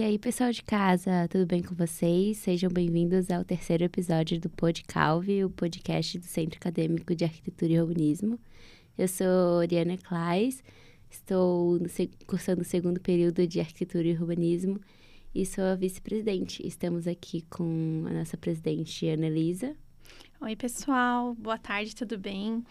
E 0.00 0.02
aí, 0.02 0.18
pessoal 0.18 0.50
de 0.50 0.62
casa, 0.62 1.28
tudo 1.28 1.44
bem 1.44 1.62
com 1.62 1.74
vocês? 1.74 2.38
Sejam 2.38 2.70
bem-vindos 2.70 3.30
ao 3.30 3.44
terceiro 3.44 3.84
episódio 3.84 4.40
do 4.40 4.48
Podcalve, 4.48 5.44
o 5.44 5.50
podcast 5.50 6.18
do 6.18 6.24
Centro 6.24 6.56
Acadêmico 6.56 7.14
de 7.14 7.22
Arquitetura 7.22 7.70
e 7.70 7.78
Urbanismo. 7.78 8.40
Eu 8.96 9.06
sou 9.06 9.58
Oriana 9.58 9.98
Klais, 9.98 10.64
estou 11.10 11.78
cursando 12.26 12.62
o 12.62 12.64
segundo 12.64 12.98
período 12.98 13.46
de 13.46 13.60
Arquitetura 13.60 14.08
e 14.08 14.12
Urbanismo 14.12 14.80
e 15.34 15.44
sou 15.44 15.64
a 15.64 15.74
vice-presidente. 15.74 16.66
Estamos 16.66 17.06
aqui 17.06 17.42
com 17.50 18.06
a 18.08 18.12
nossa 18.14 18.38
presidente, 18.38 19.06
Ana 19.06 19.26
Elisa. 19.26 19.76
Oi, 20.40 20.56
pessoal, 20.56 21.34
boa 21.34 21.58
tarde, 21.58 21.94
tudo 21.94 22.16
bem? 22.16 22.64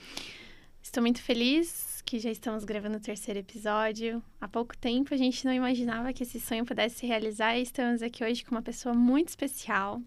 Estou 0.82 1.04
muito 1.04 1.21
feliz 1.21 1.89
que 2.10 2.18
já 2.18 2.32
estamos 2.32 2.64
gravando 2.64 2.98
o 2.98 3.00
terceiro 3.00 3.40
episódio. 3.40 4.20
Há 4.42 4.48
pouco 4.48 4.76
tempo 4.76 5.14
a 5.14 5.18
gente 5.18 5.46
não 5.46 5.54
imaginava 5.54 6.12
que 6.12 6.24
esse 6.24 6.40
sonho 6.40 6.66
pudesse 6.66 6.96
se 6.96 7.06
realizar 7.06 7.56
e 7.56 7.62
estamos 7.62 8.02
aqui 8.02 8.24
hoje 8.24 8.44
com 8.44 8.50
uma 8.50 8.64
pessoa 8.64 8.96
muito 8.96 9.28
especial, 9.28 10.02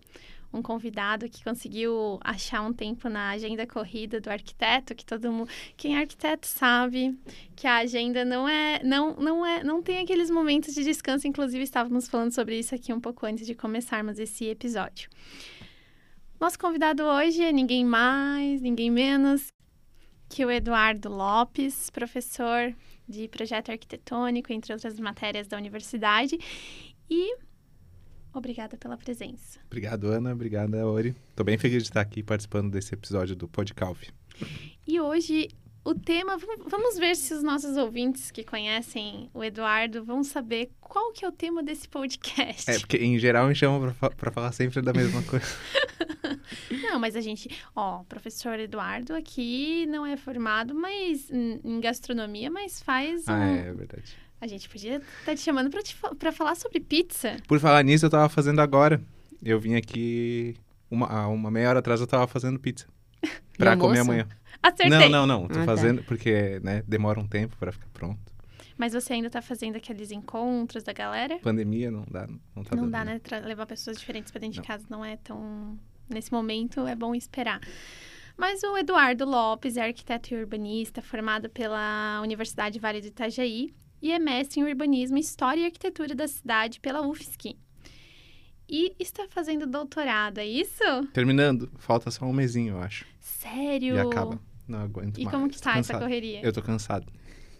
um 0.52 0.60
convidado 0.60 1.28
que 1.28 1.44
conseguiu 1.44 2.18
achar 2.20 2.60
um 2.62 2.72
tempo 2.72 3.08
na 3.08 3.30
agenda 3.30 3.64
corrida 3.68 4.20
do 4.20 4.28
arquiteto, 4.30 4.96
que 4.96 5.06
todo 5.06 5.30
mundo, 5.30 5.48
quem 5.76 5.94
é 5.94 6.00
arquiteto 6.00 6.44
sabe 6.44 7.16
que 7.54 7.68
a 7.68 7.76
agenda 7.76 8.24
não 8.24 8.48
é, 8.48 8.82
não, 8.82 9.14
não 9.14 9.46
é, 9.46 9.62
não 9.62 9.80
tem 9.80 10.00
aqueles 10.00 10.28
momentos 10.28 10.74
de 10.74 10.82
descanso, 10.82 11.28
inclusive 11.28 11.62
estávamos 11.62 12.08
falando 12.08 12.32
sobre 12.32 12.58
isso 12.58 12.74
aqui 12.74 12.92
um 12.92 13.00
pouco 13.00 13.24
antes 13.26 13.46
de 13.46 13.54
começarmos 13.54 14.18
esse 14.18 14.46
episódio. 14.46 15.08
Nosso 16.40 16.58
convidado 16.58 17.04
hoje 17.04 17.44
é 17.44 17.52
ninguém 17.52 17.84
mais, 17.84 18.60
ninguém 18.60 18.90
menos 18.90 19.52
que 20.32 20.46
o 20.46 20.50
Eduardo 20.50 21.10
Lopes, 21.10 21.90
professor 21.90 22.74
de 23.06 23.28
projeto 23.28 23.70
arquitetônico, 23.70 24.50
entre 24.50 24.72
outras 24.72 24.98
matérias 24.98 25.46
da 25.46 25.58
universidade. 25.58 26.38
E 27.10 27.36
obrigada 28.32 28.78
pela 28.78 28.96
presença. 28.96 29.60
Obrigado, 29.66 30.06
Ana. 30.06 30.32
Obrigada, 30.32 30.86
Ori. 30.86 31.14
Estou 31.28 31.44
bem 31.44 31.58
feliz 31.58 31.82
de 31.82 31.90
estar 31.90 32.00
aqui 32.00 32.22
participando 32.22 32.70
desse 32.70 32.94
episódio 32.94 33.36
do 33.36 33.46
Podcalve. 33.46 34.08
E 34.86 34.98
hoje 34.98 35.50
o 35.84 35.94
tema, 35.94 36.36
vamos 36.66 36.96
ver 36.96 37.16
se 37.16 37.34
os 37.34 37.42
nossos 37.42 37.76
ouvintes 37.76 38.30
que 38.30 38.44
conhecem 38.44 39.28
o 39.34 39.42
Eduardo 39.42 40.04
vão 40.04 40.22
saber 40.22 40.70
qual 40.80 41.12
que 41.12 41.24
é 41.24 41.28
o 41.28 41.32
tema 41.32 41.62
desse 41.62 41.88
podcast. 41.88 42.70
É, 42.70 42.78
porque 42.78 42.98
em 42.98 43.18
geral 43.18 43.48
me 43.48 43.54
chamam 43.54 43.92
para 44.16 44.30
falar 44.30 44.52
sempre 44.52 44.80
da 44.80 44.92
mesma 44.92 45.22
coisa. 45.24 45.46
não, 46.70 47.00
mas 47.00 47.16
a 47.16 47.20
gente, 47.20 47.50
ó, 47.74 48.04
professor 48.04 48.58
Eduardo 48.60 49.14
aqui 49.14 49.86
não 49.86 50.06
é 50.06 50.16
formado 50.16 50.74
mas 50.74 51.28
em 51.30 51.80
gastronomia, 51.80 52.50
mas 52.50 52.80
faz 52.80 53.26
um... 53.28 53.32
Ah, 53.32 53.48
é, 53.48 53.68
é 53.68 53.72
verdade. 53.72 54.16
A 54.40 54.46
gente 54.46 54.68
podia 54.68 54.96
estar 54.96 55.06
tá 55.24 55.34
te 55.34 55.40
chamando 55.40 55.70
para 56.18 56.32
falar 56.32 56.54
sobre 56.54 56.80
pizza. 56.80 57.36
Por 57.46 57.58
falar 57.60 57.82
nisso, 57.84 58.04
eu 58.04 58.08
estava 58.08 58.28
fazendo 58.28 58.60
agora. 58.60 59.00
Eu 59.42 59.58
vim 59.58 59.74
aqui 59.74 60.56
uma, 60.90 61.26
uma 61.28 61.50
meia 61.50 61.70
hora 61.70 61.78
atrás 61.78 62.00
eu 62.00 62.04
estava 62.04 62.26
fazendo 62.26 62.58
pizza. 62.58 62.86
Para 63.56 63.76
comer 63.76 64.00
amanhã. 64.00 64.28
Acertei. 64.62 65.08
Não, 65.08 65.08
não, 65.08 65.26
não. 65.26 65.48
Tô 65.48 65.54
ah, 65.54 65.60
tá. 65.60 65.64
fazendo 65.64 65.98
tá. 65.98 66.04
porque, 66.08 66.60
né, 66.62 66.82
demora 66.86 67.20
um 67.20 67.26
tempo 67.26 67.56
para 67.56 67.70
ficar 67.70 67.88
pronto. 67.92 68.32
Mas 68.76 68.92
você 68.92 69.12
ainda 69.12 69.30
tá 69.30 69.40
fazendo 69.40 69.76
aqueles 69.76 70.10
encontros 70.10 70.82
da 70.82 70.92
galera? 70.92 71.38
Pandemia 71.38 71.90
não 71.90 72.04
dá, 72.10 72.26
não 72.56 72.64
tá 72.64 72.74
Não 72.74 72.88
dando. 72.88 72.90
dá, 72.90 73.04
né? 73.04 73.20
levar 73.44 73.66
pessoas 73.66 73.98
diferentes 73.98 74.32
para 74.32 74.40
dentro 74.40 74.56
não. 74.56 74.62
de 74.62 74.66
casa 74.66 74.84
não 74.88 75.04
é 75.04 75.16
tão... 75.16 75.78
Nesse 76.08 76.32
momento 76.32 76.86
é 76.86 76.94
bom 76.94 77.14
esperar. 77.14 77.60
Mas 78.36 78.62
o 78.62 78.76
Eduardo 78.76 79.24
Lopes 79.24 79.76
é 79.76 79.82
arquiteto 79.82 80.34
e 80.34 80.36
urbanista, 80.36 81.00
formado 81.00 81.48
pela 81.48 82.20
Universidade 82.22 82.78
Vale 82.78 83.00
do 83.00 83.06
Itajaí 83.06 83.72
e 84.00 84.10
é 84.10 84.18
mestre 84.18 84.60
em 84.60 84.64
urbanismo, 84.64 85.16
história 85.16 85.60
e 85.60 85.64
arquitetura 85.66 86.14
da 86.14 86.26
cidade 86.26 86.80
pela 86.80 87.06
UFSC. 87.06 87.56
E 88.68 88.94
está 88.98 89.28
fazendo 89.28 89.66
doutorado, 89.66 90.38
é 90.38 90.46
isso? 90.46 90.82
Terminando. 91.12 91.70
Falta 91.78 92.10
só 92.10 92.24
um 92.24 92.32
mesinho, 92.32 92.74
eu 92.74 92.80
acho. 92.80 93.06
Sério? 93.20 93.94
E 93.94 94.00
acaba. 94.00 94.40
Não 94.66 94.80
aguento 94.80 95.18
e 95.18 95.24
mais. 95.24 95.34
E 95.34 95.36
como 95.36 95.48
que 95.50 95.60
tá 95.60 95.78
essa 95.78 95.98
correria? 95.98 96.40
Eu 96.42 96.52
tô 96.52 96.62
cansado. 96.62 97.06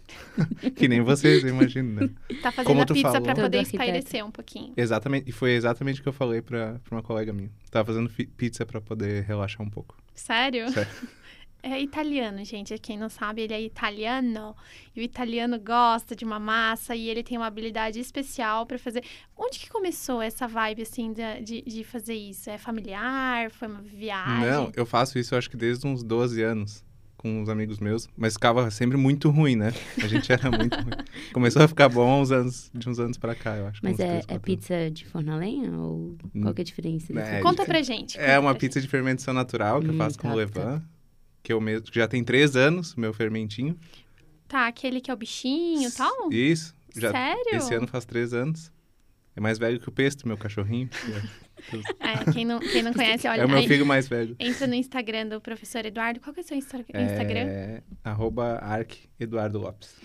que 0.75 0.87
nem 0.87 1.01
vocês, 1.01 1.43
imagino, 1.43 2.01
né? 2.01 2.09
Tá 2.41 2.51
fazendo 2.51 2.67
como 2.67 2.81
a 2.81 2.85
pizza 2.85 3.11
falou... 3.11 3.21
pra 3.21 3.35
poder 3.35 3.61
espairecer 3.61 4.25
um 4.25 4.31
pouquinho. 4.31 4.73
Exatamente. 4.75 5.29
E 5.29 5.31
foi 5.31 5.51
exatamente 5.51 5.99
o 5.99 6.03
que 6.03 6.09
eu 6.09 6.13
falei 6.13 6.41
pra, 6.41 6.79
pra 6.83 6.95
uma 6.95 7.03
colega 7.03 7.31
minha. 7.31 7.51
Tava 7.71 7.85
fazendo 7.85 8.09
pizza 8.09 8.65
pra 8.65 8.81
poder 8.81 9.23
relaxar 9.23 9.65
um 9.65 9.69
pouco. 9.69 9.97
Sério? 10.13 10.69
Sério. 10.71 10.91
É 11.65 11.79
italiano, 11.79 12.43
gente. 12.43 12.77
Quem 12.77 12.97
não 12.97 13.07
sabe, 13.07 13.43
ele 13.43 13.53
é 13.53 13.61
italiano. 13.61 14.53
E 14.93 14.99
o 14.99 15.01
italiano 15.01 15.57
gosta 15.57 16.13
de 16.13 16.25
uma 16.25 16.37
massa 16.37 16.93
e 16.93 17.07
ele 17.07 17.23
tem 17.23 17.37
uma 17.37 17.47
habilidade 17.47 18.01
especial 18.01 18.65
para 18.65 18.77
fazer. 18.77 19.01
Onde 19.33 19.59
que 19.59 19.69
começou 19.69 20.21
essa 20.21 20.45
vibe, 20.45 20.81
assim, 20.81 21.13
de, 21.13 21.61
de 21.61 21.83
fazer 21.85 22.15
isso? 22.15 22.49
É 22.49 22.57
familiar? 22.57 23.49
Foi 23.49 23.69
uma 23.69 23.81
viagem? 23.81 24.45
Não, 24.45 24.73
eu 24.75 24.85
faço 24.85 25.17
isso, 25.17 25.37
acho 25.37 25.49
que 25.49 25.55
desde 25.55 25.87
uns 25.87 26.03
12 26.03 26.43
anos 26.43 26.83
com 27.23 27.41
uns 27.41 27.47
amigos 27.47 27.79
meus, 27.79 28.09
mas 28.17 28.33
ficava 28.33 28.69
sempre 28.69 28.97
muito 28.97 29.29
ruim, 29.29 29.55
né? 29.55 29.73
A 30.03 30.07
gente 30.07 30.29
era 30.29 30.51
muito 30.51 30.75
ruim. 30.75 30.91
Começou 31.31 31.61
a 31.61 31.67
ficar 31.69 31.87
bom 31.87 32.21
uns 32.21 32.31
anos, 32.31 32.69
de 32.73 32.89
uns 32.89 32.99
anos 32.99 33.17
pra 33.17 33.33
cá, 33.33 33.55
eu 33.55 33.65
acho. 33.65 33.79
Mas 33.81 33.97
é, 33.97 34.21
é 34.27 34.37
pizza 34.37 34.91
de 34.91 35.05
forno 35.05 35.31
a 35.31 35.37
lenha? 35.37 35.71
Ou 35.71 36.17
qual 36.41 36.53
que 36.53 36.61
é 36.61 36.63
a 36.63 36.65
diferença? 36.65 37.17
É, 37.17 37.41
conta 37.41 37.65
pra 37.65 37.81
gente. 37.81 38.17
Conta 38.17 38.29
é 38.29 38.37
uma 38.37 38.53
pizza 38.53 38.79
gente. 38.79 38.87
de 38.87 38.91
fermentação 38.91 39.33
natural 39.33 39.79
que 39.79 39.87
hum, 39.87 39.93
eu 39.93 39.97
faço 39.97 40.17
tá, 40.17 40.21
com 40.21 40.35
levain. 40.35 40.63
Tá 40.63 40.83
que 41.41 41.53
eu 41.53 41.61
mesmo, 41.61 41.87
que 41.87 41.95
já 41.97 42.07
tem 42.07 42.23
três 42.23 42.55
anos, 42.57 42.93
meu 42.95 43.13
fermentinho. 43.13 43.77
Tá, 44.47 44.67
aquele 44.67 44.99
que 44.99 45.09
é 45.09 45.13
o 45.13 45.17
bichinho 45.17 45.87
e 45.87 45.91
tal? 45.91 46.31
Isso. 46.31 46.75
Já, 46.95 47.11
Sério? 47.11 47.55
Esse 47.55 47.73
ano 47.73 47.87
faz 47.87 48.05
três 48.05 48.33
anos. 48.33 48.71
É 49.35 49.41
mais 49.41 49.57
velho 49.57 49.79
que 49.79 49.89
o 49.89 49.91
Pesto, 49.91 50.27
meu 50.27 50.37
cachorrinho. 50.37 50.89
é, 51.99 52.31
quem 52.31 52.45
não, 52.45 52.59
quem 52.59 52.83
não 52.83 52.93
conhece, 52.93 53.27
olha... 53.27 53.41
É 53.41 53.45
o 53.45 53.49
meu 53.49 53.63
filho 53.63 53.85
mais 53.85 54.07
velho. 54.07 54.35
Entra 54.39 54.67
no 54.67 54.75
Instagram 54.75 55.27
do 55.27 55.41
professor 55.41 55.85
Eduardo. 55.85 56.19
Qual 56.19 56.33
que 56.33 56.41
é 56.41 56.43
o 56.43 56.47
seu 56.47 56.57
Instagram? 56.57 56.85
É 57.39 57.81
arroba 58.03 58.59
Eduardo 59.19 59.59
Lopes. 59.59 59.95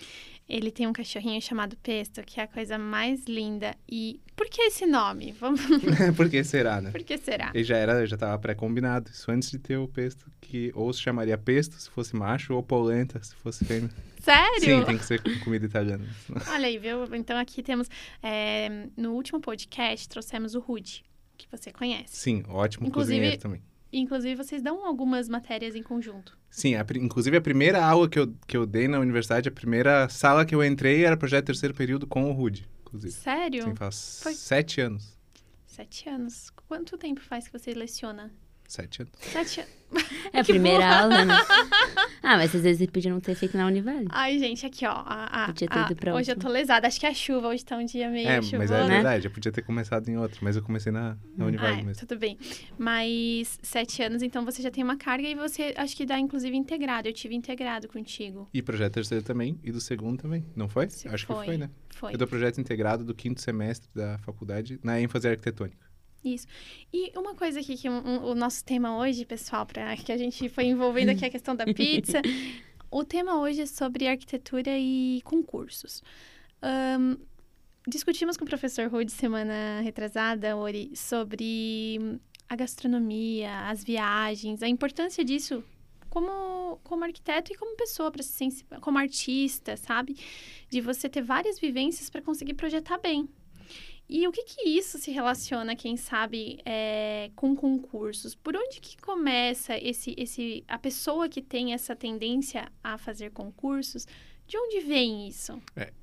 Ele 0.49 0.71
tem 0.71 0.87
um 0.87 0.93
cachorrinho 0.93 1.39
chamado 1.39 1.77
Pesto, 1.77 2.23
que 2.23 2.39
é 2.39 2.43
a 2.43 2.47
coisa 2.47 2.75
mais 2.75 3.23
linda. 3.25 3.75
E 3.87 4.19
por 4.35 4.49
que 4.49 4.63
esse 4.63 4.83
nome? 4.87 5.31
Vamos... 5.39 5.61
por 6.17 6.27
que 6.27 6.43
será, 6.43 6.81
né? 6.81 6.89
Por 6.89 7.03
que 7.03 7.19
será? 7.19 7.51
Ele 7.53 7.63
já 7.63 7.77
era, 7.77 8.03
já 8.07 8.15
estava 8.15 8.37
pré-combinado. 8.39 9.11
Isso 9.11 9.29
antes 9.29 9.51
de 9.51 9.59
ter 9.59 9.77
o 9.77 9.87
Pesto, 9.87 10.25
que 10.41 10.71
ou 10.73 10.91
se 10.91 11.01
chamaria 11.01 11.37
Pesto 11.37 11.75
se 11.79 11.87
fosse 11.91 12.15
macho, 12.15 12.55
ou 12.55 12.63
Polenta 12.63 13.21
se 13.23 13.35
fosse 13.35 13.63
fêmea. 13.63 13.91
Sério? 14.21 14.59
Sim, 14.59 14.83
tem 14.85 14.97
que 14.97 15.05
ser 15.05 15.21
comida 15.43 15.67
italiana. 15.67 16.03
Olha 16.49 16.65
aí, 16.65 16.79
viu? 16.79 17.05
Então 17.15 17.37
aqui 17.37 17.61
temos... 17.61 17.87
É, 18.23 18.87
no 18.97 19.13
último 19.13 19.39
podcast, 19.39 20.09
trouxemos 20.09 20.55
o 20.55 20.59
Rude, 20.59 21.03
que 21.39 21.47
você 21.49 21.71
conhece. 21.71 22.15
Sim, 22.15 22.43
ótimo 22.47 22.87
Inclusive, 22.87 23.17
cozinheiro 23.17 23.41
também. 23.41 23.61
Inclusive, 23.91 24.35
vocês 24.35 24.61
dão 24.61 24.85
algumas 24.85 25.27
matérias 25.27 25.75
em 25.75 25.81
conjunto. 25.81 26.37
Sim, 26.49 26.75
a, 26.75 26.85
inclusive 26.95 27.37
a 27.37 27.41
primeira 27.41 27.83
aula 27.83 28.07
que 28.07 28.19
eu, 28.19 28.33
que 28.45 28.55
eu 28.55 28.65
dei 28.65 28.87
na 28.87 28.99
universidade, 28.99 29.49
a 29.49 29.51
primeira 29.51 30.07
sala 30.09 30.45
que 30.45 30.53
eu 30.53 30.63
entrei 30.63 31.03
era 31.03 31.17
projeto 31.17 31.47
terceiro 31.47 31.73
período 31.73 32.05
com 32.05 32.29
o 32.29 32.33
Rude, 32.33 32.69
inclusive. 32.81 33.13
Sério? 33.13 33.63
Sim, 33.63 33.75
faz 33.75 34.19
Foi... 34.21 34.33
sete 34.33 34.81
anos. 34.81 35.17
Sete 35.65 36.09
anos. 36.09 36.51
Quanto 36.67 36.97
tempo 36.97 37.21
faz 37.21 37.47
que 37.47 37.57
você 37.57 37.73
leciona? 37.73 38.31
Sete 38.69 39.01
anos. 39.01 39.13
Sete 39.19 39.61
anos. 39.61 39.73
É 40.31 40.41
a 40.41 40.43
primeira 40.45 41.01
aula, 41.01 41.25
né? 41.25 41.33
Ah, 42.21 42.37
mas 42.37 42.53
às 42.53 42.61
vezes 42.61 42.85
podia 42.87 43.11
não 43.11 43.19
ter 43.19 43.33
feito 43.33 43.57
na 43.57 43.65
Univale. 43.65 44.05
Ai, 44.09 44.37
gente, 44.37 44.63
aqui, 44.63 44.85
ó. 44.85 44.91
A, 44.91 45.45
a, 45.45 45.47
podia 45.47 45.67
ter 45.67 45.79
ido 45.79 45.95
pra 45.95 46.13
Hoje 46.13 46.31
eu 46.31 46.37
tô 46.37 46.47
lesada. 46.47 46.85
Acho 46.85 46.99
que 46.99 47.07
é 47.07 47.09
a 47.09 47.13
chuva. 47.13 47.47
Hoje 47.47 47.65
tá 47.65 47.75
um 47.75 47.83
dia 47.83 48.07
meio 48.07 48.27
É, 48.27 48.39
chuvoso, 48.39 48.57
mas 48.57 48.69
é 48.69 48.83
né? 48.83 48.95
verdade. 48.95 49.25
Eu 49.25 49.31
podia 49.31 49.51
ter 49.51 49.63
começado 49.63 50.07
em 50.09 50.15
outro. 50.15 50.39
Mas 50.43 50.55
eu 50.55 50.61
comecei 50.61 50.91
na, 50.91 51.17
na 51.35 51.45
Univale 51.45 51.81
ah, 51.81 51.83
mesmo. 51.83 52.05
Tudo 52.05 52.19
bem. 52.19 52.37
Mas 52.77 53.57
sete 53.63 54.03
anos, 54.03 54.21
então 54.21 54.45
você 54.45 54.61
já 54.61 54.69
tem 54.69 54.83
uma 54.83 54.95
carga. 54.95 55.27
E 55.27 55.33
você, 55.33 55.73
acho 55.75 55.97
que 55.97 56.05
dá, 56.05 56.19
inclusive, 56.19 56.55
integrado. 56.55 57.07
Eu 57.07 57.13
tive 57.13 57.33
integrado 57.33 57.87
contigo. 57.87 58.47
E 58.53 58.61
projeto 58.61 58.93
terceiro 58.93 59.23
também. 59.23 59.57
E 59.63 59.71
do 59.71 59.81
segundo 59.81 60.21
também. 60.21 60.45
Não 60.55 60.69
foi? 60.69 60.87
Se 60.89 61.07
acho 61.07 61.25
foi. 61.25 61.37
que 61.37 61.45
foi, 61.45 61.57
né? 61.57 61.69
Foi. 61.89 62.13
Eu 62.13 62.17
dou 62.19 62.27
projeto 62.27 62.61
integrado 62.61 63.03
do 63.03 63.15
quinto 63.15 63.41
semestre 63.41 63.89
da 63.95 64.19
faculdade 64.19 64.79
na 64.83 65.01
ênfase 65.01 65.27
arquitetônica. 65.27 65.88
Isso. 66.23 66.47
E 66.93 67.11
uma 67.17 67.33
coisa 67.33 67.59
aqui 67.59 67.77
que 67.77 67.89
um, 67.89 67.97
um, 67.97 68.25
o 68.25 68.35
nosso 68.35 68.63
tema 68.63 68.97
hoje, 68.97 69.25
pessoal, 69.25 69.65
para 69.65 69.95
que 69.95 70.11
a 70.11 70.17
gente 70.17 70.49
foi 70.49 70.65
envolvendo 70.65 71.09
aqui 71.09 71.25
a 71.25 71.29
questão 71.29 71.55
da 71.55 71.65
pizza. 71.65 72.21
o 72.91 73.03
tema 73.03 73.39
hoje 73.39 73.61
é 73.61 73.65
sobre 73.65 74.07
arquitetura 74.07 74.77
e 74.77 75.21
concursos. 75.23 76.03
Um, 76.61 77.17
discutimos 77.87 78.35
com 78.35 78.43
o 78.43 78.47
professor 78.47 78.89
Rude 78.89 79.11
semana 79.11 79.81
retrasada, 79.81 80.57
Ori, 80.57 80.91
sobre 80.93 82.19
a 82.49 82.55
gastronomia, 82.55 83.69
as 83.69 83.83
viagens, 83.83 84.61
a 84.61 84.67
importância 84.67 85.23
disso 85.23 85.63
como, 86.09 86.79
como 86.83 87.03
arquiteto 87.03 87.53
e 87.53 87.55
como 87.55 87.77
pessoa, 87.77 88.11
para 88.11 88.23
se 88.23 88.65
como 88.81 88.97
artista, 88.97 89.77
sabe? 89.77 90.17
De 90.69 90.81
você 90.81 91.07
ter 91.07 91.21
várias 91.21 91.59
vivências 91.59 92.09
para 92.09 92.21
conseguir 92.21 92.55
projetar 92.55 92.97
bem. 92.97 93.29
E 94.09 94.27
o 94.27 94.31
que 94.31 94.43
que 94.43 94.67
isso 94.67 94.97
se 94.97 95.11
relaciona, 95.11 95.75
quem 95.75 95.95
sabe, 95.95 96.59
é, 96.65 97.29
com 97.35 97.55
concursos? 97.55 98.33
Por 98.33 98.55
onde 98.55 98.81
que 98.81 98.97
começa 98.97 99.77
esse, 99.77 100.15
esse, 100.17 100.63
a 100.67 100.79
pessoa 100.79 101.29
que 101.29 101.43
tem 101.43 101.73
essa 101.73 101.95
tendência 101.95 102.67
a 102.83 102.97
fazer 102.97 103.29
concursos? 103.29 104.07
De 104.47 104.57
onde 104.57 104.79
vem 104.79 105.27
isso? 105.27 105.61
É, 105.75 105.93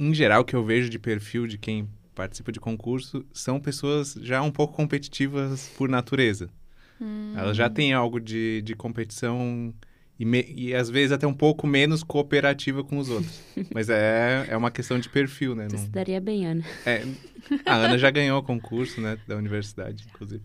em 0.00 0.12
geral, 0.12 0.42
o 0.42 0.44
que 0.44 0.56
eu 0.56 0.64
vejo 0.64 0.90
de 0.90 0.98
perfil 0.98 1.46
de 1.46 1.56
quem 1.56 1.88
participa 2.16 2.50
de 2.50 2.58
concurso 2.58 3.24
são 3.32 3.60
pessoas 3.60 4.14
já 4.20 4.42
um 4.42 4.50
pouco 4.50 4.74
competitivas 4.74 5.68
por 5.76 5.88
natureza. 5.88 6.50
Hum. 7.00 7.32
Elas 7.36 7.56
já 7.56 7.70
têm 7.70 7.92
algo 7.92 8.18
de, 8.18 8.60
de 8.62 8.74
competição 8.74 9.72
e, 10.18 10.24
me- 10.24 10.44
e 10.48 10.74
às 10.74 10.88
vezes 10.90 11.12
até 11.12 11.26
um 11.26 11.34
pouco 11.34 11.66
menos 11.66 12.02
cooperativa 12.02 12.82
com 12.84 12.98
os 12.98 13.08
outros. 13.08 13.40
Mas 13.74 13.88
é, 13.90 14.46
é 14.48 14.56
uma 14.56 14.70
questão 14.70 14.98
de 14.98 15.08
perfil, 15.08 15.54
né? 15.54 15.68
Não- 15.70 15.78
se 15.78 15.88
daria 15.88 16.20
bem, 16.20 16.46
Ana. 16.46 16.64
é, 16.84 17.02
a 17.64 17.74
Ana 17.76 17.98
já 17.98 18.10
ganhou 18.10 18.38
o 18.38 18.42
concurso, 18.42 19.00
né? 19.00 19.18
Da 19.26 19.36
universidade, 19.36 20.04
inclusive. 20.08 20.42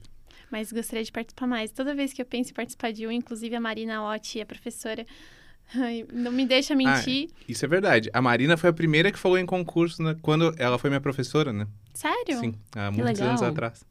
Mas 0.52 0.72
gostaria 0.72 1.04
de 1.04 1.12
participar 1.12 1.48
mais. 1.48 1.72
Toda 1.72 1.96
vez 1.96 2.12
que 2.12 2.22
eu 2.22 2.26
penso 2.26 2.52
em 2.52 2.54
participar 2.54 2.92
de 2.92 3.08
um, 3.08 3.12
inclusive 3.12 3.56
a 3.56 3.60
Marina 3.62 4.04
Otti, 4.04 4.42
a 4.42 4.46
professora, 4.46 5.06
ai, 5.74 6.06
não 6.12 6.30
me 6.32 6.46
deixa 6.46 6.76
mentir. 6.76 7.30
Isso 7.48 7.64
é 7.64 7.68
verdade. 7.70 8.10
A 8.12 8.22
Marina 8.22 8.58
foi 8.58 8.70
a 8.70 8.74
primeira 8.74 9.12
que 9.12 9.18
falou 9.18 9.38
em 9.38 9.46
concurso, 9.46 10.04
né? 10.04 10.16
Quando 10.22 10.54
ela 10.58 10.78
foi 10.78 10.90
minha 10.90 11.00
professora, 11.00 11.54
né? 11.54 11.66
Sério? 11.94 12.38
Sim, 12.40 12.54
há 12.76 12.92
Que 12.92 12.98
muitos 13.02 13.22
anos 13.22 13.40
legal. 13.42 13.52
atrás. 13.52 13.86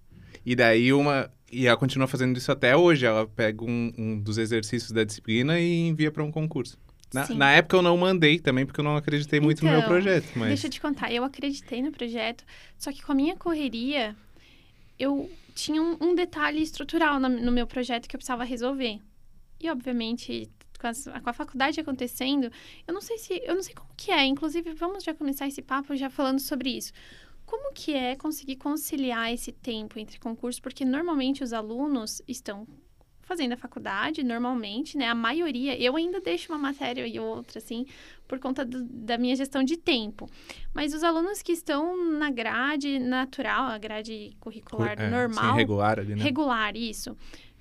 E 0.45 0.55
daí 0.57 0.93
uma. 0.93 1.31
E 1.53 1.67
ela 1.67 1.77
continua 1.77 2.07
fazendo 2.07 2.37
isso 2.37 2.51
até 2.53 2.77
hoje. 2.77 3.05
Ela 3.07 3.27
pega 3.27 3.65
um, 3.65 3.93
um 3.99 4.19
dos 4.21 4.39
exercícios 4.39 4.93
da 4.93 5.03
disciplina 5.05 5.59
e 5.59 5.89
envia 5.89 6.11
para 6.11 6.23
um 6.23 6.31
concurso. 6.31 6.79
Na, 7.13 7.29
na 7.35 7.51
época 7.51 7.77
eu 7.77 7.83
não 7.83 7.97
mandei 7.97 8.39
também, 8.39 8.65
porque 8.65 8.81
eu 8.81 8.85
não 8.85 8.97
acreditei 8.97 9.41
muito 9.41 9.65
no 9.65 9.71
meu 9.71 9.81
Então, 9.81 9.89
projeto. 9.91 10.27
Mas 10.37 10.49
Deixa 10.49 10.67
eu 10.69 10.71
te 10.71 10.81
contar, 10.81 11.13
eu 11.13 11.25
acreditei 11.25 11.83
no 11.83 11.91
projeto, 11.91 12.45
só 12.79 12.93
que 12.93 13.03
com 13.03 13.11
a 13.11 13.15
minha 13.17 13.35
correria, 13.35 14.15
eu 14.97 15.29
tinha 15.55 15.83
um, 15.83 15.97
um 16.01 16.15
detalhe 16.15 16.63
estrutural 16.63 17.19
na- 17.19 17.29
no, 17.29 17.51
meu 17.51 17.67
projeto 17.67 18.09
que 18.09 18.15
eu 18.15 18.19
precisava 18.19 18.45
resolver. 18.45 19.01
E, 19.61 19.69
obviamente, 19.69 20.49
com, 20.81 20.87
as- 20.87 21.05
com 21.05 21.31
a 21.31 21.33
faculdade 21.33 21.81
acontecendo, 21.81 22.51
eu 22.87 22.95
não 22.95 23.01
sei 23.01 23.19
se. 23.19 23.43
Eu 23.45 23.57
não 23.57 23.63
sei 23.63 23.75
como 23.75 23.91
que 23.97 24.13
é. 24.13 24.25
Inclusive, 24.25 24.73
vamos 24.75 25.03
já 25.03 25.13
começar 25.13 25.49
esse 25.49 25.61
papo 25.63 25.97
já 25.97 26.09
falando 26.09 26.39
sobre 26.39 26.71
isso. 26.71 26.93
Como 27.51 27.73
que 27.75 27.93
é 27.93 28.15
conseguir 28.15 28.55
conciliar 28.55 29.33
esse 29.33 29.51
tempo 29.51 29.99
entre 29.99 30.21
concursos? 30.21 30.61
Porque 30.61 30.85
normalmente 30.85 31.43
os 31.43 31.53
alunos 31.53 32.23
estão 32.29 32.65
fazendo 33.23 33.55
a 33.55 33.57
faculdade, 33.57 34.23
normalmente, 34.23 34.97
né? 34.97 35.09
A 35.09 35.17
maioria, 35.17 35.77
eu 35.81 35.97
ainda 35.97 36.21
deixo 36.21 36.53
uma 36.53 36.59
matéria 36.59 37.05
e 37.09 37.19
outra, 37.19 37.59
assim, 37.59 37.87
por 38.29 38.39
conta 38.39 38.65
do- 38.65 38.85
da 38.85 39.19
minha 39.19 39.35
gestão 39.35 39.65
de 39.65 39.77
tempo. 39.77 40.29
Mas 40.73 40.95
os 40.95 41.03
alunos 41.03 41.43
que 41.43 41.51
estão 41.51 41.97
na 42.13 42.31
grade 42.31 43.01
natural, 43.01 43.65
a 43.67 43.79
grade 43.79 44.31
curricular 44.39 44.95
é, 45.01 45.11
normal, 45.11 45.57
regular 45.57 45.99
ali, 45.99 46.15
né? 46.15 46.23
regular, 46.23 46.77
isso. 46.77 47.17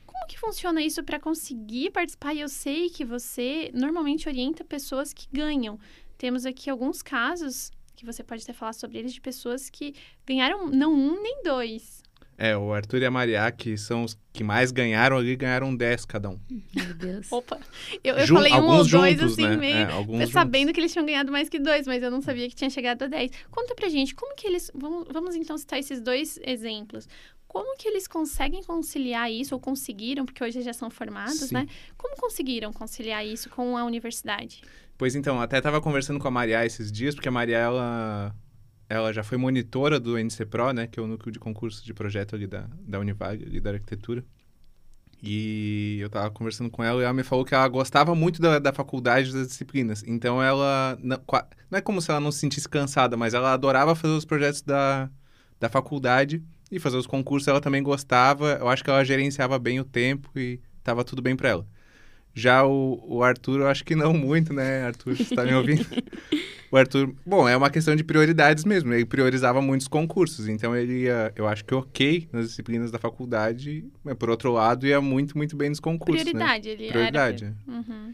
Como 0.05 0.27
que 0.27 0.39
funciona 0.39 0.83
isso 0.83 1.03
para 1.03 1.19
conseguir 1.19 1.89
participar? 1.89 2.35
E 2.35 2.41
eu 2.41 2.49
sei 2.49 2.91
que 2.91 3.03
você 3.03 3.71
normalmente 3.73 4.29
orienta 4.29 4.63
pessoas 4.63 5.13
que 5.13 5.27
ganham. 5.33 5.79
Temos 6.15 6.45
aqui 6.45 6.69
alguns 6.69 7.01
casos 7.01 7.71
que 7.99 8.05
você 8.05 8.23
pode 8.23 8.43
até 8.43 8.53
falar 8.53 8.73
sobre 8.73 8.97
eles 8.97 9.13
de 9.13 9.21
pessoas 9.21 9.69
que 9.69 9.93
ganharam 10.25 10.67
não 10.67 10.93
um 10.93 11.21
nem 11.21 11.43
dois. 11.43 12.01
É, 12.41 12.55
o 12.55 12.71
Arthur 12.73 13.01
e 13.01 13.05
a 13.05 13.11
Maria, 13.11 13.51
que 13.51 13.75
são 13.77 14.05
os 14.05 14.17
que 14.31 14.45
mais 14.45 14.71
ganharam 14.71 15.17
ali, 15.17 15.35
ganharam 15.35 15.75
10 15.75 16.05
cada 16.05 16.29
um. 16.29 16.39
Meu 16.73 16.93
Deus. 16.93 17.27
Opa, 17.33 17.59
eu, 18.01 18.15
eu 18.15 18.25
Jun- 18.25 18.35
falei 18.35 18.53
um 18.53 18.65
ou 18.65 18.77
dois 18.77 18.87
juntos, 18.87 19.33
assim 19.33 19.41
né? 19.45 19.57
meio 19.57 19.75
É, 20.21 20.25
sabendo 20.27 20.61
juntos. 20.61 20.73
que 20.73 20.79
eles 20.79 20.93
tinham 20.93 21.05
ganhado 21.05 21.33
mais 21.33 21.49
que 21.49 21.59
dois, 21.59 21.85
mas 21.85 22.01
eu 22.01 22.09
não 22.09 22.21
sabia 22.21 22.47
que 22.47 22.55
tinha 22.55 22.69
chegado 22.69 23.03
a 23.03 23.07
10. 23.07 23.29
Conta 23.51 23.75
pra 23.75 23.89
gente, 23.89 24.15
como 24.15 24.33
que 24.35 24.47
eles. 24.47 24.71
Vamos, 24.73 25.05
vamos 25.11 25.35
então 25.35 25.57
citar 25.57 25.79
esses 25.79 25.99
dois 25.99 26.39
exemplos. 26.45 27.09
Como 27.45 27.75
que 27.77 27.87
eles 27.89 28.07
conseguem 28.07 28.63
conciliar 28.63 29.29
isso, 29.29 29.53
ou 29.53 29.59
conseguiram, 29.59 30.23
porque 30.25 30.41
hoje 30.41 30.61
já 30.61 30.71
são 30.71 30.89
formados, 30.89 31.39
Sim. 31.39 31.55
né? 31.55 31.67
Como 31.97 32.15
conseguiram 32.15 32.71
conciliar 32.71 33.25
isso 33.25 33.49
com 33.49 33.75
a 33.75 33.83
universidade? 33.83 34.61
Pois 34.99 35.15
então, 35.15 35.39
até 35.39 35.61
tava 35.61 35.79
conversando 35.79 36.19
com 36.19 36.27
a 36.27 36.31
Maria 36.31 36.65
esses 36.65 36.91
dias, 36.91 37.15
porque 37.15 37.29
a 37.29 37.31
Maria, 37.31 37.57
ela, 37.57 38.35
ela 38.89 39.13
já 39.13 39.23
foi 39.23 39.37
monitora 39.37 39.97
do 39.97 40.17
NC 40.19 40.45
Pro, 40.45 40.73
né? 40.73 40.87
Que 40.87 40.99
é 40.99 41.01
o 41.01 41.07
núcleo 41.07 41.31
de 41.31 41.39
concurso 41.39 41.85
de 41.85 41.93
projeto 41.93 42.35
ali 42.35 42.45
da, 42.45 42.69
da 42.85 42.99
Univag, 42.99 43.45
ali 43.45 43.61
da 43.61 43.71
arquitetura. 43.71 44.25
E 45.23 45.99
eu 46.01 46.09
tava 46.09 46.29
conversando 46.31 46.69
com 46.69 46.83
ela 46.83 46.99
e 46.99 47.05
ela 47.05 47.13
me 47.13 47.23
falou 47.23 47.45
que 47.45 47.55
ela 47.55 47.65
gostava 47.69 48.13
muito 48.13 48.41
da, 48.41 48.59
da 48.59 48.73
faculdade 48.73 49.31
das 49.31 49.47
disciplinas. 49.47 50.03
Então 50.05 50.43
ela. 50.43 50.99
Não, 51.01 51.17
não 51.71 51.77
é 51.77 51.81
como 51.81 52.01
se 52.01 52.11
ela 52.11 52.19
não 52.19 52.31
se 52.31 52.39
sentisse 52.39 52.67
cansada, 52.67 53.15
mas 53.15 53.33
ela 53.33 53.53
adorava 53.53 53.95
fazer 53.95 54.13
os 54.13 54.25
projetos 54.25 54.61
da, 54.61 55.09
da 55.61 55.69
faculdade 55.69 56.43
e 56.69 56.77
fazer 56.77 56.97
os 56.97 57.07
concursos 57.07 57.47
ela 57.47 57.61
também 57.61 57.81
gostava. 57.81 58.57
Eu 58.59 58.67
acho 58.67 58.83
que 58.83 58.89
ela 58.89 59.05
gerenciava 59.05 59.57
bem 59.59 59.79
o 59.79 59.85
tempo 59.85 60.29
e 60.37 60.59
tava 60.83 61.05
tudo 61.05 61.21
bem 61.21 61.37
pra 61.37 61.47
ela. 61.47 61.67
Já 62.39 62.65
o, 62.65 63.03
o 63.05 63.23
Arthur, 63.23 63.61
eu 63.61 63.67
acho 63.67 63.83
que 63.83 63.95
não 63.95 64.13
muito, 64.13 64.53
né, 64.53 64.83
Arthur? 64.83 65.17
Você 65.17 65.35
tá 65.35 65.43
me 65.43 65.53
ouvindo? 65.53 65.85
o 66.71 66.77
Arthur, 66.77 67.13
bom, 67.25 67.47
é 67.47 67.57
uma 67.57 67.69
questão 67.69 67.95
de 67.95 68.03
prioridades 68.03 68.63
mesmo. 68.63 68.93
Ele 68.93 69.05
priorizava 69.05 69.61
muitos 69.61 69.87
concursos, 69.87 70.47
então 70.47 70.75
ele 70.75 71.01
ia, 71.01 71.33
eu 71.35 71.47
acho 71.47 71.65
que 71.65 71.73
ok 71.75 72.29
nas 72.31 72.47
disciplinas 72.47 72.91
da 72.91 72.97
faculdade, 72.97 73.85
mas 74.03 74.15
por 74.15 74.29
outro 74.29 74.53
lado, 74.53 74.87
ia 74.87 75.01
muito, 75.01 75.37
muito 75.37 75.55
bem 75.57 75.69
nos 75.69 75.81
concursos, 75.81 76.25
né? 76.25 76.31
Prioridade, 76.31 76.69
ele 76.69 76.87
Prioridade. 76.87 77.43
era. 77.43 77.77
Uhum. 77.77 78.13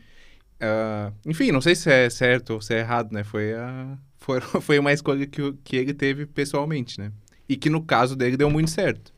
Ah, 0.60 1.12
enfim, 1.25 1.51
não 1.51 1.62
sei 1.62 1.75
se 1.75 1.92
é 1.92 2.10
certo 2.10 2.54
ou 2.54 2.62
se 2.62 2.74
é 2.74 2.80
errado, 2.80 3.12
né? 3.12 3.24
Foi, 3.24 3.54
a, 3.54 3.98
foi, 4.18 4.42
foi 4.62 4.80
uma 4.80 4.92
escolha 4.92 5.28
que, 5.28 5.54
que 5.63 5.75
ele 5.75 5.94
teve 5.94 6.25
pessoalmente, 6.25 7.00
né? 7.00 7.12
E 7.48 7.56
que 7.56 7.69
no 7.69 7.83
caso 7.83 8.16
dele 8.16 8.38
deu 8.38 8.50
muito 8.50 8.71
certo. 8.71 9.13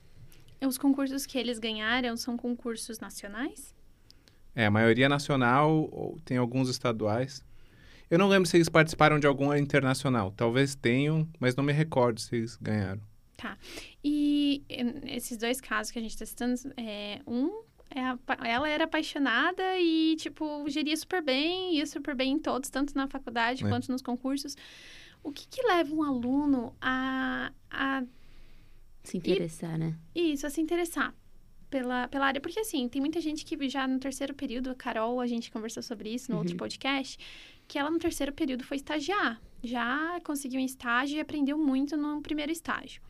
Os 0.60 0.78
concursos 0.78 1.26
que 1.26 1.38
eles 1.38 1.60
ganharam 1.60 2.18
são 2.18 2.36
concursos 2.36 3.00
nacionais? 3.00 3.77
É, 4.58 4.66
a 4.66 4.72
maioria 4.72 5.08
nacional, 5.08 5.88
ou 5.92 6.18
tem 6.26 6.36
alguns 6.36 6.68
estaduais. 6.68 7.46
Eu 8.10 8.18
não 8.18 8.28
lembro 8.28 8.50
se 8.50 8.58
eles 8.58 8.68
participaram 8.68 9.20
de 9.20 9.28
alguma 9.28 9.60
internacional. 9.60 10.34
Talvez 10.36 10.74
tenham, 10.74 11.30
mas 11.40 11.56
não 11.56 11.64
me 11.64 11.72
recordo 11.72 12.20
se 12.20 12.36
eles 12.36 12.58
ganharam. 12.60 13.00
E 14.04 14.64
eh, 14.68 15.16
esses 15.16 15.38
dois 15.38 15.62
casos 15.62 15.92
que 15.92 16.00
a 16.00 16.02
gente 16.02 16.12
está 16.12 16.26
citando, 16.26 16.56
é, 16.76 17.22
um, 17.28 17.62
é 17.92 18.50
ela 18.50 18.68
era 18.68 18.86
apaixonada 18.86 19.62
e, 19.80 20.16
tipo, 20.16 20.68
geria 20.70 20.98
super 20.98 21.22
bem, 21.22 21.76
ia 21.76 21.86
super 21.86 22.16
bem 22.16 22.32
em 22.32 22.40
todos, 22.40 22.72
tanto 22.72 22.96
na 22.96 23.08
faculdade 23.08 23.64
É. 23.64 23.70
quanto 23.70 23.92
nos 23.92 24.02
concursos. 24.02 24.56
O 25.22 25.32
que, 25.32 25.48
que 25.48 25.62
leva 25.68 25.94
um 25.94 26.02
aluno 26.02 26.76
a, 26.82 27.52
a 27.70 28.04
Se 29.04 29.18
interessar, 29.18 29.78
né? 29.78 29.96
isso, 30.16 30.48
a 30.48 30.50
se 30.50 30.60
interessar 30.62 31.14
pela, 31.70 32.08
pela 32.08 32.26
área? 32.28 32.40
Porque, 32.42 32.60
assim, 32.60 32.88
tem 32.90 33.02
muita 33.02 33.20
gente 33.22 33.44
que 33.46 33.70
já 33.70 33.88
no 33.88 34.00
terceiro 34.00 34.34
período, 34.34 34.70
a 34.72 34.76
Carol, 34.76 35.20
a 35.20 35.28
gente 35.28 35.52
conversou 35.52 35.84
sobre 35.84 36.10
isso 36.14 36.32
no 36.32 36.38
outro 36.38 36.54
Uhum. 36.54 36.58
podcast, 36.58 37.18
que 37.68 37.78
ela 37.78 37.90
no 37.92 38.00
terceiro 38.00 38.32
período 38.34 38.64
foi 38.64 38.78
estagiar. 38.78 39.42
Já 39.64 40.20
conseguiu 40.24 40.60
um 40.62 40.66
estágio 40.66 41.18
e 41.18 41.20
aprendeu 41.20 41.58
muito 41.58 41.98
no 41.98 42.22
primeiro 42.22 42.52
estágio. 42.52 43.02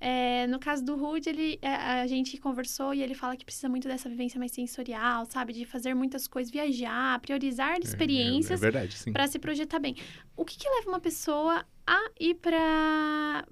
É, 0.00 0.46
no 0.46 0.60
caso 0.60 0.84
do 0.84 0.94
Rude, 0.94 1.28
ele, 1.28 1.58
é, 1.60 1.74
a 1.74 2.06
gente 2.06 2.36
conversou 2.38 2.94
e 2.94 3.02
ele 3.02 3.14
fala 3.14 3.36
que 3.36 3.44
precisa 3.44 3.68
muito 3.68 3.88
dessa 3.88 4.08
vivência 4.08 4.38
mais 4.38 4.52
sensorial, 4.52 5.26
sabe? 5.26 5.52
De 5.52 5.64
fazer 5.64 5.92
muitas 5.92 6.28
coisas, 6.28 6.52
viajar, 6.52 7.18
priorizar 7.18 7.72
É- 7.72 7.76
É, 7.78 7.80
experiências 7.80 8.60
verdade, 8.60 8.96
sim. 8.96 9.12
para 9.12 9.26
se 9.26 9.40
projetar 9.40 9.80
bem. 9.80 9.96
O 10.36 10.44
que, 10.44 10.56
que 10.56 10.68
leva 10.70 10.88
uma 10.88 11.00
pessoa 11.00 11.66
a 11.84 12.10
ir 12.20 12.34
para 12.36 13.44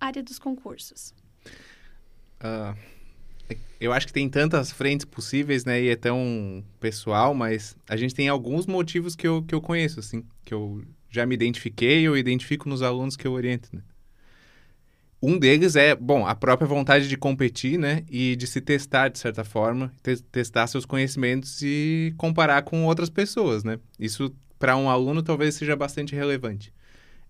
área 0.00 0.22
dos 0.22 0.38
concursos? 0.38 1.12
Ah, 2.40 2.74
eu 3.80 3.92
acho 3.92 4.06
que 4.06 4.12
tem 4.12 4.28
tantas 4.28 4.72
frentes 4.72 5.04
possíveis, 5.04 5.64
né? 5.64 5.80
E 5.82 5.88
é 5.88 5.96
tão 5.96 6.64
pessoal, 6.80 7.34
mas 7.34 7.76
a 7.88 7.96
gente 7.96 8.14
tem 8.14 8.28
alguns 8.28 8.66
motivos 8.66 9.16
que 9.16 9.26
eu, 9.26 9.42
que 9.42 9.54
eu 9.54 9.60
conheço, 9.60 10.00
assim. 10.00 10.24
Que 10.44 10.54
eu 10.54 10.82
já 11.10 11.26
me 11.26 11.34
identifiquei, 11.34 12.02
eu 12.02 12.16
identifico 12.16 12.68
nos 12.68 12.82
alunos 12.82 13.16
que 13.16 13.26
eu 13.26 13.32
oriento, 13.32 13.68
né? 13.72 13.82
Um 15.24 15.38
deles 15.38 15.76
é, 15.76 15.94
bom, 15.94 16.26
a 16.26 16.34
própria 16.34 16.66
vontade 16.66 17.08
de 17.08 17.16
competir, 17.16 17.78
né? 17.78 18.04
E 18.10 18.34
de 18.34 18.46
se 18.46 18.60
testar, 18.60 19.08
de 19.08 19.18
certa 19.18 19.44
forma. 19.44 19.92
te- 20.02 20.20
testar 20.24 20.66
seus 20.66 20.84
conhecimentos 20.84 21.62
e 21.62 22.12
comparar 22.16 22.62
com 22.62 22.84
outras 22.86 23.08
pessoas, 23.08 23.62
né? 23.62 23.78
Isso, 24.00 24.34
para 24.58 24.76
um 24.76 24.90
aluno, 24.90 25.22
talvez 25.22 25.54
seja 25.54 25.76
bastante 25.76 26.14
relevante. 26.14 26.72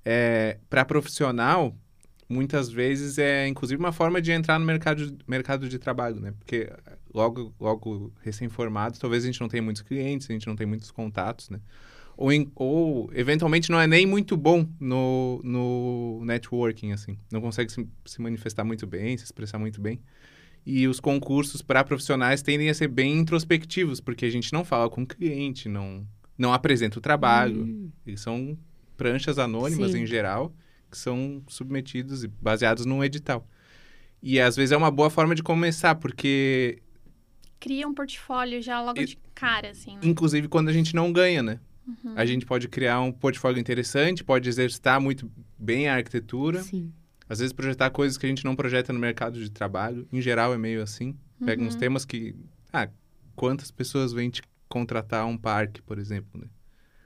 É, 0.04 0.58
para 0.70 0.84
profissional, 0.84 1.76
muitas 2.28 2.70
vezes 2.70 3.18
é 3.18 3.46
inclusive 3.46 3.78
uma 3.78 3.92
forma 3.92 4.20
de 4.20 4.32
entrar 4.32 4.58
no 4.58 4.64
mercado, 4.64 5.16
mercado 5.26 5.68
de 5.68 5.78
trabalho, 5.78 6.20
né? 6.20 6.32
Porque 6.38 6.70
logo, 7.12 7.54
logo 7.60 8.12
recém-formado, 8.22 8.98
talvez 8.98 9.24
a 9.24 9.26
gente 9.26 9.40
não 9.40 9.48
tenha 9.48 9.62
muitos 9.62 9.82
clientes, 9.82 10.28
a 10.30 10.32
gente 10.32 10.46
não 10.46 10.56
tenha 10.56 10.66
muitos 10.68 10.90
contatos, 10.90 11.50
né? 11.50 11.60
Ou, 12.16 12.32
em- 12.32 12.50
ou 12.54 13.10
eventualmente 13.14 13.70
não 13.70 13.80
é 13.80 13.86
nem 13.86 14.06
muito 14.06 14.36
bom 14.36 14.66
no, 14.78 15.40
no 15.42 16.22
networking, 16.24 16.92
assim. 16.92 17.16
Não 17.30 17.40
consegue 17.40 17.72
se, 17.72 17.86
se 18.04 18.20
manifestar 18.20 18.64
muito 18.64 18.86
bem, 18.86 19.16
se 19.16 19.24
expressar 19.24 19.58
muito 19.58 19.80
bem. 19.80 20.00
E 20.64 20.86
os 20.86 21.00
concursos 21.00 21.60
para 21.62 21.82
profissionais 21.82 22.40
tendem 22.42 22.68
a 22.70 22.74
ser 22.74 22.86
bem 22.88 23.18
introspectivos, 23.18 24.00
porque 24.00 24.24
a 24.24 24.30
gente 24.30 24.52
não 24.52 24.64
fala 24.64 24.88
com 24.88 25.02
o 25.02 25.06
cliente, 25.06 25.68
não, 25.68 26.06
não 26.38 26.52
apresenta 26.52 26.98
o 26.98 27.02
trabalho. 27.02 27.62
Hum, 27.64 27.90
Eles 28.06 28.20
são 28.20 28.56
pranchas 28.96 29.38
anônimas 29.38 29.92
Sim. 29.92 30.02
em 30.02 30.06
geral, 30.06 30.54
que 30.92 30.98
são 30.98 31.42
submetidos 31.48 32.22
e 32.22 32.28
baseados 32.28 32.84
num 32.86 33.02
edital. 33.02 33.48
E 34.22 34.38
às 34.38 34.54
vezes 34.54 34.70
é 34.70 34.76
uma 34.76 34.90
boa 34.90 35.10
forma 35.10 35.34
de 35.34 35.42
começar, 35.42 35.96
porque 35.96 36.78
Cria 37.58 37.86
um 37.88 37.94
portfólio 37.94 38.60
já 38.62 38.80
logo 38.82 39.00
E- 39.00 39.06
de 39.06 39.18
cara, 39.34 39.70
assim, 39.70 39.94
né? 39.94 40.00
inclusive 40.02 40.46
quando 40.48 40.68
a 40.68 40.72
gente 40.72 40.94
não 40.94 41.12
ganha, 41.12 41.42
né? 41.42 41.58
Uhum. 41.86 42.12
A 42.16 42.24
gente 42.26 42.44
pode 42.46 42.68
criar 42.68 43.00
um 43.00 43.10
portfólio 43.10 43.58
interessante, 43.58 44.22
pode 44.22 44.48
exercitar 44.48 45.00
muito 45.00 45.30
bem 45.58 45.88
a 45.88 45.94
arquitetura 45.96 46.62
sim. 46.62 46.92
Às 47.28 47.38
vezes 47.38 47.52
projetar 47.52 47.88
coisas 47.90 48.18
que 48.18 48.26
a 48.26 48.28
gente 48.28 48.44
não 48.44 48.54
projeta 48.54 48.92
no 48.92 48.98
mercado 48.98 49.40
de 49.40 49.50
trabalho, 49.50 50.06
em 50.12 50.20
geral 50.20 50.52
é 50.52 50.58
meio 50.58 50.82
assim. 50.82 51.16
Pega 51.44 51.62
uns 51.62 51.72
Uhum. 51.74 51.80
temas 51.80 52.04
que, 52.04 52.34
ah, 52.72 52.88
quantas 53.34 53.70
pessoas 53.70 54.12
vêm 54.12 54.28
te 54.28 54.42
contratar 54.68 55.24
um 55.26 55.38
parque, 55.38 55.80
por 55.80 55.98
exemplo, 55.98 56.38
né? 56.40 56.46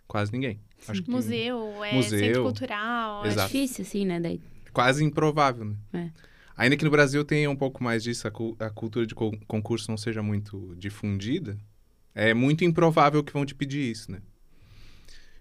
Quase 0.08 0.32
ninguém. 0.32 0.58
Acho 0.88 1.02
que 1.02 1.10
Museu, 1.10 1.82
é, 1.84 1.92
Museu. 1.94 2.18
centro 2.18 2.42
cultural. 2.42 3.24
é- 3.24 3.28
É 3.28 3.30
Exato. 3.32 3.52
difícil, 3.52 3.82
assim, 3.82 4.04
né? 4.04 4.20
Daí, 4.20 4.40
quase 4.72 5.02
improvável, 5.04 5.64
né? 5.64 5.76
É. 5.92 6.10
Ainda 6.56 6.76
que 6.76 6.84
no 6.84 6.90
Brasil 6.90 7.24
tenha 7.24 7.50
um 7.50 7.56
pouco 7.56 7.82
mais 7.84 8.02
disso, 8.02 8.26
a, 8.26 8.30
cu- 8.30 8.56
a 8.58 8.70
cultura 8.70 9.06
de 9.06 9.14
co- 9.14 9.36
concurso 9.46 9.90
não 9.90 9.96
seja 9.98 10.22
muito 10.22 10.74
difundida, 10.78 11.58
é 12.14 12.32
muito 12.32 12.64
improvável 12.64 13.22
que 13.22 13.32
vão 13.32 13.44
te 13.44 13.54
pedir 13.54 13.90
isso, 13.90 14.10
né? 14.10 14.20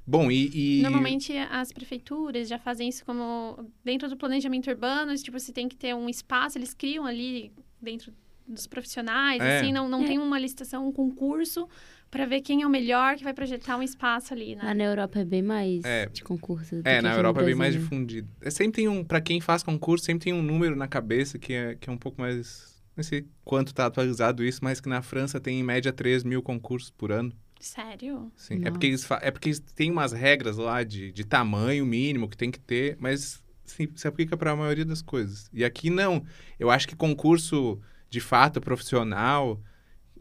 Bom, 0.08 0.30
e... 0.30 0.80
e- 0.80 0.82
Normalmente 0.84 1.36
as 1.36 1.72
prefeituras 1.72 2.48
já 2.48 2.60
fazem 2.60 2.88
isso 2.90 3.04
como 3.06 3.72
dentro 3.84 4.08
do 4.10 4.16
planejamento 4.18 4.70
urbano, 4.70 5.16
tipo, 5.16 5.40
se 5.40 5.52
tem 5.52 5.68
que 5.68 5.76
ter 5.76 5.96
um 5.96 6.08
espaço, 6.08 6.58
eles 6.58 6.74
criam 6.74 7.06
ali 7.06 7.52
dentro 7.82 8.14
dos 8.48 8.68
profissionais, 8.68 9.42
É. 9.42 9.60
assim, 9.60 9.74
não, 9.74 9.90
não 9.90 10.04
É. 10.04 10.08
tem 10.08 10.20
uma 10.20 10.38
licitação, 10.38 10.88
um 10.88 10.92
concurso 10.92 11.68
para 12.16 12.26
ver 12.26 12.42
quem 12.42 12.62
é 12.62 12.66
o 12.66 12.70
melhor 12.70 13.16
que 13.18 13.24
vai 13.24 13.34
projetar 13.34 13.76
um 13.78 13.84
espaço 13.84 14.34
ali, 14.34 14.56
lá 14.56 14.64
né? 14.66 14.74
na 14.74 14.84
Europa 14.86 15.20
é 15.20 15.26
bem 15.26 15.42
mais 15.42 15.84
É. 15.84 16.06
de 16.08 16.24
concurso. 16.24 16.76
do 16.76 16.88
É, 16.88 16.98
que 16.98 17.02
na 17.02 17.14
Europa 17.14 17.42
é 17.42 17.46
bem 17.46 17.56
mais 17.56 17.74
Brasil. 17.74 17.90
difundido. 17.90 18.30
É, 18.42 18.50
sempre 18.50 18.74
tem 18.82 18.88
um, 18.88 19.04
para 19.04 19.20
quem 19.20 19.42
faz 19.42 19.62
concurso, 19.64 20.06
sempre 20.06 20.24
tem 20.26 20.34
um 20.34 20.42
número 20.42 20.76
na 20.76 20.88
cabeça 20.88 21.38
que 21.38 21.52
é, 21.54 21.76
que 21.76 21.90
é 21.90 21.94
um 21.94 21.98
pouco 21.98 22.22
mais, 22.22 22.82
não 22.96 23.04
sei 23.04 23.26
quanto 23.44 23.74
tá 23.74 23.86
atualizado 23.86 24.44
isso, 24.46 24.60
mas 24.64 24.80
que 24.80 24.88
na 24.88 25.02
França 25.02 25.40
tem 25.40 25.60
em 25.60 25.64
média 25.64 25.92
3 25.92 26.24
mil 26.24 26.42
concursos 26.42 26.90
por 26.90 27.12
ano. 27.12 27.34
Sério? 27.60 28.32
Sim, 28.36 28.62
é 28.64 28.72
porque, 28.72 28.88
eles 28.88 29.04
fa- 29.04 29.20
é 29.22 29.32
porque 29.32 29.50
eles 29.50 29.60
têm 29.60 29.92
umas 29.92 30.12
regras 30.14 30.58
lá 30.58 30.84
de, 30.84 31.12
de 31.12 31.24
tamanho 31.26 31.86
mínimo 31.86 32.30
que 32.30 32.38
tem 32.38 32.52
que 32.52 32.60
ter, 32.60 32.96
mas 33.00 33.44
sim, 33.66 33.88
se 33.96 34.08
aplica 34.08 34.38
para 34.38 34.52
a 34.52 34.56
maioria 34.56 34.86
das 34.86 35.02
coisas. 35.02 35.50
E 35.52 35.66
aqui 35.66 35.90
não. 35.90 36.24
Eu 36.60 36.70
acho 36.70 36.88
que 36.88 36.96
concurso 36.96 37.80
de 38.10 38.20
fato 38.20 38.62
profissional 38.62 39.60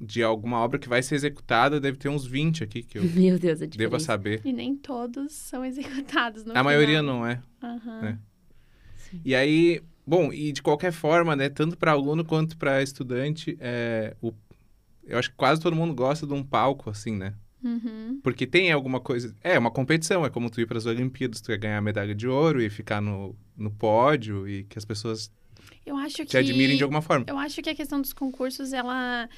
de 0.05 0.23
alguma 0.23 0.59
obra 0.59 0.79
que 0.79 0.89
vai 0.89 1.03
ser 1.03 1.15
executada 1.15 1.81
deve 1.81 1.97
ter 1.97 2.09
uns 2.09 2.27
20 2.27 2.63
aqui 2.65 2.83
que 2.83 2.99
eu 2.99 3.03
Meu 3.15 3.39
Deus, 3.39 3.63
a 3.63 3.67
deva 3.67 3.71
diferença. 3.71 4.05
saber. 4.05 4.41
E 4.45 4.53
nem 4.53 4.77
todos 4.77 5.33
são 5.33 5.65
executados 5.65 6.45
no 6.45 6.57
A 6.57 6.63
maioria 6.63 6.99
final. 7.01 7.17
não 7.21 7.27
é. 7.27 7.43
É. 8.03 8.19
Sim. 8.97 9.21
E 9.25 9.35
aí, 9.35 9.81
bom, 10.07 10.33
e 10.33 10.53
de 10.53 10.63
qualquer 10.63 10.93
forma, 10.93 11.35
né, 11.35 11.49
tanto 11.49 11.77
para 11.77 11.93
aluno 11.93 12.25
quanto 12.25 12.57
para 12.57 12.83
estudante, 12.83 13.57
é, 13.61 14.17
o, 14.21 14.33
eu 15.05 15.19
acho 15.19 15.31
que 15.31 15.37
quase 15.37 15.61
todo 15.61 15.77
mundo 15.77 15.95
gosta 15.95 16.27
de 16.27 16.33
um 16.33 16.43
palco, 16.43 16.91
assim, 16.91 17.17
né? 17.17 17.35
Uhum. 17.63 18.21
Porque 18.23 18.47
tem 18.47 18.71
alguma 18.71 19.01
coisa. 19.01 19.35
É 19.43 19.59
uma 19.59 19.71
competição, 19.71 20.25
é 20.25 20.29
como 20.29 20.51
tu 20.51 20.61
ir 20.61 20.67
para 20.67 20.77
as 20.77 20.85
Olimpíadas, 20.85 21.41
tu 21.41 21.47
quer 21.47 21.57
ganhar 21.59 21.79
a 21.79 21.83
medalha 21.83 22.15
de 22.15 22.29
ouro 22.29 22.61
e 22.61 22.69
ficar 22.69 23.01
no, 23.01 23.35
no 23.57 23.71
pódio 23.71 24.47
e 24.47 24.65
que 24.65 24.79
as 24.79 24.85
pessoas 24.85 25.33
Eu 25.87 25.97
acho 25.97 26.17
que 26.17 26.27
te 26.27 26.37
admirem 26.37 26.77
de 26.77 26.83
alguma 26.83 27.01
forma. 27.01 27.25
Eu 27.27 27.39
acho 27.39 27.63
que 27.63 27.71
a 27.71 27.75
questão 27.75 28.01
dos 28.03 28.13
concursos, 28.13 28.75
ela. 28.75 29.29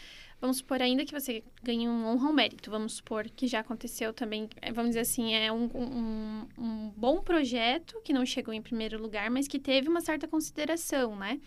Vamos 0.40 0.58
supor, 0.58 0.82
ainda 0.82 1.04
que 1.04 1.18
você 1.18 1.42
ganhe 1.62 1.88
um 1.88 2.06
honra 2.06 2.28
ou 2.28 2.32
mérito, 2.32 2.70
vamos 2.70 2.94
supor 2.94 3.24
que 3.30 3.46
já 3.46 3.60
aconteceu 3.60 4.12
também, 4.12 4.48
é, 4.60 4.70
vamos 4.70 4.90
dizer 4.90 5.00
assim, 5.00 5.34
é 5.34 5.50
um, 5.50 5.64
um, 5.74 6.48
um 6.58 6.92
bom 6.94 7.22
projeto 7.22 7.98
que 8.04 8.12
não 8.12 8.24
chegou 8.26 8.52
em 8.52 8.60
primeiro 8.60 9.00
lugar, 9.00 9.30
mas 9.30 9.48
que 9.48 9.58
teve 9.58 9.88
uma 9.88 10.02
certa 10.02 10.28
consideração, 10.28 11.16
né? 11.16 11.40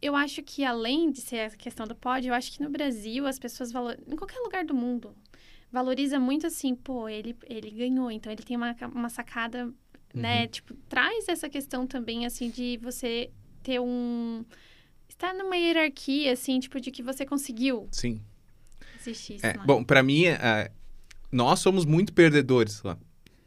Eu 0.00 0.16
acho 0.16 0.42
que 0.42 0.64
além 0.64 1.12
de 1.12 1.20
ser 1.20 1.40
a 1.40 1.50
questão 1.50 1.86
do 1.86 1.94
pódio, 1.94 2.30
eu 2.30 2.34
acho 2.34 2.50
que 2.50 2.60
no 2.60 2.68
Brasil 2.68 3.24
as 3.24 3.38
pessoas 3.38 3.70
valorizam, 3.70 4.12
em 4.12 4.16
qualquer 4.16 4.40
lugar 4.40 4.64
do 4.64 4.74
mundo, 4.74 5.14
valoriza 5.70 6.18
muito 6.18 6.44
assim, 6.44 6.74
pô, 6.74 7.08
ele, 7.08 7.36
ele 7.44 7.70
ganhou, 7.70 8.10
então 8.10 8.32
ele 8.32 8.42
tem 8.42 8.56
uma, 8.56 8.76
uma 8.92 9.08
sacada, 9.08 9.72
né? 10.12 10.48
Tipo, 10.48 10.74
traz 10.88 11.28
essa 11.28 11.48
questão 11.48 11.86
também, 11.86 12.26
assim, 12.26 12.50
de 12.50 12.78
você 12.82 13.30
ter 13.62 13.80
um 13.80 14.44
estar 15.12 15.32
numa 15.34 15.56
hierarquia, 15.56 16.32
assim, 16.32 16.58
tipo, 16.60 16.80
de 16.80 16.90
que 16.90 17.02
você 17.02 17.24
conseguiu 17.24 17.88
Sim. 17.92 18.20
existir 19.00 19.36
isso 19.36 19.46
É, 19.46 19.54
lá. 19.56 19.64
bom, 19.64 19.82
para 19.84 20.02
mim, 20.02 20.24
é, 20.26 20.70
nós 21.30 21.60
somos 21.60 21.84
muito 21.84 22.12
perdedores 22.12 22.82
lá. 22.82 22.98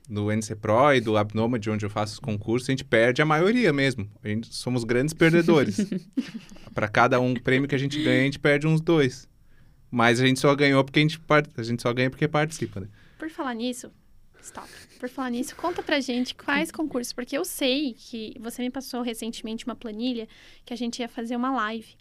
No 0.08 0.32
NC 0.32 0.56
Pro 0.58 0.94
e 0.94 1.02
do 1.02 1.12
Labnoma, 1.12 1.58
de 1.58 1.68
onde 1.70 1.84
eu 1.84 1.90
faço 1.90 2.14
os 2.14 2.20
concursos, 2.20 2.70
a 2.70 2.72
gente 2.72 2.84
perde 2.86 3.24
a 3.24 3.26
maioria 3.26 3.74
mesmo. 3.74 4.08
A 4.24 4.28
gente 4.28 4.54
somos 4.54 4.84
grandes 4.84 5.16
perdedores. 5.16 5.78
para 6.76 6.88
cada 6.88 7.20
um 7.20 7.34
prêmio 7.34 7.68
que 7.68 7.74
a 7.74 7.78
gente 7.78 8.02
ganha, 8.04 8.22
a 8.22 8.26
gente 8.26 8.38
perde 8.38 8.68
uns 8.68 8.80
dois. 8.82 9.28
Mas 9.90 10.20
a 10.20 10.26
gente 10.28 10.40
só 10.40 10.54
ganhou 10.56 10.84
porque 10.84 11.00
a 11.00 11.02
gente, 11.02 11.20
par- 11.20 11.48
a 11.58 11.64
gente 11.64 11.82
só 11.82 11.92
ganha 11.92 12.10
porque 12.12 12.28
participa, 12.28 12.82
né? 12.82 12.88
Por 13.18 13.30
falar 13.32 13.56
nisso, 13.56 13.90
stop. 14.46 14.70
Por 15.00 15.10
falar 15.10 15.30
nisso, 15.30 15.56
conta 15.56 15.84
pra 15.84 16.00
gente 16.00 16.36
quais 16.36 16.72
concursos, 16.72 17.14
porque 17.14 17.38
eu 17.38 17.44
sei 17.44 17.94
que 17.94 18.36
você 18.40 18.62
me 18.62 18.70
passou 18.70 19.02
recentemente 19.02 19.66
uma 19.66 19.76
planilha 19.76 20.28
que 20.64 20.74
a 20.74 20.78
gente 20.78 21.00
ia 21.00 21.10
fazer 21.10 21.36
uma 21.36 21.52
live. 21.52 21.96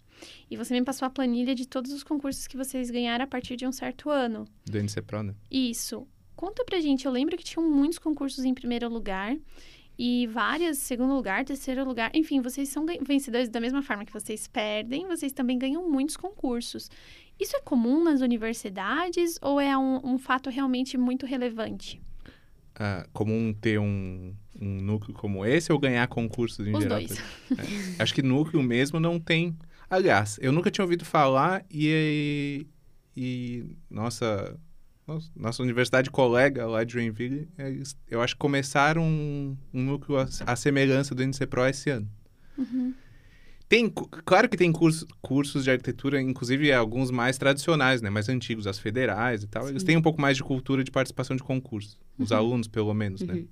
E 0.49 0.55
você 0.55 0.73
me 0.73 0.85
passou 0.85 1.05
a 1.05 1.09
planilha 1.09 1.53
de 1.53 1.67
todos 1.67 1.91
os 1.91 2.03
concursos 2.03 2.47
que 2.47 2.55
vocês 2.55 2.89
ganharam 2.89 3.25
a 3.25 3.27
partir 3.27 3.55
de 3.55 3.67
um 3.67 3.71
certo 3.71 4.09
ano. 4.09 4.47
Do 4.65 4.77
NC 4.77 5.01
Pro, 5.01 5.23
né? 5.23 5.35
Isso. 5.51 6.07
Conta 6.35 6.63
pra 6.63 6.79
gente, 6.79 7.05
eu 7.05 7.11
lembro 7.11 7.37
que 7.37 7.43
tinham 7.43 7.69
muitos 7.69 7.97
concursos 7.97 8.43
em 8.43 8.53
primeiro 8.53 8.89
lugar 8.89 9.35
e 9.97 10.27
várias 10.27 10.77
segundo 10.77 11.13
lugar, 11.13 11.45
terceiro 11.45 11.85
lugar. 11.85 12.11
Enfim, 12.13 12.41
vocês 12.41 12.69
são 12.69 12.85
vencedores 13.01 13.49
da 13.49 13.59
mesma 13.59 13.81
forma 13.81 14.05
que 14.05 14.11
vocês 14.11 14.47
perdem, 14.47 15.07
vocês 15.07 15.31
também 15.31 15.57
ganham 15.57 15.89
muitos 15.89 16.17
concursos. 16.17 16.89
Isso 17.39 17.55
é 17.55 17.61
comum 17.61 18.03
nas 18.03 18.21
universidades 18.21 19.37
ou 19.41 19.59
é 19.59 19.77
um, 19.77 19.99
um 20.03 20.17
fato 20.17 20.49
realmente 20.49 20.97
muito 20.97 21.25
relevante? 21.25 22.01
Ah, 22.77 23.07
comum 23.13 23.53
ter 23.53 23.79
um, 23.79 24.33
um 24.59 24.81
núcleo 24.81 25.13
como 25.13 25.45
esse 25.45 25.71
ou 25.71 25.79
ganhar 25.79 26.07
concursos 26.07 26.67
em 26.67 26.75
Os 26.75 26.83
geral? 26.83 26.99
dois. 26.99 27.17
É. 27.17 28.03
Acho 28.03 28.13
que 28.13 28.21
núcleo 28.21 28.61
mesmo 28.61 28.99
não 28.99 29.19
tem. 29.19 29.57
Aliás, 29.89 30.37
eu 30.41 30.51
nunca 30.51 30.69
tinha 30.69 30.83
ouvido 30.83 31.05
falar 31.05 31.63
e, 31.71 32.67
e 33.15 33.77
nossa, 33.89 34.59
nossa, 35.35 35.63
universidade 35.63 36.09
colega 36.09 36.65
lá 36.67 36.83
de 36.83 36.93
Joinville, 36.93 37.47
eles, 37.57 37.95
eu 38.09 38.21
acho 38.21 38.33
que 38.35 38.39
começaram 38.39 39.03
um, 39.03 39.55
um 39.73 39.81
núcleo 39.83 40.17
à, 40.17 40.27
à 40.45 40.55
semelhança 40.55 41.13
do 41.15 41.23
NC 41.23 41.45
Pro 41.47 41.65
esse 41.67 41.89
ano. 41.89 42.09
Uhum. 42.57 42.93
Tem, 43.67 43.89
claro 43.89 44.47
que 44.47 44.55
tem 44.55 44.71
curso, 44.71 45.07
cursos 45.21 45.63
de 45.63 45.71
arquitetura, 45.71 46.21
inclusive 46.21 46.71
alguns 46.71 47.09
mais 47.09 47.37
tradicionais, 47.37 48.01
né? 48.01 48.09
Mais 48.11 48.29
antigos, 48.29 48.67
as 48.67 48.77
federais 48.77 49.41
e 49.43 49.47
tal. 49.47 49.67
Eles 49.67 49.81
Sim. 49.81 49.87
têm 49.87 49.97
um 49.97 50.01
pouco 50.01 50.21
mais 50.21 50.37
de 50.37 50.43
cultura 50.43 50.83
de 50.83 50.91
participação 50.91 51.35
de 51.35 51.41
concurso. 51.43 51.97
Os 52.17 52.29
Uhum. 52.31 52.37
alunos, 52.37 52.67
pelo 52.67 52.93
menos, 52.93 53.21
né? 53.21 53.33
Uhum. 53.33 53.47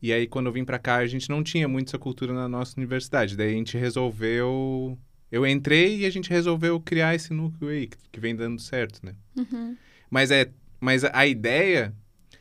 E 0.00 0.12
aí, 0.12 0.26
quando 0.26 0.46
eu 0.46 0.52
vim 0.52 0.64
pra 0.64 0.78
cá, 0.78 0.96
a 0.96 1.06
gente 1.06 1.28
não 1.28 1.42
tinha 1.42 1.68
muito 1.68 1.88
essa 1.88 1.98
cultura 1.98 2.32
na 2.32 2.48
nossa 2.48 2.74
universidade. 2.78 3.36
Daí 3.36 3.50
a 3.50 3.56
gente 3.56 3.76
resolveu... 3.78 4.98
Eu 5.30 5.46
entrei 5.46 5.98
e 6.00 6.06
a 6.06 6.10
gente 6.10 6.30
resolveu 6.30 6.78
criar 6.80 7.14
esse 7.14 7.32
núcleo 7.34 7.70
aí, 7.70 7.86
que, 7.86 7.96
que 8.12 8.20
vem 8.20 8.34
dando 8.36 8.60
certo, 8.60 9.00
né? 9.04 9.14
Uhum. 9.36 9.76
Mas, 10.10 10.30
é, 10.30 10.50
mas 10.80 11.04
a 11.04 11.26
ideia... 11.26 11.94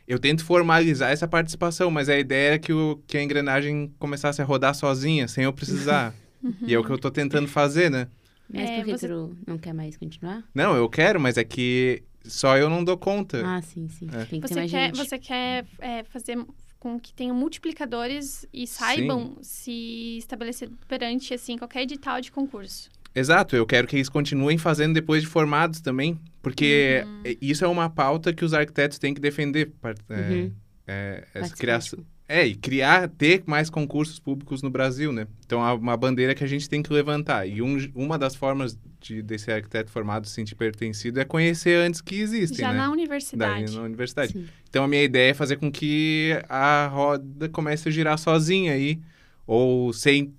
Eu 0.05 0.19
tento 0.19 0.43
formalizar 0.43 1.11
essa 1.11 1.25
participação, 1.27 1.89
mas 1.89 2.09
a 2.09 2.19
ideia 2.19 2.47
era 2.49 2.59
que, 2.59 2.73
o, 2.73 3.01
que 3.07 3.17
a 3.17 3.23
engrenagem 3.23 3.93
começasse 3.97 4.41
a 4.41 4.45
rodar 4.45 4.75
sozinha, 4.75 5.29
sem 5.29 5.45
eu 5.45 5.53
precisar. 5.53 6.13
E 6.65 6.73
é 6.73 6.79
o 6.79 6.83
que 6.83 6.91
eu 6.91 6.97
tô 6.97 7.09
tentando 7.11 7.47
fazer, 7.47 7.89
né? 7.89 8.07
Mas 8.51 8.69
É, 8.69 8.75
por 8.77 8.85
que 8.85 8.91
você- 8.97 9.07
tu 9.07 9.37
não 9.47 9.57
quer 9.57 9.73
mais 9.73 9.95
continuar? 9.97 10.43
Não, 10.53 10.75
eu 10.75 10.89
quero, 10.89 11.19
mas 11.19 11.37
é 11.37 11.43
que 11.43 12.03
só 12.23 12.57
eu 12.57 12.69
não 12.69 12.83
dou 12.83 12.97
conta. 12.97 13.41
Ah, 13.45 13.61
sim, 13.61 13.87
sim. 13.89 14.07
É. 14.11 14.25
Tem 14.25 14.39
que 14.41 14.47
ter 14.47 14.53
Você 14.53 14.59
mais 14.59 14.71
quer, 14.71 14.95
gente. 14.95 14.97
você 15.09 15.17
quer 15.17 15.65
é, 15.79 16.03
fazer 16.03 16.37
com 16.79 16.99
que 16.99 17.13
tenham 17.13 17.33
multiplicadores 17.35 18.45
e 18.53 18.67
saibam 18.67 19.37
se 19.41 20.17
estabelecer 20.17 20.69
perante 20.87 21.33
assim 21.33 21.57
qualquer 21.57 21.83
edital 21.83 22.19
de 22.21 22.31
concurso. 22.31 22.89
Exato, 23.15 23.55
eu 23.55 23.65
quero 23.65 23.87
que 23.87 23.95
eles 23.95 24.09
continuem 24.09 24.57
fazendo 24.57 24.93
depois 24.93 25.21
de 25.21 25.27
formados 25.29 25.79
também, 25.79 26.19
porque 26.41 27.03
Uhum. 27.05 27.21
é- 27.23 27.37
isso 27.41 27.63
é 27.63 27.67
uma 27.67 27.89
pauta 27.89 28.33
que 28.33 28.43
os 28.43 28.53
arquitetos 28.53 28.97
têm 28.97 29.13
que 29.13 29.21
defender. 29.21 29.71
é, 30.09 30.13
Uhum. 30.31 30.51
é, 30.87 31.27
essa 31.33 31.55
criação. 31.55 32.03
É, 32.35 32.47
e 32.47 32.55
criar, 32.55 33.07
ter 33.09 33.43
mais 33.45 33.69
concursos 33.69 34.17
públicos 34.19 34.63
no 34.63 34.69
Brasil, 34.71 35.11
né? 35.11 35.27
Então, 35.45 35.63
é 35.63 35.71
uma 35.73 35.95
bandeira 35.95 36.33
que 36.33 36.43
a 36.43 36.47
gente 36.47 36.67
tem 36.67 36.81
que 36.81 36.91
levantar. 36.91 37.45
E 37.47 37.61
um- 37.61 37.77
uma 37.93 38.17
das 38.17 38.33
formas 38.33 38.75
de, 38.99 39.21
desse 39.21 39.51
arquiteto 39.51 39.91
formado 39.91 40.25
se 40.27 40.33
sentir 40.33 40.55
pertencido 40.55 41.19
é 41.19 41.25
conhecer 41.25 41.75
antes 41.77 42.01
que 42.01 42.15
existem, 42.15 42.57
Já 42.57 42.71
né? 42.71 42.77
na 42.79 42.83
Daí, 42.85 42.91
universidade. 42.93 43.75
na 43.75 43.81
universidade. 43.83 44.31
Sim. 44.33 44.47
Então, 44.67 44.83
a 44.83 44.87
minha 44.87 45.03
ideia 45.03 45.29
é 45.29 45.33
fazer 45.35 45.57
com 45.57 45.71
que 45.71 46.31
a 46.49 46.87
roda 46.87 47.47
comece 47.49 47.87
a 47.89 47.91
girar 47.91 48.17
sozinha 48.17 48.73
aí, 48.73 48.99
ou 49.45 49.93
sem, 49.93 50.33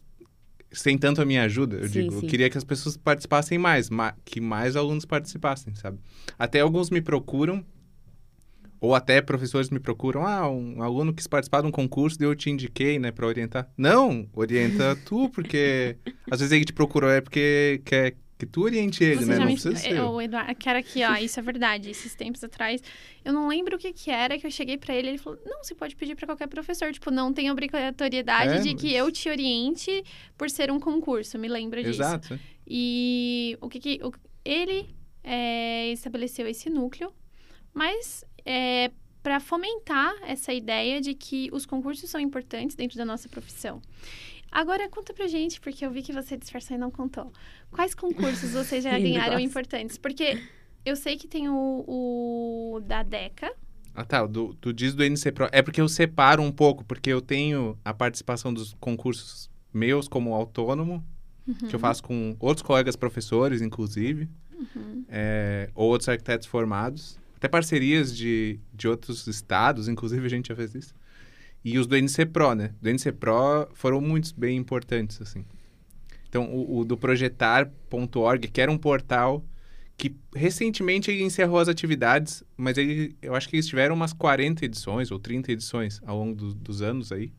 sem 0.73 0.99
tanto 0.99 1.23
a 1.23 1.25
minha 1.25 1.45
ajuda. 1.45 1.77
Eu 1.77 1.87
Sim, 1.87 2.01
digo, 2.01 2.13
sim. 2.19 2.27
eu 2.27 2.29
queria 2.29 2.51
que 2.51 2.59
as 2.59 2.65
pessoas 2.65 2.97
participassem 2.97 3.57
mais, 3.57 3.89
ma- 3.89 4.15
que 4.25 4.41
mais 4.41 4.75
alunos 4.75 5.05
participassem, 5.05 5.73
sabe? 5.77 5.99
Até 6.37 6.59
alguns 6.59 6.91
me 6.91 7.01
procuram, 7.01 7.65
ou 8.85 8.95
até 8.95 9.21
professores 9.23 9.71
me 9.71 9.79
procuram, 9.81 10.27
ah, 10.27 10.49
um 10.49 10.83
aluno 10.83 11.13
quis 11.15 11.27
participar 11.27 11.61
de 11.63 11.69
um 11.69 11.71
concurso, 11.71 12.19
daí 12.19 12.29
eu 12.29 12.35
te 12.35 12.51
indiquei, 12.51 12.99
né, 12.99 13.11
para 13.13 13.27
orientar. 13.27 13.69
Não, 13.77 14.29
orienta 14.35 14.97
tu, 15.07 15.29
porque 15.31 15.97
às 16.31 16.41
vezes 16.41 16.53
ele 16.53 16.65
te 16.65 16.73
procurou 16.73 17.11
é 17.11 17.21
porque 17.21 17.81
quer, 17.85 18.17
Que 18.37 18.47
tu 18.47 18.63
oriente 18.63 19.03
ele, 19.05 19.21
Você 19.21 19.27
né? 19.27 19.39
Não 19.39 19.47
me... 19.47 19.53
precisa 19.53 19.77
ser. 19.77 19.93
eu, 19.97 20.09
o 20.11 20.21
Eduardo, 20.21 20.55
que 20.57 20.69
era 20.69 20.81
aqui, 20.81 21.05
ó, 21.05 21.15
isso 21.17 21.39
é 21.39 21.43
verdade. 21.43 21.89
Esses 21.89 22.17
tempos 22.17 22.43
atrás, 22.43 22.83
eu 23.25 23.33
não 23.33 23.47
lembro 23.49 23.77
o 23.77 23.79
que 23.79 23.93
que 23.93 24.11
era 24.11 24.37
que 24.37 24.45
eu 24.45 24.51
cheguei 24.51 24.77
pra 24.77 24.93
ele, 24.93 25.09
ele 25.11 25.19
falou: 25.19 25.39
"Não, 25.47 25.63
você 25.63 25.73
pode 25.75 25.95
pedir 25.95 26.17
pra 26.17 26.27
qualquer 26.27 26.49
professor, 26.49 26.93
tipo, 26.93 27.13
não 27.13 27.33
tem 27.33 27.49
obrigatoriedade 27.51 28.55
É, 28.55 28.59
de 28.61 28.75
que 28.75 28.87
mas- 28.89 28.97
eu 28.97 29.13
te 29.13 29.29
oriente 29.29 30.03
por 30.37 30.51
ser 30.51 30.69
um 30.73 30.81
concurso". 30.81 31.39
Me 31.39 31.47
lembra 31.49 31.81
disso. 31.81 32.03
Exato. 32.03 32.39
E 32.67 33.57
o 33.61 33.69
que, 33.69 33.79
que 33.79 34.01
o- 34.03 34.13
ele 34.45 34.89
é, 35.23 35.93
estabeleceu 35.93 36.47
esse 36.49 36.69
núcleo, 36.69 37.13
mas 37.73 38.25
é, 38.45 38.91
para 39.23 39.41
fomentar 39.41 40.15
essa 40.23 40.53
ideia 40.53 41.01
de 41.01 41.15
que 41.15 41.49
os 41.53 41.65
concursos 41.65 42.09
são 42.11 42.21
importantes 42.21 42.77
dentro 42.77 42.99
da 42.99 43.05
nossa 43.05 43.29
profissão. 43.29 43.81
Agora 44.53 44.89
conta 44.89 45.13
pra 45.13 45.27
gente, 45.27 45.61
porque 45.61 45.85
eu 45.85 45.91
vi 45.91 46.03
que 46.03 46.13
você 46.13 46.37
disfarçou 46.37 46.77
e 46.77 46.79
não 46.79 46.91
contou. 46.91 47.33
Quais 47.71 47.95
concursos 47.95 48.53
vocês 48.53 48.85
já 48.85 48.97
ganharam 49.01 49.41
importantes? 49.41 49.99
Porque 49.99 50.41
eu 50.85 50.95
sei 50.95 51.17
que 51.17 51.27
tem 51.27 51.49
o, 51.49 51.85
o 51.89 52.81
da 52.81 53.03
DECA. 53.03 53.53
Ah, 53.95 54.05
tá. 54.05 54.27
Do, 54.27 54.55
tu 54.55 54.73
diz 54.73 54.95
do 54.95 55.03
NC 55.03 55.33
Pro. 55.33 55.49
É 55.51 55.63
porque 55.63 55.81
eu 55.81 55.89
separo 55.89 56.43
um 56.43 56.53
pouco, 56.53 56.85
porque 56.85 57.11
eu 57.11 57.21
tenho 57.21 57.79
a 57.85 57.95
participação 57.95 58.53
dos 58.53 58.75
concursos 58.75 59.51
meus 59.73 60.07
como 60.07 60.35
autônomo, 60.35 61.05
que 61.69 61.75
eu 61.75 61.81
faço 61.81 62.03
com 62.03 62.37
outros 62.39 62.63
colegas 62.63 62.97
professores, 62.97 63.61
inclusive, 63.61 64.29
é, 65.09 65.71
ou 65.75 65.91
outros 65.91 66.09
arquitetos 66.09 66.47
formados. 66.47 67.19
Até 67.45 67.51
parcerias 67.51 68.17
de, 68.17 68.59
de 68.73 68.89
outros 68.89 69.27
estados, 69.27 69.87
inclusive 69.87 70.25
a 70.25 70.31
gente 70.31 70.49
já 70.49 70.57
fez 70.57 70.75
isso. 70.75 70.95
E 71.63 71.79
os 71.79 71.87
do 71.87 71.95
NC 71.95 72.25
Pro, 72.25 72.55
né? 72.55 72.73
Do 72.81 72.89
NC 72.89 73.13
Pro 73.13 73.69
foram 73.75 74.01
muitos 74.01 74.33
bem 74.33 74.57
importantes, 74.57 75.21
assim. 75.21 75.45
Então, 76.27 76.51
o, 76.51 76.79
o 76.79 76.85
do 76.87 76.97
projetar.org, 76.97 78.49
que 78.49 78.61
era 78.63 78.73
um 78.73 78.79
portal 78.79 79.45
que 79.95 80.17
recentemente 80.35 81.11
ele 81.11 81.23
encerrou 81.23 81.59
as 81.59 81.69
atividades, 81.69 82.43
mas 82.57 82.79
ele, 82.79 83.15
eu 83.21 83.35
acho 83.35 83.47
que 83.47 83.57
eles 83.57 83.67
tiveram 83.67 83.95
umas 83.95 84.15
40 84.15 84.65
edições 84.65 85.11
ou 85.11 85.19
30 85.19 85.53
edições 85.53 86.01
ao 86.07 86.17
longo 86.17 86.35
do- 86.35 86.55
dos 86.55 86.81
anos 86.81 87.13
aí. 87.13 87.31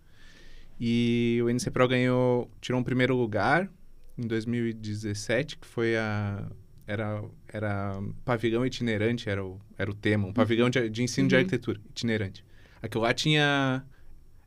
E 0.80 1.40
o 1.44 1.50
NC 1.50 1.72
Pro 1.72 1.88
ganhou, 1.88 2.48
tirou 2.62 2.80
um 2.80 2.84
primeiro 2.84 3.16
lugar 3.16 3.68
em 4.16 4.28
2017, 4.28 5.58
que 5.58 5.66
foi 5.66 5.98
a 5.98 6.48
era 6.88 7.24
era 7.48 8.00
pavilhão 8.24 8.65
itinerante 8.65 9.30
era 9.30 9.44
o, 9.44 9.60
era 9.77 9.89
o 9.89 9.94
tema, 9.94 10.27
um 10.27 10.34
pavilhão 10.34 10.70
de, 10.70 10.89
de 10.89 11.04
ensino 11.04 11.27
de 11.27 11.36
Uhum. 11.36 11.39
arquitetura 11.39 11.80
itinerante. 11.89 12.44
Aquilo 12.82 13.04
lá 13.04 13.13
tinha 13.13 13.84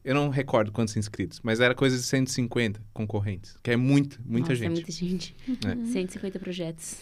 eu 0.05 0.15
não 0.15 0.29
recordo 0.31 0.71
quantos 0.73 0.97
inscritos, 0.97 1.41
mas 1.43 1.61
era 1.61 1.75
coisa 1.75 1.97
de 1.97 2.03
150 2.03 2.81
concorrentes, 2.95 3.59
que 3.63 3.71
é 3.71 3.77
muita, 3.77 4.17
muita 4.25 4.51
Nossa, 4.51 4.55
gente. 4.55 4.67
É 4.67 4.75
muita 4.75 4.93
gente. 4.93 5.37
É. 5.67 5.87
150 5.93 6.39
projetos. 6.39 6.99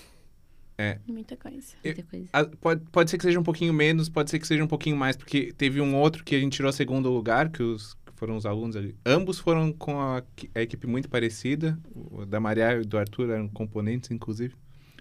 Muita 1.06 1.36
coisa. 1.36 1.74
Eu- 1.82 1.94
Muita 1.94 2.02
coisa. 2.02 2.28
Ah, 2.32 2.44
pode, 2.44 2.82
pode 2.92 3.10
ser 3.10 3.16
que 3.16 3.24
seja 3.24 3.40
um 3.40 3.42
pouquinho 3.42 3.72
menos, 3.72 4.08
pode 4.10 4.30
ser 4.30 4.38
que 4.38 4.46
seja 4.46 4.62
um 4.62 4.66
pouquinho 4.66 4.96
mais, 4.96 5.16
porque 5.16 5.52
teve 5.56 5.80
um 5.80 5.94
outro 5.96 6.22
que 6.24 6.34
a 6.34 6.38
gente 6.40 6.52
tirou 6.54 6.70
segundo 6.72 7.10
lugar, 7.10 7.48
que, 7.50 7.62
os, 7.62 7.94
que 7.94 8.12
foram 8.16 8.36
os 8.36 8.44
alunos 8.44 8.76
ali. 8.76 8.94
Ambos 9.04 9.38
foram 9.38 9.72
com 9.72 9.98
a, 10.00 10.22
a 10.54 10.60
equipe 10.60 10.86
muito 10.86 11.08
parecida, 11.08 11.78
o 11.94 12.26
da 12.26 12.38
Maria 12.40 12.80
e 12.80 12.84
do 12.84 12.98
Arthur 12.98 13.30
eram 13.30 13.48
componentes, 13.48 14.10
inclusive. 14.10 14.54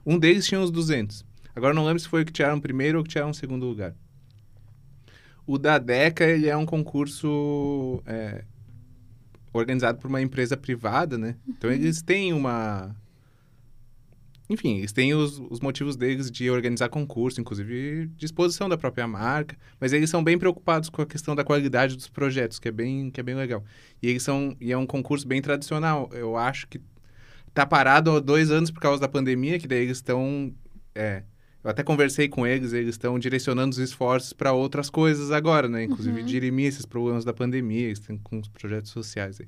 Um 0.05 0.19
deles 0.19 0.45
tinha 0.45 0.59
uns 0.59 0.69
200. 0.69 1.25
Agora 1.55 1.73
não 1.73 1.85
lembro 1.85 1.99
se 1.99 2.07
foi 2.07 2.21
o 2.21 2.25
que 2.25 2.33
tiraram 2.33 2.59
primeiro 2.59 2.97
ou 2.97 3.01
o 3.01 3.03
que 3.03 3.11
tiraram 3.11 3.33
segundo 3.33 3.65
lugar. 3.65 3.95
O 5.47 5.57
da 5.57 5.77
DECA, 5.77 6.25
ele 6.25 6.47
é 6.47 6.57
um 6.57 6.65
concurso 6.65 8.01
é, 8.05 8.43
organizado 9.53 9.99
por 9.99 10.07
uma 10.07 10.21
empresa 10.21 10.57
privada, 10.57 11.17
né? 11.17 11.35
Então 11.47 11.71
eles 11.71 12.01
têm 12.01 12.33
uma... 12.33 12.95
Enfim, 14.47 14.77
eles 14.77 14.91
têm 14.91 15.13
os, 15.15 15.39
os 15.49 15.59
motivos 15.59 15.95
deles 15.95 16.29
de 16.29 16.51
organizar 16.51 16.87
concurso, 16.89 17.41
inclusive 17.41 18.07
disposição 18.15 18.69
da 18.69 18.77
própria 18.77 19.07
marca, 19.07 19.57
mas 19.79 19.91
eles 19.91 20.07
são 20.07 20.23
bem 20.23 20.37
preocupados 20.37 20.87
com 20.87 21.01
a 21.01 21.05
questão 21.05 21.35
da 21.35 21.43
qualidade 21.43 21.95
dos 21.95 22.07
projetos, 22.07 22.59
que 22.59 22.67
é 22.67 22.71
bem, 22.71 23.09
que 23.09 23.19
é 23.19 23.23
bem 23.23 23.33
legal. 23.33 23.63
E 24.03 24.07
eles 24.07 24.21
são 24.21 24.55
e 24.61 24.71
é 24.71 24.77
um 24.77 24.85
concurso 24.85 25.27
bem 25.27 25.41
tradicional. 25.41 26.09
Eu 26.13 26.37
acho 26.37 26.67
que 26.67 26.79
tá 27.55 27.65
parado 27.65 28.11
há 28.11 28.19
dois 28.19 28.51
anos 28.51 28.69
por 28.69 28.79
causa 28.79 29.01
da 29.01 29.07
pandemia, 29.07 29.57
que 29.57 29.67
daí 29.67 29.83
eles 29.83 29.97
estão 29.97 30.53
é, 30.93 31.23
eu 31.63 31.71
até 31.71 31.81
conversei 31.81 32.29
com 32.29 32.45
eles, 32.45 32.73
eles 32.73 32.91
estão 32.91 33.17
direcionando 33.17 33.71
os 33.71 33.79
esforços 33.79 34.33
para 34.33 34.53
outras 34.53 34.87
coisas 34.87 35.31
agora, 35.31 35.67
né? 35.67 35.83
Inclusive 35.85 36.19
Uhum. 36.19 36.25
dirimir 36.25 36.67
esses 36.67 36.85
problemas 36.85 37.25
da 37.25 37.33
pandemia, 37.33 37.87
eles 37.87 37.97
têm 37.97 38.19
com 38.19 38.39
os 38.39 38.47
projetos 38.47 38.91
sociais 38.91 39.41
aí. 39.41 39.47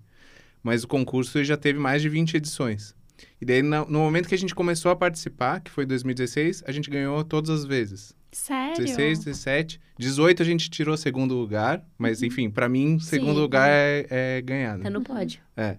Mas 0.63 0.83
o 0.83 0.87
concurso 0.87 1.43
já 1.43 1.55
teve 1.55 1.77
mais 1.77 2.01
de 2.01 2.09
20 2.09 2.35
edições. 2.35 2.95
E 3.39 3.45
daí, 3.45 3.61
no 3.61 3.85
momento 3.99 4.27
que 4.27 4.33
a 4.33 4.37
gente 4.37 4.55
começou 4.55 4.89
a 4.91 4.95
participar, 4.95 5.59
que 5.61 5.69
foi 5.69 5.85
2016, 5.85 6.63
a 6.65 6.71
gente 6.71 6.89
ganhou 6.89 7.23
todas 7.23 7.51
as 7.51 7.65
vezes. 7.65 8.15
Sério? 8.31 8.83
16, 8.83 9.19
17, 9.19 9.79
18 9.97 10.41
a 10.41 10.45
gente 10.45 10.69
tirou 10.71 10.97
segundo 10.97 11.35
lugar, 11.35 11.85
mas 11.99 12.23
enfim, 12.23 12.49
para 12.49 12.67
mim, 12.67 12.99
segundo 12.99 13.35
Sim, 13.35 13.41
lugar 13.41 13.69
é, 13.69 14.07
é 14.09 14.41
ganhar, 14.41 14.75
né? 14.77 14.83
Tá 14.85 14.89
no 14.89 15.01
pódio. 15.01 15.39
É. 15.55 15.77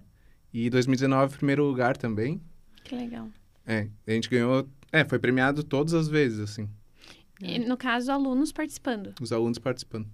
E 0.53 0.69
2019, 0.69 1.37
primeiro 1.37 1.63
lugar 1.65 1.95
também. 1.97 2.41
Que 2.83 2.95
legal. 2.95 3.27
É, 3.65 3.87
a 4.07 4.11
gente 4.11 4.29
ganhou. 4.29 4.67
É, 4.91 5.05
foi 5.05 5.19
premiado 5.19 5.63
todas 5.63 5.93
as 5.93 6.07
vezes, 6.07 6.39
assim, 6.39 6.67
E, 7.41 7.59
no 7.59 7.77
caso, 7.77 8.11
alunos 8.11 8.51
participando. 8.51 9.13
os 9.21 9.31
alunos 9.31 9.59
participando. 9.59 10.07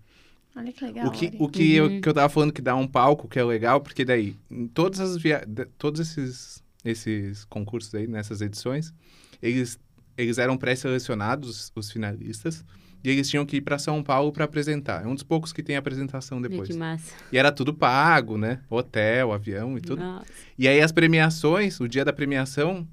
Olha 0.55 0.71
que 0.71 0.85
legal. 0.85 1.07
o 1.07 1.11
que, 1.11 1.31
o 1.39 1.49
que, 1.49 1.81
Uhum. 1.81 1.95
eu, 1.95 2.01
que 2.01 2.09
eu 2.09 2.13
tava 2.13 2.29
falando 2.29 2.53
que 2.53 2.61
dá 2.61 2.75
um 2.75 2.87
palco, 2.87 3.27
que 3.27 3.37
é 3.39 3.43
legal, 3.43 3.81
porque 3.81 4.05
daí, 4.05 4.35
em 4.49 4.67
todas 4.67 4.99
as 4.99 5.17
via... 5.17 5.45
todos 5.77 5.99
esses, 5.99 6.63
esses 6.83 7.43
concursos 7.45 7.93
aí, 7.95 8.07
nessas 8.07 8.41
edições, 8.41 8.93
eles, 9.41 9.77
eles 10.17 10.37
eram 10.37 10.55
pré-selecionados, 10.57 11.71
os 11.75 11.91
finalistas, 11.91 12.63
e 13.09 13.11
eles 13.11 13.29
tinham 13.29 13.45
que 13.45 13.57
ir 13.57 13.61
para 13.61 13.77
São 13.77 14.01
Paulo 14.03 14.31
para 14.31 14.45
apresentar. 14.45 15.03
É 15.03 15.07
um 15.07 15.13
dos 15.13 15.23
poucos 15.23 15.51
que 15.53 15.61
tem 15.63 15.75
apresentação 15.75 16.41
depois. 16.41 16.67
Que 16.69 16.75
massa. 16.75 17.13
E 17.31 17.37
era 17.37 17.51
tudo 17.51 17.73
pago, 17.73 18.37
né? 18.37 18.61
Hotel, 18.69 19.31
avião 19.31 19.77
e 19.77 19.81
tudo. 19.81 20.01
Nossa. 20.01 20.25
E 20.57 20.67
aí 20.67 20.81
as 20.81 20.91
premiações, 20.91 21.79
o 21.79 21.87
dia 21.87 22.03
da 22.05 22.13
premiação 22.13 22.87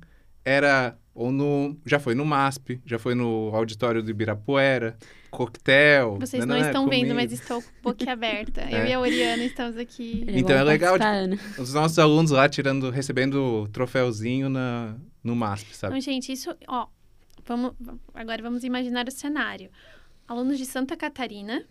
era 0.45 0.97
ou 1.15 1.31
no, 1.31 1.77
já 1.85 1.99
foi 1.99 2.15
no 2.15 2.25
MASP, 2.25 2.81
já 2.87 2.99
foi 2.99 3.15
no 3.15 3.51
auditório 3.55 4.03
do 4.03 4.11
Ibirapuera, 4.11 4.97
coquetel, 5.31 6.19
Vocês 6.19 6.41
não 6.45 6.55
nananã, 6.55 6.69
estão 6.71 6.89
vendo, 6.89 6.99
comida. 7.01 7.15
mas 7.15 7.33
estou 7.33 7.63
boquiaberta. 7.83 8.63
Eu 8.71 8.79
É. 8.79 8.91
e 8.91 8.93
a 8.95 9.01
Oriana 9.01 9.45
estamos 9.45 9.77
aqui. 9.77 10.25
Então 10.29 10.57
é 10.57 10.63
legal, 10.63 10.97
Ana. 11.01 11.39
Os 11.59 11.75
nossos 11.75 11.99
alunos 11.99 12.31
lá 12.31 12.49
tirando, 12.49 12.91
recebendo 12.91 13.69
troféuzinho 13.73 14.49
na, 14.49 14.97
no 15.23 15.37
MASP, 15.37 15.77
sabe? 15.77 15.93
Então, 15.99 16.01
gente, 16.01 16.33
isso, 16.33 16.55
ó, 16.67 16.87
vamos, 17.47 17.73
agora 18.15 18.43
vamos 18.43 18.65
imaginar 18.65 19.07
o 19.07 19.11
cenário. 19.11 19.71
Alunos 20.33 20.59
de 20.59 20.67
Santa 20.67 20.97
Catarina, 20.97 21.65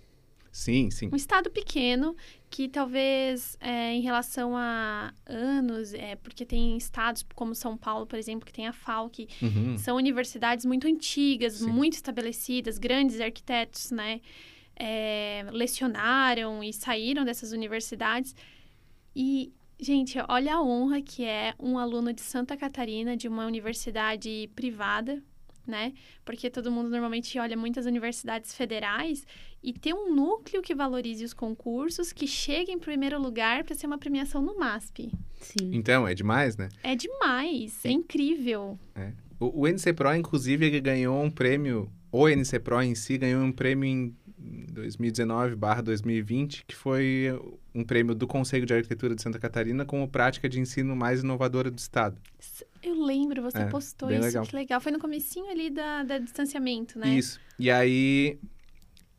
Sim, 0.52 0.92
sim. 0.92 1.10
um 1.12 1.16
estado 1.16 1.50
pequeno 1.50 2.16
que 2.50 2.68
talvez 2.68 3.58
é, 3.60 3.94
em 3.94 4.02
relação 4.02 4.56
a 4.56 5.14
anos, 5.26 5.94
é, 5.94 6.16
porque 6.18 6.46
tem 6.46 6.76
estados 6.78 7.26
como 7.34 7.56
São 7.56 7.78
Paulo, 7.78 8.06
por 8.06 8.20
exemplo, 8.20 8.46
que 8.46 8.52
tem 8.54 8.68
a 8.68 8.74
FAO, 8.74 9.10
que 9.10 9.28
Uhum. 9.42 9.78
são 9.78 9.96
universidades 9.96 10.66
muito 10.66 10.88
antigas, 10.88 11.54
Sim. 11.54 11.72
muito 11.72 11.94
estabelecidas, 11.94 12.78
grandes 12.78 13.20
arquitetos, 13.22 13.92
né? 13.92 14.20
é, 14.76 15.46
lecionaram 15.52 16.64
e 16.64 16.74
saíram 16.74 17.24
dessas 17.24 17.52
universidades. 17.52 18.36
E, 19.16 19.52
gente, 19.80 20.18
olha 20.28 20.56
a 20.56 20.62
honra 20.64 21.02
que 21.02 21.24
é 21.24 21.54
um 21.60 21.78
aluno 21.78 22.12
de 22.12 22.22
Santa 22.22 22.58
Catarina, 22.58 23.16
de 23.16 23.28
uma 23.28 23.46
universidade 23.46 24.50
privada, 24.56 25.22
né? 25.72 25.94
Porque 26.24 26.50
todo 26.50 26.70
mundo 26.70 26.90
normalmente 26.90 27.40
olha 27.40 27.58
muitas 27.58 27.86
universidades 27.86 28.54
federais 28.54 29.26
e 29.64 29.72
ter 29.74 29.94
um 29.94 30.14
núcleo 30.14 30.62
que 30.62 30.76
valorize 30.76 31.24
os 31.24 31.34
concursos, 31.34 32.12
que 32.12 32.28
chegue 32.28 32.72
em 32.72 32.78
primeiro 32.78 33.20
lugar 33.20 33.64
para 33.64 33.74
ser 33.74 33.88
uma 33.88 33.98
premiação 33.98 34.42
no 34.42 34.58
MASP. 34.60 35.12
Sim. 35.40 35.72
Então, 35.74 36.08
é 36.08 36.14
demais, 36.14 36.58
né? 36.58 36.70
É 36.84 36.96
demais, 36.96 37.84
é 37.86 37.90
incrível. 37.90 38.78
O, 39.40 39.62
o 39.62 39.68
NC 39.68 39.94
Pro, 39.94 40.14
inclusive, 40.14 40.66
ele 40.66 40.82
ganhou 40.82 41.20
um 41.24 41.32
prêmio, 41.32 41.90
o 42.12 42.28
NC 42.28 42.60
Pro 42.60 42.82
em 42.82 42.94
si 42.96 43.18
ganhou 43.18 43.42
um 43.44 43.52
prêmio 43.52 43.86
em 43.88 44.16
2019/2020, 44.74 46.64
que 46.68 46.76
foi 46.76 47.28
um 47.74 47.84
prêmio 47.84 48.14
do 48.14 48.28
Conselho 48.28 48.66
de 48.66 48.74
Arquitetura 48.74 49.16
de 49.16 49.22
Santa 49.22 49.40
Catarina 49.40 49.86
como 49.86 50.08
prática 50.08 50.50
de 50.50 50.60
ensino 50.60 50.96
mais 50.96 51.22
inovadora 51.24 51.70
do 51.72 51.78
estado. 51.78 52.18
Eu 52.84 52.96
lembro, 53.04 53.42
você 53.42 53.60
É, 53.60 53.66
postou 53.66 54.12
isso, 54.12 54.22
legal. 54.22 54.46
que 54.46 54.56
legal. 54.56 54.82
Foi 54.82 54.92
no 54.92 55.00
comecinho 55.00 55.50
ali 55.50 55.70
da, 55.70 56.04
da 56.04 56.18
distanciamento, 56.18 56.98
né? 57.00 57.10
Isso. 57.16 57.40
E 57.58 57.70
aí. 57.70 58.38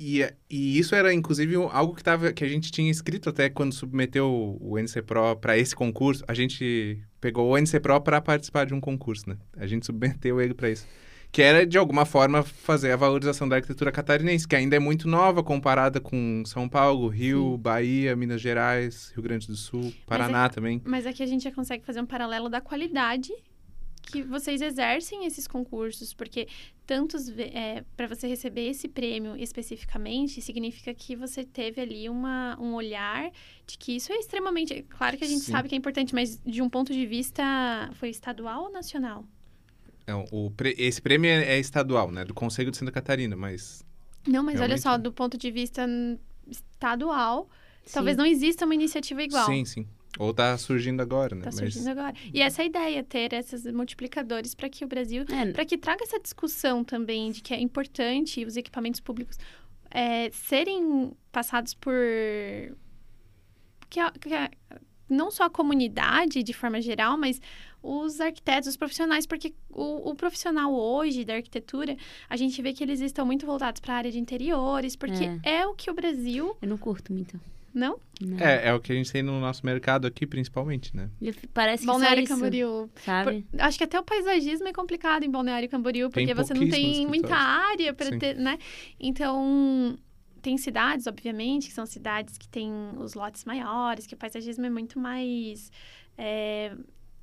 E, 0.01 0.21
e 0.51 0.79
isso 0.81 0.97
era, 0.97 1.15
inclusive, 1.15 1.55
algo 1.55 1.95
que, 1.95 2.03
tava, 2.03 2.33
que 2.33 2.43
a 2.43 2.49
gente 2.49 2.73
tinha 2.73 2.91
escrito 2.91 3.29
até 3.29 3.49
quando 3.49 3.73
submeteu 3.73 4.27
o, 4.29 4.73
o 4.73 4.79
NC 4.79 5.01
Pro 5.03 5.37
para 5.37 5.57
esse 5.57 5.77
concurso. 5.77 6.25
A 6.27 6.35
gente 6.35 6.99
pegou 7.21 7.49
o 7.49 7.57
NC 7.57 7.79
Pro 7.79 8.01
para 8.01 8.21
participar 8.21 8.67
de 8.67 8.75
um 8.75 8.81
concurso, 8.81 9.29
né? 9.29 9.37
A 9.57 9.65
gente 9.65 9.87
submeteu 9.87 10.41
ele 10.41 10.55
para 10.55 10.71
isso. 10.71 10.85
Que 11.33 11.41
era, 11.41 11.67
de 11.67 11.79
alguma 11.79 12.05
forma, 12.05 12.43
fazer 12.43 12.93
a 12.93 12.97
valorização 12.97 13.49
da 13.49 13.57
arquitetura 13.57 13.91
catarinense, 13.91 14.47
que 14.47 14.55
ainda 14.55 14.77
é 14.77 14.79
muito 14.79 15.09
nova 15.09 15.43
comparada 15.43 15.99
com 15.99 16.43
São 16.45 16.69
Paulo, 16.69 17.09
Rio, 17.09 17.55
Sim. 17.57 17.63
Bahia, 17.63 18.15
Minas 18.15 18.41
Gerais, 18.41 19.11
Rio 19.15 19.23
Grande 19.23 19.47
do 19.47 19.57
Sul, 19.57 19.95
Paraná 20.07 20.51
também. 20.51 20.83
Mas 20.85 21.07
aqui 21.07 21.23
a 21.23 21.27
gente 21.27 21.45
já 21.45 21.51
consegue 21.51 21.87
fazer 21.87 22.03
um 22.03 22.07
paralelo 22.07 22.51
da 22.51 22.61
qualidade 22.61 23.33
que 24.03 24.23
vocês 24.23 24.61
exercem 24.61 25.25
esses 25.25 25.47
concursos, 25.47 26.13
porque 26.13 26.49
tantos 26.85 27.29
é, 27.39 27.83
para 27.97 28.07
você 28.07 28.27
receber 28.27 28.69
esse 28.69 28.89
prêmio 28.89 29.37
especificamente 29.37 30.43
significa 30.43 30.93
que 30.93 31.17
você 31.17 31.45
teve 31.45 31.81
ali 31.81 32.09
uma, 32.09 32.59
um 32.61 32.75
olhar 32.75 33.31
de 33.67 33.79
que 33.79 33.97
isso 33.97 34.13
é 34.13 34.17
extremamente 34.17 34.83
claro 34.83 35.17
que 35.17 35.25
a 35.25 35.29
gente 35.29 35.45
Sim. 35.45 35.53
sabe 35.53 35.69
que 35.69 35.75
é 35.75 35.79
importante, 35.79 36.15
mas 36.15 36.39
de 36.45 36.61
um 36.61 36.69
ponto 36.69 36.93
de 36.93 37.07
vista 37.07 37.43
foi 37.95 38.11
estadual 38.11 38.65
ou 38.65 38.73
nacional? 38.73 39.25
Não, 40.07 40.25
o, 40.33 40.53
esse 40.77 41.01
prêmio 41.01 41.31
é, 41.31 41.57
é 41.57 41.59
estadual, 41.59 42.11
né, 42.11 42.25
do 42.25 42.35
Conselho 42.35 42.71
de 42.71 42.77
Santa 42.77 42.91
Catarina, 42.91 43.37
mas 43.37 43.85
não, 44.27 44.43
mas 44.43 44.61
olha 44.61 44.79
só, 44.79 44.97
do 44.97 45.13
ponto 45.13 45.37
de 45.37 45.51
vista 45.51 45.87
estadual, 46.47 47.49
sim. 47.85 47.95
talvez 47.95 48.17
não 48.17 48.27
exista 48.27 48.65
uma 48.65 48.75
iniciativa 48.75 49.23
igual. 49.23 49.47
Sim, 49.47 49.65
sim. 49.65 49.87
Ou 50.19 50.31
está 50.31 50.57
surgindo 50.59 51.01
agora, 51.01 51.35
né? 51.35 51.49
Está 51.49 51.53
surgindo 51.53 51.87
Mas... 51.87 51.99
agora. 51.99 52.15
E 52.33 52.43
essa 52.43 52.63
é 52.63 52.67
ideia, 52.67 53.03
ter 53.03 53.33
esses 53.33 53.65
multiplicadores 53.73 54.55
para 54.55 54.69
que 54.69 54.85
o 54.85 54.89
Brasil... 54.89 55.25
É. 55.29 55.53
Para 55.53 55.65
que 55.65 55.79
traga 55.79 56.05
essa 56.05 56.21
discussão 56.21 56.85
também 56.85 57.33
de 57.33 57.41
que 57.41 57.55
é 57.55 57.61
importante 57.61 58.45
os 58.45 58.57
equipamentos 58.57 59.01
públicos 59.01 59.39
é, 59.91 60.31
serem 60.31 61.13
passados 61.31 61.73
por... 61.73 61.95
Que, 63.89 64.01
que 64.21 64.29
não 65.09 65.31
só 65.31 65.45
a 65.45 65.51
comunidade, 65.51 66.43
de 66.43 66.53
forma 66.53 66.81
geral, 66.81 67.17
mas 67.17 67.41
os 67.83 68.21
arquitetos, 68.21 68.69
os 68.69 68.77
profissionais, 68.77 69.27
porque 69.27 69.55
o, 69.71 70.11
o, 70.11 70.15
profissional 70.15 70.73
hoje 70.73 71.25
da 71.25 71.35
arquitetura, 71.35 71.97
a 72.29 72.37
gente 72.37 72.61
vê 72.63 72.73
que 72.73 72.83
eles 72.83 73.01
estão 73.01 73.27
muito 73.27 73.45
voltados 73.45 73.81
para 73.81 73.95
a 73.95 73.97
área 73.97 74.11
de 74.11 74.19
interiores, 74.19 74.95
porque 74.95 75.25
é. 75.43 75.61
é 75.61 75.67
o 75.67 75.75
que 75.75 75.91
o 75.91 75.95
Brasil... 75.95 76.57
Eu 76.63 76.69
não 76.69 76.79
curto 76.79 77.13
muito. 77.13 77.41
Não? 77.75 77.99
Não. 78.21 78.39
É, 78.39 78.69
é 78.69 78.75
o 78.75 78.81
que 78.81 78.93
a 78.93 78.95
gente 78.95 79.11
tem 79.11 79.23
no 79.23 79.41
nosso 79.41 79.65
mercado 79.65 80.07
aqui, 80.07 80.27
principalmente, 80.27 80.95
né? 80.95 81.09
Parece 81.55 81.83
que 81.83 81.87
Balneário 81.87 82.27
só 82.27 82.35
Camboriú. 82.35 82.91
Sabe? 82.97 83.47
Por, 83.51 83.61
acho 83.63 83.79
que 83.79 83.85
até 83.85 83.99
o 83.99 84.03
paisagismo 84.03 84.69
é 84.69 84.73
complicado 84.73 85.25
em 85.25 85.31
Balneário 85.31 85.69
Camboriú, 85.69 86.11
porque 86.11 86.35
você 86.35 86.53
não 86.53 86.69
tem 86.69 87.07
muita 87.07 87.35
área 87.35 87.95
para 87.95 88.17
ter, 88.19 88.37
né? 88.37 88.59
Então, 89.01 89.97
tem 90.43 90.59
cidades, 90.59 91.07
obviamente, 91.07 91.69
que 91.69 91.73
são 91.73 91.87
cidades 91.87 92.37
que 92.37 92.49
têm 92.49 92.73
os 92.99 93.15
lotes 93.15 93.45
maiores, 93.45 94.07
que 94.07 94.15
o 94.15 94.19
paisagismo 94.19 94.67
é 94.67 94.71
muito 94.71 94.99
mais... 94.99 95.71
É, 96.19 96.77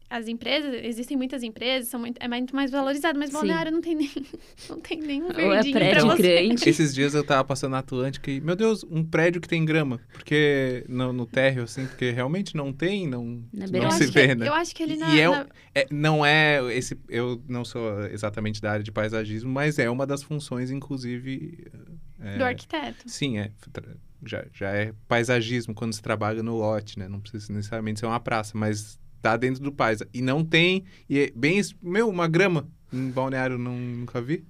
as 0.09 0.27
empresas, 0.27 0.73
existem 0.83 1.15
muitas 1.15 1.43
empresas, 1.43 1.87
são 1.87 1.99
muito, 1.99 2.17
é 2.19 2.27
muito 2.27 2.55
mais 2.55 2.71
valorizado, 2.71 3.19
mas 3.19 3.29
balneário 3.29 3.71
não 3.71 3.79
tem 3.79 3.93
nem 3.93 4.09
não 4.67 4.79
tem 4.79 4.99
nenhum 4.99 5.27
verdinho 5.31 5.47
Ou 5.47 5.53
é 5.53 5.91
prédio 5.91 6.17
grande. 6.17 6.69
Esses 6.69 6.95
dias 6.95 7.13
eu 7.13 7.23
tava 7.23 7.43
passando 7.43 7.71
na 7.71 7.79
Atlântica 7.79 8.31
e, 8.31 8.41
meu 8.41 8.55
Deus, 8.55 8.83
um 8.89 9.03
prédio 9.03 9.39
que 9.39 9.47
tem 9.47 9.63
grama, 9.63 9.99
porque 10.11 10.83
no, 10.89 11.13
no 11.13 11.27
térreo, 11.27 11.63
assim, 11.63 11.85
porque 11.85 12.09
realmente 12.09 12.55
não 12.55 12.73
tem, 12.73 13.07
não, 13.07 13.43
não 13.53 13.91
se 13.91 14.07
vê, 14.07 14.29
que, 14.29 14.35
né? 14.35 14.47
Eu 14.47 14.53
acho 14.53 14.75
que 14.75 14.81
ele 14.81 14.97
na, 14.97 15.15
e 15.15 15.19
é, 15.19 15.29
na... 15.29 15.47
é, 15.75 15.87
não 15.91 16.25
é 16.25 16.59
esse, 16.75 16.97
eu 17.07 17.39
não 17.47 17.63
sou 17.63 18.01
exatamente 18.07 18.59
da 18.59 18.71
área 18.71 18.83
de 18.83 18.91
paisagismo, 18.91 19.51
mas 19.51 19.77
é 19.77 19.89
uma 19.89 20.07
das 20.07 20.23
funções, 20.23 20.71
inclusive... 20.71 21.67
É, 22.21 22.37
Do 22.37 22.43
arquiteto. 22.43 23.07
Sim, 23.07 23.37
é 23.37 23.51
já, 24.25 24.45
já 24.53 24.69
é 24.71 24.93
paisagismo 25.07 25.73
quando 25.73 25.93
se 25.93 26.01
trabalha 26.01 26.43
no 26.43 26.55
lote, 26.55 26.99
né? 26.99 27.07
Não 27.07 27.19
precisa 27.19 27.51
necessariamente 27.53 27.99
ser 27.99 28.05
uma 28.05 28.19
praça, 28.19 28.57
mas 28.57 28.99
tá 29.21 29.37
dentro 29.37 29.63
do 29.63 29.71
Paisa. 29.71 30.07
E 30.13 30.21
não 30.21 30.43
tem. 30.43 30.85
E 31.09 31.19
é 31.19 31.31
bem. 31.35 31.61
Meu, 31.81 32.09
uma 32.09 32.27
grama. 32.27 32.67
Em 32.91 33.09
balneário 33.11 33.57
não, 33.57 33.77
nunca 33.77 34.21
vi. 34.21 34.45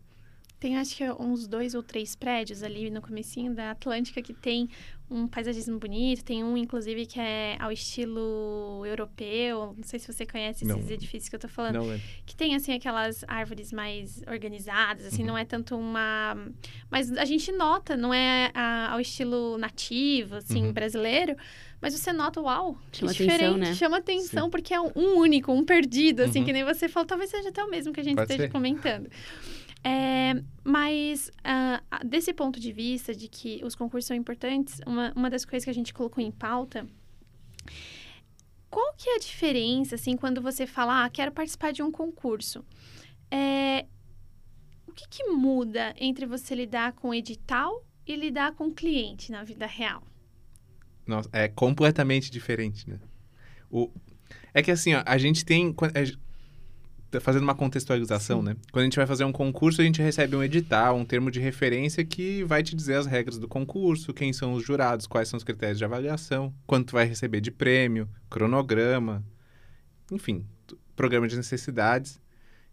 Tem 0.59 0.77
acho 0.77 0.95
que 0.97 1.09
uns 1.11 1.47
dois 1.47 1.73
ou 1.73 1.81
três 1.81 2.15
prédios 2.15 2.63
ali 2.63 2.89
no 2.89 3.01
comecinho 3.01 3.53
da 3.53 3.71
Atlântica 3.71 4.21
que 4.21 4.33
tem 4.33 4.69
um 5.09 5.27
paisagismo 5.27 5.79
bonito. 5.79 6.23
Tem 6.23 6.43
um, 6.43 6.55
inclusive, 6.55 7.05
que 7.05 7.19
é 7.19 7.57
ao 7.59 7.71
estilo 7.71 8.83
europeu. 8.85 9.73
Não 9.75 9.83
sei 9.83 9.99
se 9.99 10.11
você 10.11 10.25
conhece 10.25 10.63
esses 10.63 10.67
não. 10.67 10.91
edifícios 10.91 11.29
que 11.29 11.35
eu 11.35 11.39
tô 11.39 11.47
falando. 11.47 11.75
Não 11.75 11.91
é. 11.91 11.99
Que 12.25 12.35
tem, 12.35 12.55
assim, 12.55 12.73
aquelas 12.73 13.23
árvores 13.27 13.73
mais 13.73 14.21
organizadas, 14.27 15.05
assim, 15.05 15.21
uhum. 15.21 15.29
não 15.29 15.37
é 15.37 15.45
tanto 15.45 15.75
uma... 15.75 16.37
Mas 16.89 17.11
a 17.11 17.25
gente 17.25 17.51
nota, 17.51 17.97
não 17.97 18.13
é 18.13 18.51
a, 18.53 18.93
ao 18.93 18.99
estilo 18.99 19.57
nativo, 19.57 20.35
assim, 20.35 20.67
uhum. 20.67 20.73
brasileiro. 20.73 21.35
Mas 21.81 21.93
você 21.93 22.11
nota, 22.11 22.41
uau, 22.41 22.77
chama 22.91 23.11
diferente. 23.11 23.43
Atenção, 23.43 23.57
né? 23.57 23.73
Chama 23.73 23.97
atenção, 23.97 24.45
Sim. 24.45 24.51
porque 24.51 24.73
é 24.73 24.81
um, 24.81 24.91
único, 24.95 25.51
um 25.51 25.63
perdido, 25.63 26.21
assim, 26.21 26.39
uhum. 26.39 26.45
que 26.45 26.53
nem 26.53 26.63
você 26.63 26.89
falou. 26.89 27.07
Talvez 27.07 27.29
seja 27.29 27.49
até 27.49 27.63
o 27.63 27.69
mesmo 27.69 27.93
que 27.93 28.01
a 28.01 28.03
gente 28.03 28.15
Pode 28.15 28.31
esteja 28.31 28.47
ser. 28.47 28.51
comentando. 28.51 29.09
É, 29.83 30.41
mas, 30.63 31.29
uh, 31.29 32.07
desse 32.07 32.33
ponto 32.33 32.59
de 32.59 32.71
vista 32.71 33.15
de 33.15 33.27
que 33.27 33.61
os 33.63 33.75
concursos 33.75 34.07
são 34.07 34.15
importantes, 34.15 34.81
uma, 34.85 35.13
uma 35.15 35.29
das 35.29 35.45
coisas 35.45 35.63
que 35.63 35.69
a 35.69 35.73
gente 35.73 35.93
colocou 35.93 36.23
em 36.23 36.31
pauta 36.31 36.85
qual 38.69 38.93
que 38.95 39.09
é 39.09 39.15
a 39.15 39.19
diferença, 39.19 39.95
assim, 39.95 40.15
quando 40.15 40.41
você 40.41 40.67
fala, 40.67 41.03
ah, 41.05 41.09
quero 41.09 41.31
participar 41.31 41.71
de 41.71 41.81
um 41.81 41.91
concurso? 41.91 42.63
É, 43.31 43.85
o 44.87 44.91
que, 44.91 45.07
que 45.09 45.23
muda 45.25 45.93
entre 45.97 46.25
você 46.25 46.53
lidar 46.53 46.93
com 46.93 47.13
edital 47.13 47.83
e 48.05 48.15
lidar 48.15 48.53
com 48.53 48.71
cliente 48.71 49.31
na 49.31 49.43
vida 49.43 49.65
real? 49.65 50.03
Nossa, 51.05 51.29
é 51.33 51.47
completamente 51.47 52.29
diferente, 52.29 52.87
né? 52.89 52.99
O... 53.71 53.91
É 54.53 54.61
que 54.61 54.71
assim, 54.71 54.93
ó, 54.93 55.03
a 55.05 55.17
gente 55.17 55.43
tem 55.43 55.73
fazendo 57.19 57.43
uma 57.43 57.55
contextualização, 57.55 58.39
Sim. 58.39 58.45
né? 58.45 58.55
Quando 58.71 58.81
a 58.81 58.85
gente 58.85 58.95
vai 58.95 59.07
fazer 59.07 59.23
um 59.23 59.31
concurso, 59.31 59.81
a 59.81 59.83
gente 59.83 60.01
recebe 60.01 60.35
um 60.35 60.43
edital, 60.43 60.95
um 60.95 61.05
termo 61.05 61.31
de 61.31 61.39
referência 61.39 62.05
que 62.05 62.43
vai 62.43 62.61
te 62.61 62.75
dizer 62.75 62.95
as 62.95 63.05
regras 63.05 63.39
do 63.39 63.47
concurso, 63.47 64.13
quem 64.13 64.31
são 64.31 64.53
os 64.53 64.63
jurados, 64.63 65.07
quais 65.07 65.27
são 65.27 65.37
os 65.37 65.43
critérios 65.43 65.77
de 65.77 65.85
avaliação, 65.85 66.53
quanto 66.67 66.93
vai 66.93 67.05
receber 67.05 67.41
de 67.41 67.49
prêmio, 67.49 68.07
cronograma, 68.29 69.23
enfim, 70.11 70.45
programa 70.95 71.27
de 71.27 71.35
necessidades. 71.35 72.21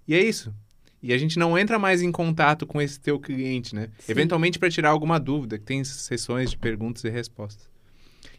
E 0.06 0.14
é 0.14 0.22
isso. 0.22 0.54
E 1.02 1.12
a 1.12 1.18
gente 1.18 1.38
não 1.38 1.56
entra 1.56 1.78
mais 1.78 2.02
em 2.02 2.10
contato 2.10 2.66
com 2.66 2.80
esse 2.80 2.98
teu 2.98 3.18
cliente, 3.20 3.74
né? 3.74 3.88
Sim. 3.98 4.12
Eventualmente 4.12 4.58
para 4.58 4.70
tirar 4.70 4.90
alguma 4.90 5.20
dúvida, 5.20 5.58
que 5.58 5.64
tem 5.64 5.84
sessões 5.84 6.50
de 6.50 6.58
perguntas 6.58 7.04
e 7.04 7.08
respostas. 7.08 7.70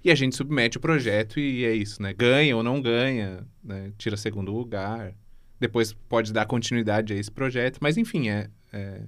E 0.04 0.12
a 0.12 0.16
gente 0.16 0.36
submete 0.36 0.78
o 0.78 0.82
projeto 0.82 1.40
e 1.40 1.66
é 1.66 1.74
isso, 1.74 2.02
né? 2.02 2.14
Ganha 2.14 2.56
ou 2.56 2.64
não 2.64 2.82
ganha, 2.82 3.46
né? 3.64 3.92
tira 3.98 4.18
segundo 4.18 4.52
lugar, 4.52 5.14
depois 5.60 5.94
pode 5.94 6.32
dar 6.32 6.46
continuidade 6.46 7.14
a 7.14 7.16
esse 7.16 7.32
projeto, 7.32 7.80
mas 7.82 7.98
enfim, 7.98 8.30
é, 8.30 8.50
é, 8.72 9.02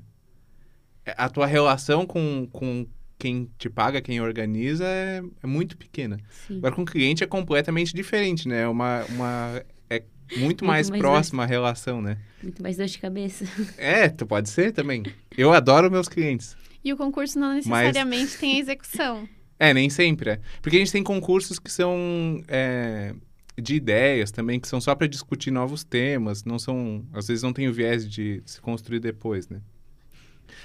é, 1.05 1.15
a 1.17 1.29
tua 1.29 1.45
relação 1.45 2.05
com, 2.05 2.47
com 2.51 2.87
quem 3.17 3.49
te 3.57 3.69
paga, 3.69 4.01
quem 4.01 4.21
organiza, 4.21 4.85
é, 4.85 5.21
é 5.43 5.47
muito 5.47 5.77
pequena. 5.77 6.17
Sim. 6.47 6.57
Agora, 6.57 6.75
com 6.75 6.81
o 6.83 6.85
cliente 6.85 7.23
é 7.23 7.27
completamente 7.27 7.93
diferente, 7.93 8.47
né? 8.47 8.67
Uma, 8.67 9.03
uma, 9.09 9.63
é 9.89 10.03
muito, 10.31 10.43
muito 10.43 10.65
mais, 10.65 10.89
mais 10.89 11.01
próxima 11.01 11.43
dois... 11.43 11.51
a 11.51 11.53
relação, 11.53 12.01
né? 12.01 12.17
Muito 12.41 12.63
mais 12.63 12.77
dor 12.77 12.87
de 12.87 12.97
cabeça. 12.97 13.45
É, 13.77 14.09
tu 14.09 14.25
pode 14.25 14.49
ser 14.49 14.71
também. 14.71 15.03
Eu 15.37 15.51
adoro 15.53 15.91
meus 15.91 16.07
clientes. 16.07 16.55
E 16.83 16.93
o 16.93 16.97
concurso 16.97 17.37
não 17.37 17.53
necessariamente 17.53 18.31
mas... 18.31 18.39
tem 18.39 18.55
a 18.55 18.59
execução. 18.59 19.29
É, 19.61 19.73
nem 19.73 19.89
sempre. 19.89 20.29
É. 20.29 20.39
Porque 20.61 20.77
a 20.77 20.79
gente 20.79 20.93
tem 20.93 21.03
concursos 21.03 21.59
que 21.59 21.69
são 21.69 22.41
é, 22.47 23.13
de 23.61 23.75
ideias 23.75 24.31
também, 24.31 24.59
que 24.59 24.67
são 24.67 24.79
só 24.79 24.95
para 24.95 25.07
discutir 25.07 25.51
novos 25.51 25.83
temas, 25.83 26.43
não 26.43 26.59
são, 26.59 27.05
às 27.13 27.27
vezes 27.27 27.43
não 27.43 27.53
tem 27.53 27.67
o 27.67 27.73
viés 27.73 28.09
de 28.09 28.41
se 28.45 28.59
construir 28.61 28.99
depois, 28.99 29.49
né? 29.49 29.61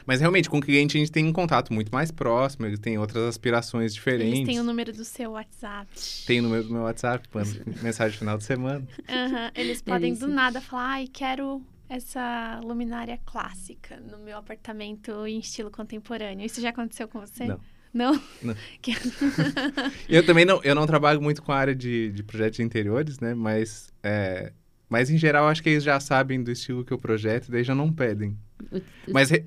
Mas 0.06 0.20
realmente, 0.20 0.50
com 0.50 0.58
o 0.58 0.60
cliente 0.60 0.96
a 0.96 1.00
gente 1.00 1.12
tem 1.12 1.24
um 1.24 1.32
contato 1.32 1.72
muito 1.72 1.90
mais 1.90 2.10
próximo, 2.10 2.66
ele 2.66 2.76
tem 2.76 2.98
outras 2.98 3.24
aspirações 3.24 3.94
diferentes. 3.94 4.40
Eles 4.40 4.46
têm 4.46 4.60
o 4.60 4.64
número 4.64 4.92
do 4.92 5.04
seu 5.04 5.32
WhatsApp. 5.32 5.88
Tem 6.26 6.40
o 6.40 6.42
número 6.42 6.64
do 6.64 6.72
meu 6.72 6.82
WhatsApp, 6.82 7.28
mensagem 7.82 8.18
final 8.18 8.36
de 8.36 8.44
semana. 8.44 8.86
Uhum. 9.08 9.50
Eles 9.54 9.80
podem 9.80 10.14
do 10.14 10.26
nada 10.26 10.60
falar, 10.60 10.94
ai, 10.94 11.08
quero 11.10 11.62
essa 11.88 12.60
luminária 12.64 13.18
clássica 13.24 14.00
no 14.00 14.18
meu 14.18 14.38
apartamento 14.38 15.26
em 15.26 15.38
estilo 15.38 15.70
contemporâneo. 15.70 16.44
Isso 16.44 16.60
já 16.60 16.70
aconteceu 16.70 17.06
com 17.06 17.20
você? 17.20 17.46
Não. 17.46 17.60
Não? 17.94 18.20
não. 18.42 18.56
eu 20.08 20.26
também 20.26 20.44
não, 20.44 20.60
eu 20.64 20.74
não 20.74 20.84
trabalho 20.84 21.22
muito 21.22 21.40
com 21.40 21.52
a 21.52 21.56
área 21.56 21.74
de, 21.74 22.10
de 22.10 22.24
projetos 22.24 22.56
de 22.56 22.64
interiores, 22.64 23.20
né? 23.20 23.34
Mas, 23.34 23.92
é, 24.02 24.52
mas 24.88 25.10
em 25.10 25.16
geral 25.16 25.46
acho 25.46 25.62
que 25.62 25.68
eles 25.68 25.84
já 25.84 26.00
sabem 26.00 26.42
do 26.42 26.50
estilo 26.50 26.84
que 26.84 26.92
eu 26.92 26.98
projeto, 26.98 27.52
daí 27.52 27.62
já 27.62 27.72
não 27.72 27.92
pedem. 27.92 28.36
O, 28.72 28.80
mas, 29.12 29.30
re, 29.30 29.46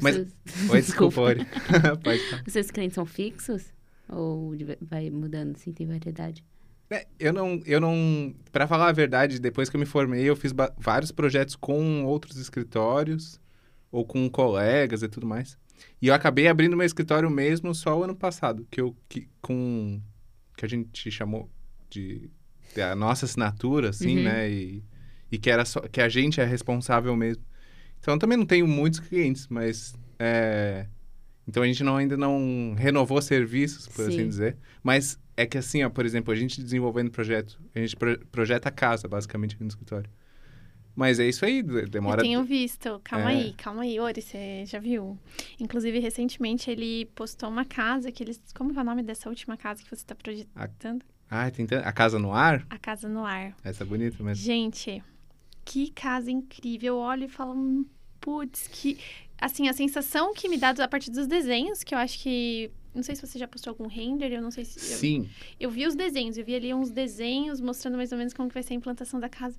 mas 0.00 0.14
seus... 0.14 0.70
Oi, 0.70 0.80
desculpa, 0.82 1.20
Ori. 1.20 1.46
Os 2.46 2.52
seus 2.54 2.70
clientes 2.70 2.94
são 2.94 3.04
fixos? 3.04 3.66
Ou 4.08 4.54
vai 4.80 5.10
mudando, 5.10 5.54
assim, 5.54 5.70
tem 5.70 5.86
variedade? 5.86 6.42
É, 6.88 7.06
eu 7.20 7.32
não, 7.32 7.60
eu 7.66 7.80
não, 7.80 8.34
para 8.50 8.66
falar 8.66 8.88
a 8.88 8.92
verdade, 8.92 9.38
depois 9.38 9.68
que 9.68 9.76
eu 9.76 9.80
me 9.80 9.86
formei, 9.86 10.24
eu 10.24 10.36
fiz 10.36 10.52
vários 10.78 11.12
projetos 11.12 11.56
com 11.56 12.04
outros 12.04 12.38
escritórios 12.38 13.38
ou 13.92 14.04
com 14.04 14.28
colegas 14.28 15.02
e 15.02 15.08
tudo 15.08 15.26
mais. 15.26 15.58
E 16.00 16.08
eu 16.08 16.14
acabei 16.14 16.48
abrindo 16.48 16.76
meu 16.76 16.86
escritório 16.86 17.30
mesmo 17.30 17.74
só 17.74 17.98
o 17.98 18.02
ano 18.02 18.16
passado, 18.16 18.66
que 18.70 18.80
eu 18.80 18.96
que, 19.08 19.28
com 19.40 20.00
que 20.56 20.64
a 20.64 20.68
gente 20.68 21.10
chamou 21.10 21.50
de, 21.90 22.30
de 22.74 22.82
a 22.82 22.96
nossa 22.96 23.26
assinatura, 23.26 23.90
assim, 23.90 24.18
uhum. 24.18 24.24
né? 24.24 24.50
E, 24.50 24.82
e 25.30 25.38
que 25.38 25.50
era 25.50 25.64
só 25.64 25.80
que 25.80 26.00
a 26.00 26.08
gente 26.08 26.40
é 26.40 26.44
responsável 26.44 27.14
mesmo. 27.14 27.44
Então 28.00 28.14
eu 28.14 28.18
também 28.18 28.38
não 28.38 28.46
tenho 28.46 28.66
muitos 28.66 29.00
clientes, 29.00 29.46
mas 29.48 29.94
é, 30.18 30.86
então 31.46 31.62
a 31.62 31.66
gente 31.66 31.84
não, 31.84 31.96
ainda 31.96 32.16
não 32.16 32.74
renovou 32.76 33.20
serviços, 33.20 33.86
por 33.86 34.02
assim 34.02 34.12
Sim. 34.12 34.18
assim 34.20 34.28
dizer. 34.28 34.56
Mas 34.82 35.18
é 35.36 35.46
que 35.46 35.58
assim, 35.58 35.82
ó, 35.82 35.90
por 35.90 36.06
exemplo, 36.06 36.32
a 36.32 36.36
gente 36.36 36.62
desenvolvendo 36.62 37.10
projeto, 37.10 37.60
a 37.74 37.78
gente 37.78 37.96
pro, 37.96 38.18
projeta 38.26 38.68
a 38.68 38.72
casa, 38.72 39.08
basicamente, 39.08 39.56
no 39.60 39.68
escritório. 39.68 40.10
Mas 40.94 41.18
é 41.18 41.26
isso 41.28 41.44
aí, 41.44 41.62
de- 41.62 41.86
demora. 41.86 42.20
Eu 42.20 42.24
tenho 42.24 42.44
visto. 42.44 43.00
Calma 43.02 43.32
É. 43.32 43.36
aí, 43.36 43.52
calma 43.54 43.82
aí. 43.82 43.98
Ori, 43.98 44.20
você 44.20 44.64
já 44.66 44.78
viu? 44.78 45.18
Inclusive, 45.58 45.98
recentemente 45.98 46.70
ele 46.70 47.06
postou 47.14 47.48
uma 47.48 47.64
casa 47.64 48.12
que 48.12 48.22
eles. 48.22 48.40
Como 48.54 48.72
é 48.78 48.80
o 48.80 48.84
nome 48.84 49.02
dessa 49.02 49.28
última 49.28 49.56
casa 49.56 49.82
que 49.82 49.88
você 49.88 49.96
está 50.02 50.14
projetando? 50.14 51.02
Ah, 51.30 51.50
tem 51.50 51.64
tan- 51.66 51.80
a 51.80 51.92
casa 51.92 52.18
no 52.18 52.32
ar? 52.34 52.66
A 52.68 52.78
Casa 52.78 53.08
no 53.08 53.24
Ar. 53.24 53.56
Essa 53.64 53.84
é 53.84 53.86
bonita 53.86 54.22
mesmo. 54.22 54.44
Gente, 54.44 55.02
que 55.64 55.90
casa 55.90 56.30
incrível. 56.30 56.94
Eu 56.96 56.98
olho 57.00 57.24
e 57.24 57.28
falo, 57.28 57.54
"Hum, 57.54 57.86
putz, 58.20 58.68
que. 58.68 58.98
Assim, 59.40 59.66
a 59.68 59.72
sensação 59.72 60.34
que 60.34 60.46
me 60.48 60.58
dá 60.58 60.70
a 60.70 60.88
partir 60.88 61.10
dos 61.10 61.26
desenhos, 61.26 61.82
que 61.82 61.94
eu 61.94 61.98
acho 61.98 62.18
que. 62.18 62.70
Não 62.94 63.02
sei 63.02 63.16
se 63.16 63.26
você 63.26 63.38
já 63.38 63.48
postou 63.48 63.70
algum 63.70 63.86
render, 63.86 64.30
eu 64.30 64.42
não 64.42 64.50
sei 64.50 64.66
se. 64.66 64.78
eu- 64.78 64.98
Sim. 64.98 65.30
Eu 65.58 65.70
vi 65.70 65.86
os 65.86 65.94
desenhos, 65.94 66.36
eu 66.36 66.44
vi 66.44 66.54
ali 66.54 66.74
uns 66.74 66.90
desenhos 66.90 67.58
mostrando 67.62 67.96
mais 67.96 68.12
ou 68.12 68.18
menos 68.18 68.34
como 68.34 68.48
que 68.48 68.54
vai 68.54 68.62
ser 68.62 68.74
a 68.74 68.76
implantação 68.76 69.18
da 69.18 69.30
casa. 69.30 69.58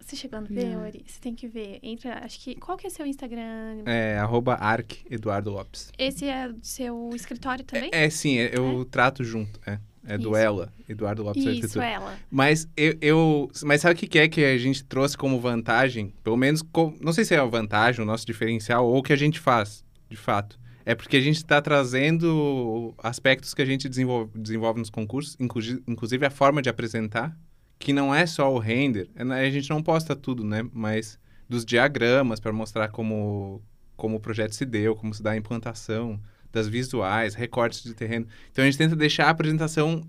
Você 0.00 0.14
chegou. 0.16 0.38
Ori? 0.40 1.04
Você 1.06 1.20
tem 1.20 1.34
que 1.34 1.48
ver. 1.48 1.78
Entra, 1.82 2.24
acho 2.24 2.38
que. 2.40 2.54
Qual 2.56 2.76
que 2.76 2.86
é 2.86 2.90
seu 2.90 3.04
Instagram? 3.06 3.82
É 3.86 4.18
arroba 4.18 4.54
arc 4.54 4.98
Eduardo 5.10 5.50
Lopes. 5.50 5.90
Esse 5.98 6.26
é 6.26 6.48
do 6.48 6.58
seu 6.64 7.10
escritório 7.14 7.64
também? 7.64 7.90
É, 7.92 8.04
é, 8.04 8.10
sim, 8.10 8.38
é- 8.38 8.50
eu 8.56 8.84
trato 8.84 9.24
junto. 9.24 9.58
É, 9.66 9.78
é 10.06 10.16
do 10.16 10.28
Isso. 10.30 10.36
Ela, 10.36 10.72
Eduardo 10.88 11.22
Lopes 11.24 11.42
Isso, 11.42 11.50
Arquitetura. 11.50 11.86
ela. 11.86 12.18
Mas 12.30 12.68
eu, 12.76 12.96
eu- 13.00 13.50
Mas 13.64 13.80
sabe 13.80 13.94
o 13.94 13.96
que 14.08 14.18
é 14.18 14.28
que 14.28 14.44
a 14.44 14.56
gente 14.58 14.84
trouxe 14.84 15.16
como 15.16 15.40
vantagem? 15.40 16.12
Pelo 16.22 16.36
menos, 16.36 16.62
co- 16.62 16.94
não 17.00 17.12
sei 17.12 17.24
se 17.24 17.34
é 17.34 17.38
a 17.38 17.44
vantagem, 17.44 18.00
o 18.02 18.06
nosso 18.06 18.24
diferencial, 18.24 18.86
ou 18.86 18.98
o 18.98 19.02
que 19.02 19.12
a 19.12 19.16
gente 19.16 19.40
faz, 19.40 19.84
de 20.08 20.16
fato. 20.16 20.58
É 20.84 20.94
porque 20.94 21.16
a 21.16 21.20
gente 21.20 21.36
está 21.38 21.60
trazendo 21.60 22.94
aspectos 23.02 23.52
que 23.54 23.60
a 23.62 23.64
gente 23.64 23.88
desenvolve, 23.88 24.30
desenvolve 24.38 24.78
nos 24.78 24.88
concursos, 24.90 25.36
inclusi- 25.40 25.82
inclusive 25.86 26.24
a 26.24 26.30
forma 26.30 26.62
de 26.62 26.68
apresentar, 26.68 27.36
que 27.78 27.92
não 27.92 28.14
é 28.14 28.26
só 28.26 28.52
o 28.52 28.58
render. 28.58 29.08
é, 29.14 29.24
né, 29.24 29.40
A 29.40 29.50
gente 29.50 29.70
não 29.70 29.82
posta 29.82 30.14
tudo, 30.16 30.44
né? 30.44 30.68
Mas 30.72 31.18
dos 31.48 31.64
diagramas 31.64 32.40
para 32.40 32.52
mostrar 32.52 32.88
como, 32.88 33.62
como 33.96 34.16
o 34.16 34.20
projeto 34.20 34.52
se 34.54 34.64
deu, 34.64 34.96
como 34.96 35.14
se 35.14 35.22
dá 35.22 35.32
a 35.32 35.36
implantação, 35.36 36.20
das 36.52 36.68
visuais, 36.68 37.34
recortes 37.34 37.82
de 37.82 37.94
terreno. 37.94 38.26
Então 38.50 38.62
a 38.62 38.66
gente 38.66 38.78
tenta 38.78 38.96
deixar 38.96 39.26
a 39.26 39.30
apresentação 39.30 40.02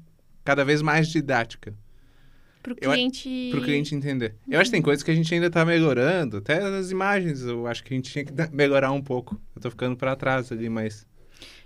cada 0.43 0.63
vez 0.63 0.81
mais 0.81 1.09
didática 1.09 1.73
cliente. 2.75 3.47
para 3.51 3.59
o 3.59 3.63
cliente 3.63 3.95
entender. 3.95 4.35
Eu 4.49 4.59
acho 4.59 4.69
que 4.69 4.75
tem 4.75 4.81
coisas 4.81 5.03
que 5.03 5.11
a 5.11 5.15
gente 5.15 5.33
ainda 5.33 5.47
está 5.47 5.63
melhorando, 5.63 6.37
até 6.37 6.61
as 6.61 6.91
imagens, 6.91 7.43
eu 7.43 7.67
acho 7.67 7.83
que 7.83 7.93
a 7.93 7.97
gente 7.97 8.11
tinha 8.11 8.25
que 8.25 8.33
melhorar 8.51 8.91
um 8.91 9.01
pouco. 9.01 9.39
Eu 9.55 9.61
tô 9.61 9.69
ficando 9.69 9.95
para 9.95 10.15
trás 10.15 10.51
ali, 10.51 10.69
mas 10.69 11.05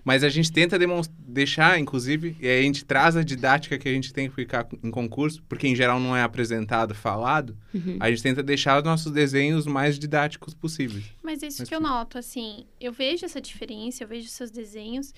mas 0.04 0.24
a 0.24 0.30
gente 0.30 0.52
tenta 0.52 0.78
deixar, 1.20 1.80
inclusive, 1.80 2.36
e 2.40 2.48
aí 2.48 2.60
a 2.60 2.64
gente 2.64 2.84
traz 2.84 3.16
a 3.16 3.24
didática 3.24 3.78
que 3.78 3.88
a 3.88 3.92
gente 3.92 4.12
tem 4.12 4.28
que 4.30 4.36
ficar 4.36 4.68
em 4.84 4.90
concurso, 4.90 5.44
porque 5.48 5.68
em 5.68 5.76
geral 5.76 6.00
não 6.00 6.16
é 6.16 6.24
apresentado, 6.24 6.96
falado. 6.96 7.58
Uhum. 7.74 7.98
A 8.00 8.10
gente 8.10 8.24
tenta 8.24 8.42
deixar 8.42 8.78
os 8.80 8.84
nossos 8.84 9.12
desenhos 9.12 9.66
mais 9.68 10.00
didáticos 10.00 10.54
possíveis. 10.54 11.06
Mas 11.22 11.44
isso 11.44 11.62
Mas 11.62 11.70
que 11.70 11.76
eu 11.76 11.80
noto, 11.80 12.18
assim, 12.18 12.66
eu 12.80 12.92
vejo 12.92 13.26
essa 13.26 13.40
diferença, 13.40 14.04
eu 14.04 14.08
vejo 14.08 14.28
seus 14.28 14.50
desenhos 14.50 15.14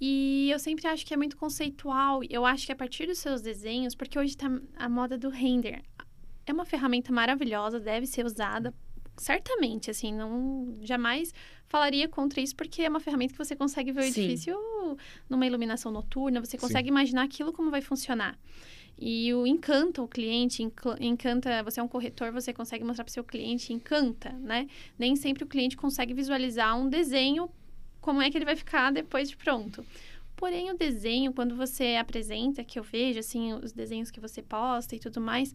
e 0.00 0.50
eu 0.50 0.58
sempre 0.58 0.86
acho 0.86 1.04
que 1.04 1.14
é 1.14 1.16
muito 1.16 1.36
conceitual. 1.36 2.20
Eu 2.28 2.44
acho 2.44 2.66
que 2.66 2.72
a 2.72 2.76
partir 2.76 3.06
dos 3.06 3.18
seus 3.18 3.40
desenhos, 3.40 3.94
porque 3.94 4.18
hoje 4.18 4.36
tá 4.36 4.50
a 4.76 4.88
moda 4.88 5.16
do 5.16 5.30
render, 5.30 5.82
é 6.46 6.52
uma 6.52 6.64
ferramenta 6.64 7.12
maravilhosa, 7.12 7.80
deve 7.80 8.06
ser 8.06 8.24
usada 8.24 8.72
certamente, 9.18 9.90
assim, 9.90 10.12
não 10.14 10.74
jamais 10.82 11.34
falaria 11.68 12.08
contra 12.08 12.40
isso, 12.40 12.56
porque 12.56 12.82
é 12.82 12.88
uma 12.88 13.00
ferramenta 13.00 13.32
que 13.32 13.38
você 13.38 13.54
consegue 13.54 13.92
ver 13.92 14.00
o 14.00 14.04
Sim. 14.04 14.22
edifício 14.22 14.56
numa 15.28 15.46
iluminação 15.46 15.92
noturna, 15.92 16.40
você 16.40 16.56
Sim. 16.56 16.66
consegue 16.66 16.88
imaginar 16.88 17.24
aquilo 17.24 17.52
como 17.52 17.70
vai 17.70 17.80
funcionar. 17.80 18.38
E 19.00 19.32
o 19.32 19.46
encanta 19.46 20.02
o 20.02 20.08
cliente, 20.08 20.62
enca- 20.62 20.96
encanta, 21.00 21.62
você 21.62 21.78
é 21.78 21.82
um 21.82 21.86
corretor, 21.88 22.32
você 22.32 22.52
consegue 22.52 22.82
mostrar 22.82 23.04
para 23.04 23.10
o 23.10 23.14
seu 23.14 23.22
cliente, 23.22 23.72
encanta, 23.72 24.32
né? 24.32 24.66
Nem 24.98 25.14
sempre 25.14 25.44
o 25.44 25.46
cliente 25.46 25.76
consegue 25.76 26.12
visualizar 26.12 26.76
um 26.76 26.88
desenho, 26.88 27.48
como 28.00 28.20
é 28.20 28.30
que 28.30 28.36
ele 28.36 28.44
vai 28.44 28.56
ficar 28.56 28.90
depois 28.90 29.28
de 29.28 29.36
pronto. 29.36 29.84
Porém, 30.34 30.70
o 30.70 30.76
desenho, 30.76 31.32
quando 31.32 31.54
você 31.54 31.96
apresenta, 31.96 32.64
que 32.64 32.78
eu 32.78 32.82
vejo, 32.82 33.18
assim, 33.20 33.52
os 33.52 33.72
desenhos 33.72 34.10
que 34.10 34.20
você 34.20 34.40
posta 34.42 34.96
e 34.96 34.98
tudo 34.98 35.20
mais, 35.20 35.54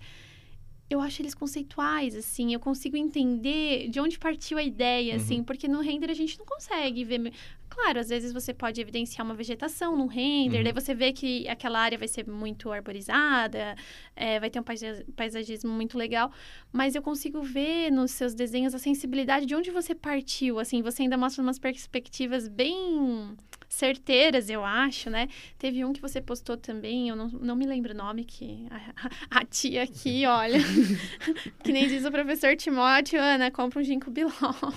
eu 0.93 1.01
acho 1.01 1.21
eles 1.21 1.34
conceituais, 1.34 2.15
assim, 2.15 2.53
eu 2.53 2.60
consigo 2.60 2.95
entender 2.95 3.88
de 3.89 3.99
onde 3.99 4.19
partiu 4.19 4.58
a 4.60 4.63
ideia, 4.63 5.12
Uhum. 5.13 5.17
assim, 5.17 5.43
porque 5.43 5.67
no 5.67 5.82
render 5.82 6.10
a 6.12 6.13
gente 6.13 6.38
não 6.38 6.45
consegue 6.45 7.03
ver. 7.03 7.34
Claro, 7.67 7.99
às 7.99 8.10
vezes 8.10 8.32
você 8.32 8.53
pode 8.53 8.79
evidenciar 8.79 9.25
uma 9.25 9.34
vegetação 9.34 9.97
num 9.97 10.06
render, 10.06 10.58
Uhum. 10.60 10.63
daí 10.65 10.73
você 10.73 10.93
vê 10.93 11.12
que 11.12 11.47
aquela 11.49 11.79
área 11.79 11.97
vai 11.97 12.08
ser 12.08 12.27
muito 12.27 12.71
arborizada, 12.71 13.75
é, 14.15 14.39
vai 14.39 14.49
ter 14.51 14.60
um 14.60 14.63
paisa- 14.63 15.03
paisagismo 15.15 15.71
muito 15.71 15.97
legal, 15.97 16.32
mas 16.71 16.93
eu 16.93 17.01
consigo 17.01 17.41
ver 17.41 17.91
nos 17.91 18.12
seus 18.12 18.36
desenhos 18.36 18.75
a 18.75 18.77
sensibilidade 18.79 19.47
de 19.47 19.56
onde 19.56 19.71
você 19.71 19.95
partiu, 19.95 20.60
assim, 20.60 20.84
você 20.84 21.01
ainda 21.01 21.17
mostra 21.17 21.41
umas 21.41 21.58
perspectivas 21.58 22.47
bem 22.47 23.36
certeiras, 23.73 24.49
eu 24.49 24.63
acho, 24.63 25.09
né? 25.09 25.27
Teve 25.57 25.83
um 25.83 25.91
que 25.93 26.01
você 26.01 26.21
postou 26.21 26.55
também, 26.55 27.09
eu 27.09 27.15
não, 27.15 27.27
não 27.27 27.55
me 27.55 27.65
lembro 27.65 27.93
o 27.93 27.97
nome, 27.97 28.23
que 28.23 28.65
a, 28.69 29.39
a 29.39 29.45
tia 29.45 29.83
aqui, 29.83 30.25
olha, 30.27 30.59
que 31.63 31.71
nem 31.71 31.88
diz 31.88 32.05
o 32.05 32.12
professor 32.12 32.55
Timóteo, 32.55 33.19
Ana, 33.21 33.51
compra 33.51 33.79
um 33.79 33.83
ginkgo 33.83 34.12
biloba. 34.12 34.73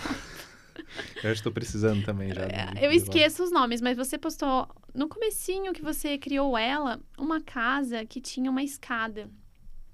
Eu 1.22 1.32
estou 1.32 1.50
precisando 1.52 2.04
também 2.04 2.32
já. 2.32 2.42
É, 2.42 2.86
Eu 2.86 2.90
esqueço 2.92 3.42
os 3.42 3.50
nomes, 3.50 3.80
mas 3.80 3.96
você 3.96 4.16
postou 4.18 4.68
no 4.94 5.08
comecinho 5.08 5.72
que 5.72 5.82
você 5.82 6.16
criou 6.18 6.56
ela, 6.56 7.00
uma 7.18 7.40
casa 7.40 8.04
que 8.04 8.20
tinha 8.20 8.50
uma 8.50 8.62
escada, 8.62 9.28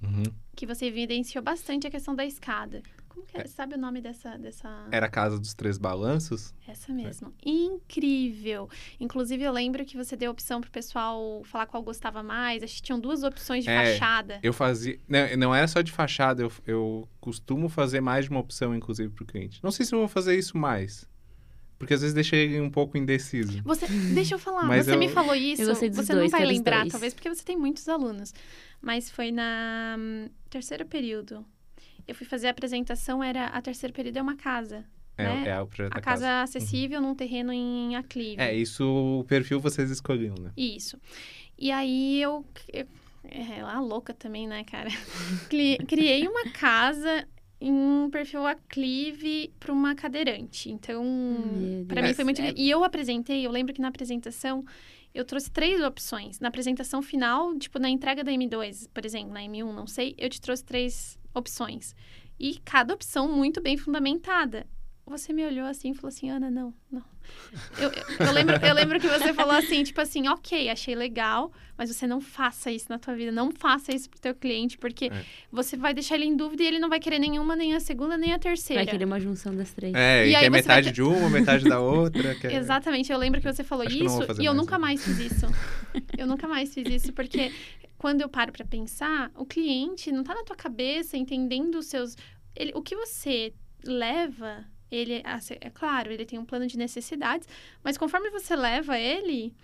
Uhum. 0.03 0.25
que 0.57 0.67
você 0.67 0.87
evidenciou 0.87 1.43
bastante 1.45 1.87
a 1.87 1.91
questão 1.91 2.13
da 2.15 2.27
escada. 2.27 2.83
Como 3.13 3.27
que 3.27 3.39
é? 3.39 3.47
Sabe 3.47 3.75
o 3.75 3.79
nome 3.79 4.01
dessa 4.01 4.37
dessa 4.39 4.89
Era 4.91 5.07
a 5.07 5.09
casa 5.09 5.39
dos 5.39 5.55
três 5.55 5.77
balanços? 5.79 6.55
essa 6.67 6.93
mesmo? 6.93 7.33
Incrível. 7.45 8.69
Inclusive 9.01 9.43
eu 9.43 9.53
lembro 9.53 9.85
que 9.85 9.97
você 9.97 10.17
deu 10.17 10.31
opção 10.31 10.61
pro 10.61 10.71
pessoal 10.71 11.43
falar 11.45 11.67
qual 11.67 11.83
gostava 11.83 12.23
mais. 12.23 12.63
Acho 12.63 12.77
que 12.77 12.83
tinham 12.83 12.99
duas 13.01 13.23
opções 13.23 13.65
de 13.65 13.71
É, 13.71 13.93
fachada. 13.99 14.39
Eu 14.43 14.53
fazia. 14.53 14.99
Não, 15.09 15.37
não 15.37 15.55
era 15.55 15.67
só 15.69 15.81
de 15.83 15.93
fachada, 15.93 16.43
eu, 16.43 16.53
eu 16.67 17.09
costumo 17.21 17.69
fazer 17.69 18.01
mais 18.01 18.25
de 18.27 18.31
uma 18.31 18.41
opção, 18.41 18.75
inclusive, 18.75 19.11
para 19.13 19.23
o 19.25 19.27
cliente. 19.27 19.61
Não 19.63 19.71
sei 19.71 19.85
se 19.87 19.95
eu 19.95 19.99
vou 19.99 20.09
fazer 20.09 20.37
isso 20.39 20.57
mais. 20.57 21.11
Porque 21.79 21.95
às 21.95 22.01
vezes 22.01 22.15
deixei 22.15 22.45
ele 22.45 22.61
um 22.61 22.71
pouco 22.71 22.97
indeciso. 22.97 23.61
Você, 23.65 23.87
deixa 24.15 24.37
eu 24.37 24.39
falar, 24.39 24.63
Mas 24.69 24.87
você 24.87 24.95
eu- 24.95 24.99
me 25.01 25.09
falou 25.09 25.35
isso, 25.35 25.63
Eu 25.63 25.67
gostei 25.69 25.89
dos 25.91 25.99
você 26.07 26.13
dois, 26.15 26.31
não 26.31 26.39
vai 26.39 26.47
lembrar, 26.47 26.81
dois. 26.83 26.93
talvez 26.93 27.13
porque 27.13 27.29
você 27.29 27.43
tem 27.45 27.57
muitos 27.57 27.89
alunos. 27.89 28.33
Mas 28.81 29.11
foi 29.11 29.33
na 29.33 29.97
hum, 29.99 30.29
terceiro 30.49 30.87
período. 30.87 31.45
Eu 32.07 32.15
fui 32.15 32.27
fazer 32.27 32.49
a 32.49 32.51
apresentação, 32.51 33.23
era 33.23 33.47
a 33.47 33.63
terceiro 33.63 33.93
período 33.93 34.17
é 34.19 34.23
uma 34.23 34.37
casa. 34.37 34.85
É, 35.17 35.25
né? 35.25 35.49
é 35.49 35.61
o 35.61 35.67
projeto 35.67 35.93
A 35.93 35.97
da 35.97 36.01
casa, 36.01 36.25
casa. 36.25 36.43
acessível 36.43 37.01
num 37.01 37.15
terreno 37.15 37.53
em 37.53 37.95
aclive. 37.97 38.41
É, 38.41 38.55
isso 38.55 38.85
o 39.21 39.25
perfil 39.25 39.61
vocês 39.61 39.91
escolhiam, 39.91 40.35
né? 40.41 40.51
Isso. 40.57 40.99
E 41.59 41.71
aí 41.71 42.21
eu. 42.21 42.45
eu 42.73 42.87
é, 43.25 43.59
ela 43.59 43.75
é 43.77 43.79
louca 43.79 44.13
também, 44.15 44.47
né, 44.49 44.65
cara? 44.65 44.89
Cri- 45.49 45.79
Criei 45.87 46.27
uma 46.27 46.51
casa 46.51 47.29
em 47.61 47.71
um 47.73 48.09
perfil 48.11 48.45
aclive 48.47 49.53
para 49.61 49.73
uma 49.73 49.95
cadeirante. 49.95 50.69
Então, 50.71 51.05
para 51.87 52.03
mim 52.03 52.15
foi 52.15 52.25
muito. 52.25 52.41
É- 52.43 52.53
E 52.57 52.69
eu 52.69 52.83
apresentei, 52.83 53.47
eu 53.47 53.51
lembro 53.53 53.73
que 53.73 53.81
na 53.81 53.89
apresentação 53.89 54.65
eu 55.15 55.25
trouxe 55.25 55.51
três 55.51 55.81
opções. 55.83 56.41
Na 56.41 56.49
apresentação 56.49 57.03
final, 57.03 57.57
tipo 57.59 57.79
na 57.79 57.89
entrega 57.91 58.25
da 58.25 58.33
M2, 58.33 58.89
por 58.93 59.05
exemplo, 59.05 59.33
na 59.33 59.41
M1, 59.43 59.73
não 59.73 59.87
sei, 59.87 60.15
eu 60.19 60.29
te 60.29 60.41
trouxe 60.41 60.65
três 60.65 61.19
opções. 61.35 61.95
E 62.39 62.59
cada 62.65 62.95
opção 62.95 63.29
muito 63.29 63.61
bem 63.61 63.77
fundamentada. 63.77 64.67
Você 65.07 65.33
me 65.33 65.45
olhou 65.45 65.67
assim 65.67 65.91
e 65.91 65.95
falou 65.95 66.09
assim, 66.09 66.31
Ana, 66.31 66.51
não, 66.51 66.73
não. 66.91 67.03
Eu, 67.79 67.91
eu, 67.91 68.27
eu 68.27 68.33
lembro, 68.33 68.57
eu 68.65 68.75
lembro 68.75 69.01
que 69.01 69.07
você 69.09 69.33
falou 69.35 69.55
assim, 69.55 69.83
tipo 69.83 70.01
assim, 70.01 70.27
ok, 70.29 70.69
achei 70.71 70.95
legal, 70.95 71.53
mas 71.77 71.93
você 71.95 72.07
não 72.07 72.21
faça 72.21 72.71
isso 72.71 72.87
na 72.89 72.99
tua 72.99 73.15
vida, 73.15 73.31
não 73.31 73.51
faça 73.53 73.93
isso 73.95 74.09
pro 74.09 74.21
teu 74.21 74.35
cliente, 74.35 74.79
porque 74.79 75.07
É. 75.07 75.25
você 75.51 75.77
vai 75.77 75.93
deixar 75.93 76.15
ele 76.17 76.25
em 76.25 76.37
dúvida 76.37 76.63
e 76.63 76.67
ele 76.67 76.79
não 76.79 76.89
vai 76.89 76.99
querer 77.01 77.19
nenhuma, 77.19 77.55
nem 77.57 77.75
a 77.75 77.81
segunda, 77.81 78.17
nem 78.17 78.33
a 78.33 78.39
terceira. 78.39 78.83
Vai 78.85 78.91
querer 78.91 79.05
uma 79.05 79.21
junção 79.21 79.55
das 79.55 79.73
três. 79.73 79.93
É, 79.95 80.27
E 80.27 80.31
e, 80.31 80.35
aí 80.37 80.45
que 80.45 80.47
você 80.47 80.51
vai 80.51 80.61
metade 80.61 80.87
ter- 80.87 80.93
de 80.93 81.03
uma, 81.03 81.29
metade 81.31 81.65
da 81.69 81.81
outra. 81.81 82.35
que 82.37 82.47
é- 82.47 82.55
Exatamente, 82.57 83.13
eu 83.13 83.19
lembro 83.19 83.41
que 83.41 83.53
você 83.53 83.63
falou 83.65 83.87
Acho 83.87 83.97
isso 83.97 84.23
e 84.41 84.45
eu 84.47 84.53
mais, 84.53 84.57
nunca 84.57 84.73
né? 84.79 84.79
mais 84.79 85.05
fiz 85.05 85.19
isso. 85.19 85.47
eu 86.17 86.27
nunca 86.27 86.49
mais 86.49 86.73
fiz 86.73 86.89
isso, 86.89 87.13
porque 87.13 87.53
quando 88.03 88.21
eu 88.21 88.29
paro 88.29 88.51
pra 88.53 88.65
pensar, 88.65 89.31
o 89.37 89.47
cliente 89.47 90.11
não 90.11 90.25
tá 90.25 90.35
na 90.35 90.43
tua 90.43 90.57
cabeça 90.57 91.17
entendendo 91.17 91.77
os 91.77 91.87
seus. 91.87 92.17
Ele, 92.57 92.73
o 92.75 92.83
que 92.83 92.97
você 92.97 93.55
leva, 93.85 94.65
ele. 94.91 95.23
É 95.61 95.71
claro, 95.71 96.11
ele 96.13 96.27
tem 96.27 96.37
um 96.39 96.45
plano 96.45 96.67
de 96.67 96.77
necessidades, 96.77 97.47
mas 97.85 97.97
conforme 97.97 98.29
você 98.31 98.57
leva 98.57 98.99
ele. 98.99 99.55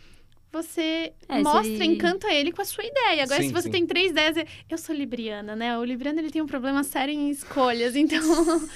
Você 0.52 1.12
É, 1.28 1.42
mostra, 1.42 1.84
ele- 1.84 1.84
encanta 1.84 2.32
ele 2.32 2.52
com 2.52 2.62
a 2.62 2.64
sua 2.64 2.84
ideia. 2.84 3.24
Agora, 3.24 3.42
Sim, 3.42 3.48
se 3.48 3.52
você 3.52 3.64
sim. 3.68 3.70
tem 3.72 3.86
três 3.86 4.12
ideias, 4.12 4.36
é- 4.36 4.46
eu 4.70 4.78
sou 4.78 4.94
libriana, 4.94 5.54
né? 5.56 5.76
O 5.76 5.84
libriano 5.84 6.20
ele 6.20 6.30
tem 6.30 6.40
um 6.40 6.46
problema 6.46 6.82
sério 6.84 7.12
em 7.12 7.28
escolhas, 7.30 7.94
então 7.96 8.18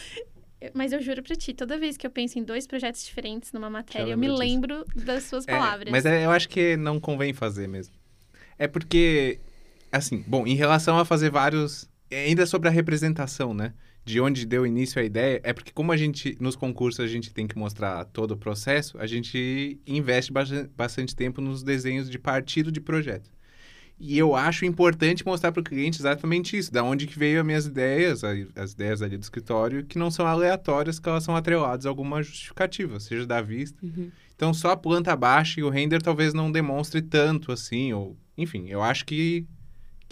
Mas 0.74 0.92
eu 0.92 1.00
juro 1.00 1.22
pra 1.22 1.34
ti, 1.34 1.52
toda 1.54 1.78
vez 1.78 1.96
que 1.96 2.06
eu 2.06 2.10
penso 2.10 2.38
em 2.38 2.44
dois 2.44 2.66
projetos 2.66 3.04
diferentes 3.04 3.52
numa 3.52 3.70
matéria, 3.70 4.12
eu 4.12 4.18
me 4.18 4.28
lembra 4.28 4.74
disso. 4.76 4.84
lembro 4.94 5.04
das 5.06 5.24
suas 5.24 5.46
É, 5.48 5.52
palavras. 5.56 5.90
mas 5.90 6.04
é- 6.04 6.24
eu 6.26 6.30
acho 6.30 6.48
que 6.48 6.76
não 6.76 7.00
convém 7.00 7.32
fazer 7.32 7.66
mesmo. 7.68 7.94
É 8.58 8.68
porque, 8.68 9.40
assim, 9.92 10.24
bom, 10.26 10.46
em 10.46 10.54
relação 10.54 10.98
a 10.98 11.04
fazer 11.04 11.30
vários. 11.30 11.88
é 12.10 12.24
Ainda 12.24 12.46
sobre 12.46 12.68
a 12.68 12.72
representação, 12.72 13.52
né? 13.54 13.74
de 14.04 14.20
onde 14.20 14.44
deu 14.44 14.66
início 14.66 15.00
a 15.00 15.04
ideia, 15.04 15.40
é 15.44 15.52
porque 15.52 15.70
como 15.70 15.92
a 15.92 15.96
gente, 15.96 16.36
nos 16.40 16.56
concursos, 16.56 17.04
a 17.04 17.06
gente 17.06 17.32
tem 17.32 17.46
que 17.46 17.56
mostrar 17.56 18.04
todo 18.06 18.32
o 18.32 18.36
processo, 18.36 18.98
a 18.98 19.06
gente 19.06 19.80
investe 19.86 20.32
bastante 20.76 21.14
tempo 21.14 21.40
nos 21.40 21.62
desenhos 21.62 22.10
de 22.10 22.18
partido 22.18 22.72
de 22.72 22.80
projeto. 22.80 23.30
E 24.00 24.18
eu 24.18 24.34
acho 24.34 24.64
importante 24.64 25.24
mostrar 25.24 25.52
para 25.52 25.60
o 25.60 25.64
cliente 25.64 26.00
exatamente 26.00 26.56
isso, 26.56 26.72
da 26.72 26.82
onde 26.82 27.06
que 27.06 27.16
veio 27.16 27.38
as 27.38 27.46
minhas 27.46 27.66
ideias, 27.66 28.24
as 28.24 28.72
ideias 28.72 29.00
ali 29.00 29.16
do 29.16 29.22
escritório, 29.22 29.84
que 29.84 29.98
não 29.98 30.10
são 30.10 30.26
aleatórias, 30.26 30.98
que 30.98 31.08
elas 31.08 31.22
são 31.22 31.36
atreladas 31.36 31.86
a 31.86 31.88
alguma 31.88 32.20
justificativa, 32.20 32.98
seja 32.98 33.24
da 33.24 33.40
vista. 33.40 33.78
Uhum. 33.80 34.10
Então, 34.34 34.52
só 34.52 34.70
a 34.72 34.76
planta 34.76 35.14
baixa 35.14 35.60
e 35.60 35.62
o 35.62 35.68
render 35.68 36.02
talvez 36.02 36.34
não 36.34 36.50
demonstre 36.50 37.00
tanto 37.00 37.52
assim, 37.52 37.92
ou... 37.92 38.16
Enfim, 38.36 38.66
eu 38.68 38.82
acho 38.82 39.04
que, 39.04 39.46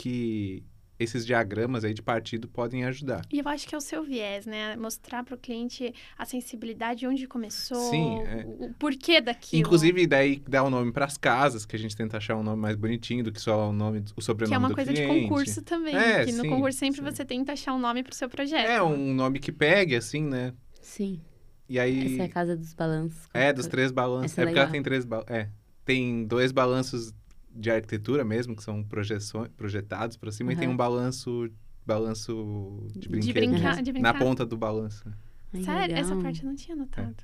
que 0.00 0.64
esses 0.98 1.26
diagramas 1.26 1.84
aí 1.84 1.92
de 1.92 2.02
partido 2.02 2.48
podem 2.48 2.84
ajudar. 2.84 3.22
E 3.30 3.38
eu 3.38 3.48
acho 3.48 3.68
que 3.68 3.74
é 3.74 3.78
o 3.78 3.80
seu 3.80 4.02
viés, 4.02 4.46
né? 4.46 4.76
Mostrar 4.76 5.22
para 5.24 5.34
o 5.34 5.38
cliente 5.38 5.94
a 6.16 6.24
sensibilidade 6.24 7.06
onde 7.06 7.26
começou, 7.26 7.90
Sim, 7.90 8.20
é. 8.20 8.46
o 8.46 8.72
porquê 8.78 9.20
daquilo. 9.20 9.60
Inclusive, 9.60 10.06
daí 10.06 10.42
dá 10.48 10.62
o 10.62 10.66
um 10.66 10.70
nome 10.70 10.92
para 10.92 11.04
as 11.04 11.18
casas, 11.18 11.66
que 11.66 11.76
a 11.76 11.78
gente 11.78 11.94
tenta 11.94 12.16
achar 12.16 12.36
um 12.36 12.42
nome 12.42 12.60
mais 12.60 12.76
bonitinho 12.76 13.24
do 13.24 13.30
que 13.32 13.40
só 13.40 13.68
o 13.68 13.72
nome, 13.72 14.04
o 14.16 14.22
sobrenome 14.22 14.50
Que 14.50 14.54
é 14.54 14.58
uma 14.58 14.68
do 14.68 14.74
coisa 14.74 14.92
cliente. 14.92 15.14
de 15.14 15.20
concurso 15.28 15.62
também. 15.62 15.96
É, 15.96 16.24
que 16.24 16.32
no 16.32 16.42
sim, 16.42 16.48
concurso 16.50 16.78
sempre 16.78 16.98
sim. 16.98 17.04
você 17.04 17.24
tenta 17.24 17.52
achar 17.52 17.74
um 17.74 17.78
nome 17.78 18.02
para 18.02 18.12
o 18.12 18.14
seu 18.16 18.28
projeto. 18.28 18.68
É, 18.68 18.82
um 18.82 19.12
nome 19.12 19.38
que 19.38 19.52
pegue, 19.52 19.96
assim, 19.96 20.22
né? 20.22 20.54
Sim. 20.80 21.20
E 21.68 21.78
aí... 21.78 22.14
Essa 22.14 22.22
é 22.22 22.26
a 22.26 22.28
casa 22.28 22.56
dos 22.56 22.72
balanços. 22.72 23.28
É, 23.32 23.52
dos 23.52 23.66
três 23.66 23.92
balanços. 23.92 24.36
É 24.36 24.42
É 24.42 24.44
porque 24.46 24.58
ela 24.58 24.70
tem 24.70 24.82
três 24.82 25.04
balanços. 25.04 25.30
É. 25.30 25.48
Tem 25.82 26.26
dois 26.26 26.52
balanços 26.52 27.14
de 27.54 27.70
arquitetura 27.70 28.24
mesmo, 28.24 28.54
que 28.56 28.62
são 28.62 28.82
projeções, 28.82 29.48
projetados 29.56 30.16
para 30.16 30.30
cima, 30.32 30.52
e 30.52 30.56
tem 30.56 30.68
um 30.68 30.76
balanço, 30.76 31.50
balanço 31.86 32.86
de 32.92 33.00
De 33.00 33.08
brinquedo. 33.08 33.34
brincar, 33.34 33.70
mesmo, 33.76 33.82
de 33.82 33.92
Na 33.92 34.12
brincar. 34.12 34.18
ponta 34.18 34.46
do 34.46 34.56
balanço. 34.56 35.04
Ai, 35.52 35.62
Sério? 35.62 35.96
Essa 35.96 36.16
parte 36.16 36.42
eu 36.42 36.48
não 36.48 36.54
tinha 36.56 36.76
notado. 36.76 37.16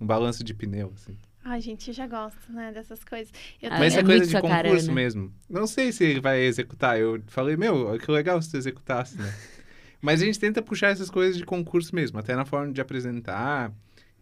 Um 0.00 0.06
balanço 0.06 0.42
de 0.42 0.54
pneu, 0.54 0.92
assim. 0.94 1.16
Ai, 1.44 1.60
gente, 1.60 1.88
eu 1.88 1.94
já 1.94 2.06
gosto, 2.06 2.50
né, 2.50 2.72
dessas 2.72 3.04
coisas. 3.04 3.30
Eu 3.60 3.70
Ah, 3.70 3.78
Mas 3.78 3.94
é 3.94 4.00
é 4.00 4.02
coisa 4.02 4.24
de 4.24 4.30
sua 4.30 4.40
cara, 4.40 4.66
concurso 4.68 4.88
né? 4.88 4.94
mesmo. 4.94 5.32
Não 5.48 5.66
sei 5.66 5.92
se 5.92 6.02
ele 6.02 6.20
vai 6.20 6.40
executar. 6.40 6.98
Eu 6.98 7.22
falei, 7.26 7.54
meu, 7.56 7.98
que 7.98 8.10
legal 8.10 8.40
se 8.40 8.50
tu 8.50 8.56
executasse, 8.56 9.18
né? 9.18 9.32
Mas 10.00 10.22
a 10.22 10.24
gente 10.24 10.40
tenta 10.40 10.62
puxar 10.62 10.88
essas 10.88 11.10
coisas 11.10 11.36
de 11.36 11.44
concurso 11.44 11.94
mesmo, 11.94 12.18
até 12.18 12.34
na 12.34 12.44
forma 12.46 12.72
de 12.72 12.80
apresentar. 12.80 13.72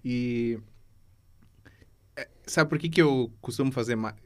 E. 0.05 0.59
É, 2.17 2.29
Sabe 2.47 2.69
por 2.69 2.79
que, 2.79 2.89
que 2.89 3.01
eu 3.01 3.33
costumo 3.41 3.71
fazer 3.73 3.95
mais. 3.97 4.17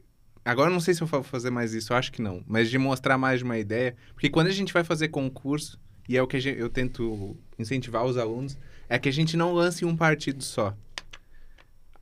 Agora 0.47 0.69
não 0.69 0.79
sei 0.79 0.93
se 0.93 1.01
eu 1.01 1.07
vou 1.07 1.23
fazer 1.23 1.49
mais 1.49 1.73
isso, 1.73 1.93
acho 1.93 2.11
que 2.11 2.21
não. 2.21 2.41
Mas 2.47 2.69
de 2.69 2.77
mostrar 2.77 3.17
mais 3.17 3.39
de 3.39 3.43
uma 3.43 3.57
ideia. 3.57 3.95
Porque 4.13 4.29
quando 4.29 4.47
a 4.47 4.51
gente 4.51 4.71
vai 4.71 4.83
fazer 4.83 5.09
concurso, 5.09 5.79
e 6.07 6.15
é 6.15 6.21
o 6.21 6.27
que 6.27 6.39
gente- 6.39 6.57
eu 6.59 6.69
tento 6.69 7.35
incentivar 7.59 8.05
os 8.05 8.15
alunos, 8.17 8.57
é 8.87 8.97
que 8.97 9.09
a 9.09 9.11
gente 9.11 9.35
não 9.35 9.53
lance 9.53 9.83
um 9.83 9.95
partido 9.95 10.41
só. 10.41 10.73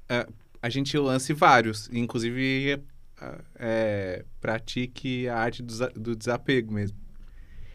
Ah, 0.07 0.27
a 0.61 0.69
gente 0.69 0.95
lance 0.97 1.33
vários, 1.33 1.89
inclusive 1.91 2.79
ah, 3.19 3.39
é, 3.55 4.25
pratique 4.39 5.27
a 5.27 5.37
arte 5.37 5.63
do, 5.63 5.89
do 5.95 6.15
desapego 6.15 6.71
mesmo. 6.71 6.97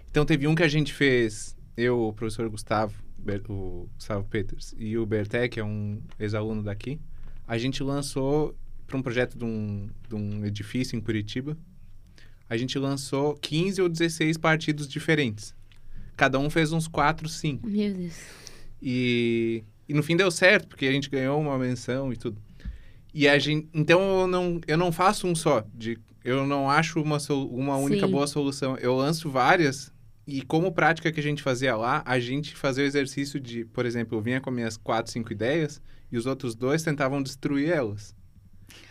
Então 0.08 0.24
teve 0.24 0.46
um 0.46 0.54
que 0.54 0.62
a 0.62 0.68
gente 0.68 0.92
fez, 0.94 1.56
eu, 1.76 1.98
o 2.00 2.12
professor 2.12 2.48
Gustavo, 2.48 2.94
o 3.48 3.88
Gustavo 3.96 4.24
Peters, 4.24 4.74
e 4.78 4.96
o 4.96 5.04
Bertek, 5.04 5.48
que 5.54 5.60
é 5.60 5.64
um 5.64 6.00
ex-aluno 6.18 6.62
daqui, 6.62 7.00
a 7.46 7.58
gente 7.58 7.82
lançou 7.82 8.54
para 8.90 8.98
um 8.98 9.02
projeto 9.02 9.38
de 9.38 9.44
um, 9.44 9.88
de 10.08 10.14
um 10.16 10.44
edifício 10.44 10.96
em 10.96 11.00
Curitiba, 11.00 11.56
a 12.48 12.56
gente 12.56 12.76
lançou 12.76 13.34
15 13.36 13.80
ou 13.80 13.88
16 13.88 14.36
partidos 14.36 14.88
diferentes. 14.88 15.54
Cada 16.16 16.38
um 16.40 16.50
fez 16.50 16.72
uns 16.72 16.88
4, 16.88 17.28
5. 17.28 17.68
Meu 17.68 17.94
Deus. 17.94 18.18
E, 18.82 19.62
e 19.88 19.94
no 19.94 20.02
fim 20.02 20.16
deu 20.16 20.30
certo, 20.30 20.66
porque 20.66 20.86
a 20.86 20.92
gente 20.92 21.08
ganhou 21.08 21.40
uma 21.40 21.56
menção 21.56 22.12
e 22.12 22.16
tudo. 22.16 22.42
E 23.14 23.28
a 23.28 23.38
gente, 23.38 23.68
então 23.72 24.22
eu 24.22 24.26
não, 24.26 24.60
eu 24.66 24.76
não 24.76 24.90
faço 24.90 25.28
um 25.28 25.36
só. 25.36 25.64
De, 25.72 25.96
eu 26.24 26.44
não 26.44 26.68
acho 26.68 27.00
uma, 27.00 27.18
uma 27.30 27.76
única 27.76 28.06
Sim. 28.06 28.12
boa 28.12 28.26
solução. 28.26 28.76
Eu 28.76 28.96
lanço 28.96 29.30
várias. 29.30 29.92
E 30.26 30.42
como 30.42 30.72
prática 30.72 31.12
que 31.12 31.20
a 31.20 31.22
gente 31.22 31.42
fazia 31.42 31.76
lá, 31.76 32.02
a 32.04 32.18
gente 32.18 32.56
fazia 32.56 32.82
o 32.82 32.86
exercício 32.86 33.38
de, 33.38 33.64
por 33.66 33.86
exemplo, 33.86 34.18
eu 34.18 34.22
vinha 34.22 34.40
com 34.40 34.50
minhas 34.50 34.76
quatro, 34.76 35.12
cinco 35.12 35.32
ideias 35.32 35.80
e 36.10 36.18
os 36.18 36.26
outros 36.26 36.56
dois 36.56 36.82
tentavam 36.82 37.22
destruir 37.22 37.70
elas. 37.70 38.14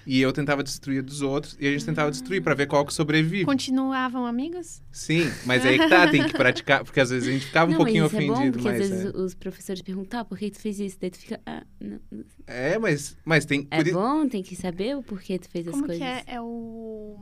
E 0.05 0.19
eu 0.21 0.31
tentava 0.33 0.63
destruir 0.63 1.03
dos 1.03 1.21
outros 1.21 1.55
e 1.59 1.67
a 1.67 1.71
gente 1.71 1.85
tentava 1.85 2.09
destruir 2.09 2.41
para 2.41 2.55
ver 2.55 2.67
qual 2.67 2.85
que 2.85 2.93
sobrevive. 2.93 3.45
Continuavam 3.45 4.25
amigos? 4.25 4.81
Sim, 4.91 5.31
mas 5.45 5.65
aí 5.65 5.77
que 5.77 5.87
tá, 5.87 6.09
tem 6.09 6.23
que 6.25 6.33
praticar, 6.33 6.83
porque 6.83 6.99
às 6.99 7.09
vezes 7.09 7.27
a 7.27 7.31
gente 7.31 7.45
ficava 7.45 7.67
um 7.69 7.71
não, 7.71 7.77
pouquinho 7.77 8.03
mas 8.03 8.13
isso 8.13 8.21
é 8.21 8.25
bom, 8.25 8.33
ofendido, 8.33 8.57
porque 8.59 8.69
mas 8.69 8.81
às 8.81 8.89
vezes 8.89 9.05
é. 9.13 9.17
os 9.17 9.33
professores 9.35 9.81
perguntam, 9.81 10.19
ah, 10.19 10.25
por 10.25 10.37
que 10.37 10.49
tu 10.49 10.59
fez 10.59 10.79
isso? 10.79 10.97
Daí 10.99 11.11
tu 11.11 11.19
fica, 11.19 11.39
ah, 11.45 11.63
não. 11.79 11.99
É, 12.47 12.77
mas, 12.79 13.15
mas 13.23 13.45
tem. 13.45 13.67
É 13.69 13.77
por 13.77 13.87
i- 13.87 13.91
bom, 13.91 14.27
tem 14.27 14.41
que 14.41 14.55
saber 14.55 14.97
o 14.97 15.03
porquê 15.03 15.37
tu 15.37 15.49
fez 15.49 15.67
as 15.67 15.73
Como 15.73 15.85
coisas. 15.85 15.97
que 15.97 16.03
é? 16.03 16.23
É 16.35 16.41
o... 16.41 17.17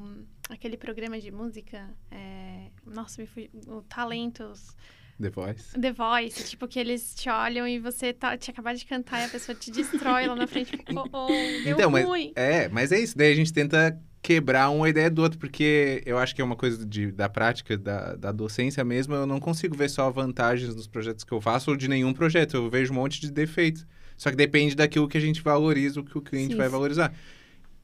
Aquele 0.49 0.77
programa 0.77 1.19
de 1.19 1.29
música? 1.31 1.89
É... 2.09 2.67
Nossa, 2.85 3.21
me. 3.21 3.49
O 3.67 3.81
Talentos. 3.81 4.75
The 5.19 5.29
Voice. 5.29 5.79
The 5.79 5.91
Voice. 5.91 6.43
Tipo, 6.43 6.67
que 6.67 6.79
eles 6.79 7.15
te 7.15 7.29
olham 7.29 7.67
e 7.67 7.79
você 7.79 8.13
tá, 8.13 8.37
tinha 8.37 8.51
acabado 8.53 8.77
de 8.77 8.85
cantar 8.85 9.21
e 9.21 9.25
a 9.25 9.29
pessoa 9.29 9.55
te 9.55 9.71
destrói 9.71 10.27
lá 10.27 10.35
na 10.35 10.47
frente. 10.47 10.71
Oh, 10.95 11.03
oh, 11.11 11.27
deu 11.27 11.73
Então, 11.73 11.89
mas- 11.89 12.05
ruim. 12.05 12.31
É, 12.35 12.67
mas 12.69 12.91
é 12.91 12.99
isso. 12.99 13.17
Daí 13.17 13.31
a 13.31 13.35
gente 13.35 13.51
tenta 13.51 13.99
quebrar 14.21 14.69
uma 14.69 14.89
ideia 14.89 15.09
do 15.09 15.21
outro, 15.21 15.39
porque 15.39 16.01
eu 16.05 16.17
acho 16.17 16.35
que 16.35 16.41
é 16.41 16.43
uma 16.43 16.55
coisa 16.55 16.85
de, 16.85 17.11
da 17.11 17.29
prática, 17.29 17.77
da, 17.77 18.15
da 18.15 18.31
docência 18.31 18.83
mesmo. 18.83 19.15
Eu 19.15 19.25
não 19.25 19.39
consigo 19.39 19.75
ver 19.75 19.89
só 19.89 20.09
vantagens 20.11 20.75
nos 20.75 20.87
projetos 20.87 21.23
que 21.23 21.31
eu 21.31 21.41
faço 21.41 21.71
ou 21.71 21.77
de 21.77 21.87
nenhum 21.87 22.13
projeto. 22.13 22.55
Eu 22.57 22.69
vejo 22.69 22.91
um 22.91 22.95
monte 22.95 23.19
de 23.21 23.31
defeitos. 23.31 23.85
Só 24.17 24.29
que 24.29 24.35
depende 24.35 24.75
daquilo 24.75 25.07
que 25.07 25.17
a 25.17 25.21
gente 25.21 25.41
valoriza, 25.41 25.99
o 25.99 26.03
que 26.03 26.17
o 26.17 26.21
cliente 26.21 26.53
Sim, 26.53 26.57
vai 26.57 26.67
valorizar. 26.67 27.13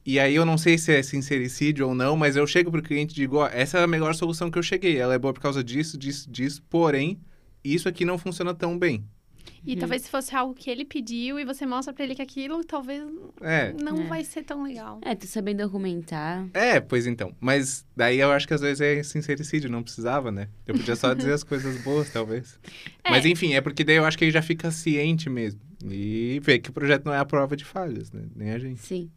E 0.06 0.18
aí 0.20 0.34
eu 0.34 0.44
não 0.44 0.58
sei 0.58 0.76
se 0.76 0.92
é 0.92 1.02
sincericídio 1.02 1.88
ou 1.88 1.94
não, 1.94 2.16
mas 2.16 2.36
eu 2.36 2.46
chego 2.46 2.70
pro 2.70 2.82
cliente 2.82 3.12
e 3.12 3.16
digo, 3.16 3.36
ó, 3.38 3.46
essa 3.48 3.78
é 3.78 3.82
a 3.82 3.86
melhor 3.86 4.14
solução 4.14 4.50
que 4.50 4.58
eu 4.58 4.62
cheguei. 4.62 4.98
Ela 4.98 5.14
é 5.14 5.18
boa 5.18 5.32
por 5.32 5.40
causa 5.40 5.64
disso, 5.64 5.96
disso, 5.96 6.30
disso, 6.30 6.62
porém, 6.68 7.18
isso 7.64 7.88
aqui 7.88 8.04
não 8.04 8.18
funciona 8.18 8.52
tão 8.54 8.78
bem. 8.78 9.04
E 9.66 9.72
Uhum. 9.72 9.78
talvez 9.78 10.02
se 10.02 10.10
fosse 10.10 10.34
algo 10.36 10.52
que 10.54 10.68
ele 10.70 10.84
pediu 10.84 11.38
e 11.40 11.44
você 11.44 11.64
mostra 11.64 11.92
pra 11.92 12.04
ele 12.04 12.14
que 12.14 12.20
aquilo 12.20 12.62
talvez 12.64 13.02
É, 13.40 13.72
não 13.82 14.02
É. 14.02 14.06
vai 14.06 14.24
ser 14.24 14.42
tão 14.42 14.62
legal. 14.62 15.00
É, 15.02 15.14
tu 15.14 15.26
sabendo 15.26 15.62
argumentar. 15.62 16.46
É, 16.52 16.80
pois 16.80 17.06
então. 17.06 17.34
Mas 17.40 17.84
daí 17.96 18.18
eu 18.20 18.30
acho 18.30 18.46
que 18.46 18.52
às 18.52 18.60
vezes 18.60 18.82
é 18.82 19.02
sincericídio, 19.02 19.70
não 19.70 19.82
precisava, 19.82 20.30
né? 20.30 20.48
Eu 20.66 20.74
podia 20.74 20.96
só 20.96 21.14
dizer 21.14 21.32
as 21.32 21.42
coisas 21.44 21.78
boas, 21.82 22.10
talvez. 22.10 22.58
É. 23.02 23.10
Mas 23.10 23.24
enfim, 23.24 23.54
é 23.54 23.60
porque 23.62 23.84
daí 23.84 23.96
eu 23.96 24.04
acho 24.04 24.18
que 24.18 24.24
ele 24.24 24.30
já 24.32 24.42
fica 24.42 24.70
ciente 24.70 25.30
mesmo. 25.30 25.60
E 25.90 26.40
vê 26.42 26.58
que 26.58 26.68
o 26.68 26.72
projeto 26.72 27.06
não 27.06 27.14
é 27.14 27.18
a 27.18 27.24
prova 27.24 27.56
de 27.56 27.64
falhas, 27.64 28.12
né? 28.12 28.22
Nem 28.36 28.50
a 28.50 28.58
gente. 28.58 28.80
Sim. 28.80 29.10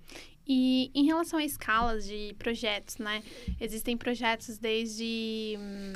E 0.48 0.90
em 0.96 1.06
relação 1.06 1.38
a 1.38 1.44
escalas 1.44 2.08
de 2.08 2.34
projetos, 2.40 2.98
né? 2.98 3.22
Existem 3.60 3.98
projetos 3.98 4.58
desde 4.58 5.58
hum, 5.60 5.94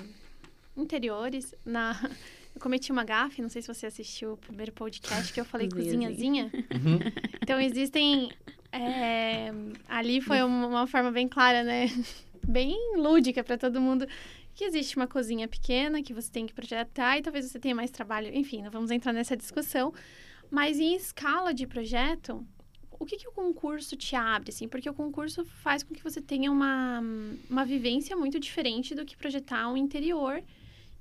interiores. 0.75 1.55
Na... 1.65 1.93
Eu 2.53 2.59
cometi 2.59 2.91
uma 2.91 3.05
gafe, 3.05 3.41
não 3.41 3.47
sei 3.47 3.61
se 3.61 3.73
você 3.73 3.85
assistiu 3.85 4.33
o 4.33 4.37
primeiro 4.37 4.73
podcast 4.73 5.31
que 5.31 5.39
eu 5.39 5.45
falei 5.45 5.69
cozinhazinha. 5.69 6.51
Uhum. 6.53 6.99
Então 7.41 7.59
existem. 7.59 8.29
é, 8.73 9.51
Ali 9.87 10.19
foi 10.19 10.41
uma, 10.43 10.67
uma 10.67 10.87
forma 10.87 11.11
bem 11.11 11.29
clara, 11.29 11.63
né? 11.63 11.87
Bem 12.45 12.75
lúdica 12.97 13.43
para 13.43 13.57
todo 13.57 13.79
mundo. 13.79 14.05
Que 14.53 14.65
existe 14.65 14.97
uma 14.97 15.07
cozinha 15.07 15.47
pequena 15.47 16.03
que 16.03 16.13
você 16.13 16.29
tem 16.29 16.45
que 16.45 16.53
projetar 16.53 17.17
e 17.17 17.21
talvez 17.21 17.49
você 17.49 17.57
tenha 17.57 17.73
mais 17.73 17.89
trabalho. 17.89 18.29
Enfim, 18.33 18.63
não 18.63 18.71
vamos 18.71 18.91
entrar 18.91 19.13
nessa 19.13 19.37
discussão. 19.37 19.93
Mas 20.51 20.77
em 20.79 20.93
escala 20.93 21.53
de 21.53 21.65
projeto, 21.65 22.45
o 23.01 23.05
que, 23.05 23.17
que 23.17 23.27
o 23.27 23.31
concurso 23.31 23.95
te 23.97 24.15
abre, 24.15 24.49
assim? 24.51 24.67
Porque 24.67 24.89
o 24.89 24.93
concurso 24.93 25.43
faz 25.45 25.81
com 25.83 25.93
que 25.93 26.03
você 26.03 26.21
tenha 26.21 26.51
uma, 26.51 27.01
uma 27.49 27.65
vivência 27.65 28.15
muito 28.15 28.39
diferente 28.39 28.93
do 28.93 29.05
que 29.05 29.17
projetar 29.17 29.67
um 29.69 29.75
interior. 29.77 30.41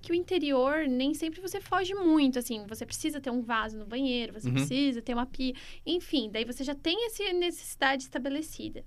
Que 0.03 0.13
o 0.13 0.15
interior, 0.15 0.89
nem 0.89 1.13
sempre 1.13 1.41
você 1.43 1.61
foge 1.61 1.95
muito, 1.95 2.39
assim. 2.39 2.65
Você 2.67 2.87
precisa 2.87 3.21
ter 3.21 3.31
um 3.31 3.43
vaso 3.43 3.77
no 3.77 3.85
banheiro, 3.85 4.33
você 4.33 4.49
Uhum. 4.49 4.55
precisa 4.55 5.03
ter 5.03 5.13
uma 5.13 5.27
pia. 5.27 5.53
Enfim, 5.85 6.31
daí 6.33 6.45
você 6.45 6.65
já 6.65 6.75
tem 6.75 7.07
essa 7.07 7.23
necessidade 7.35 8.03
estabelecida. 8.05 8.83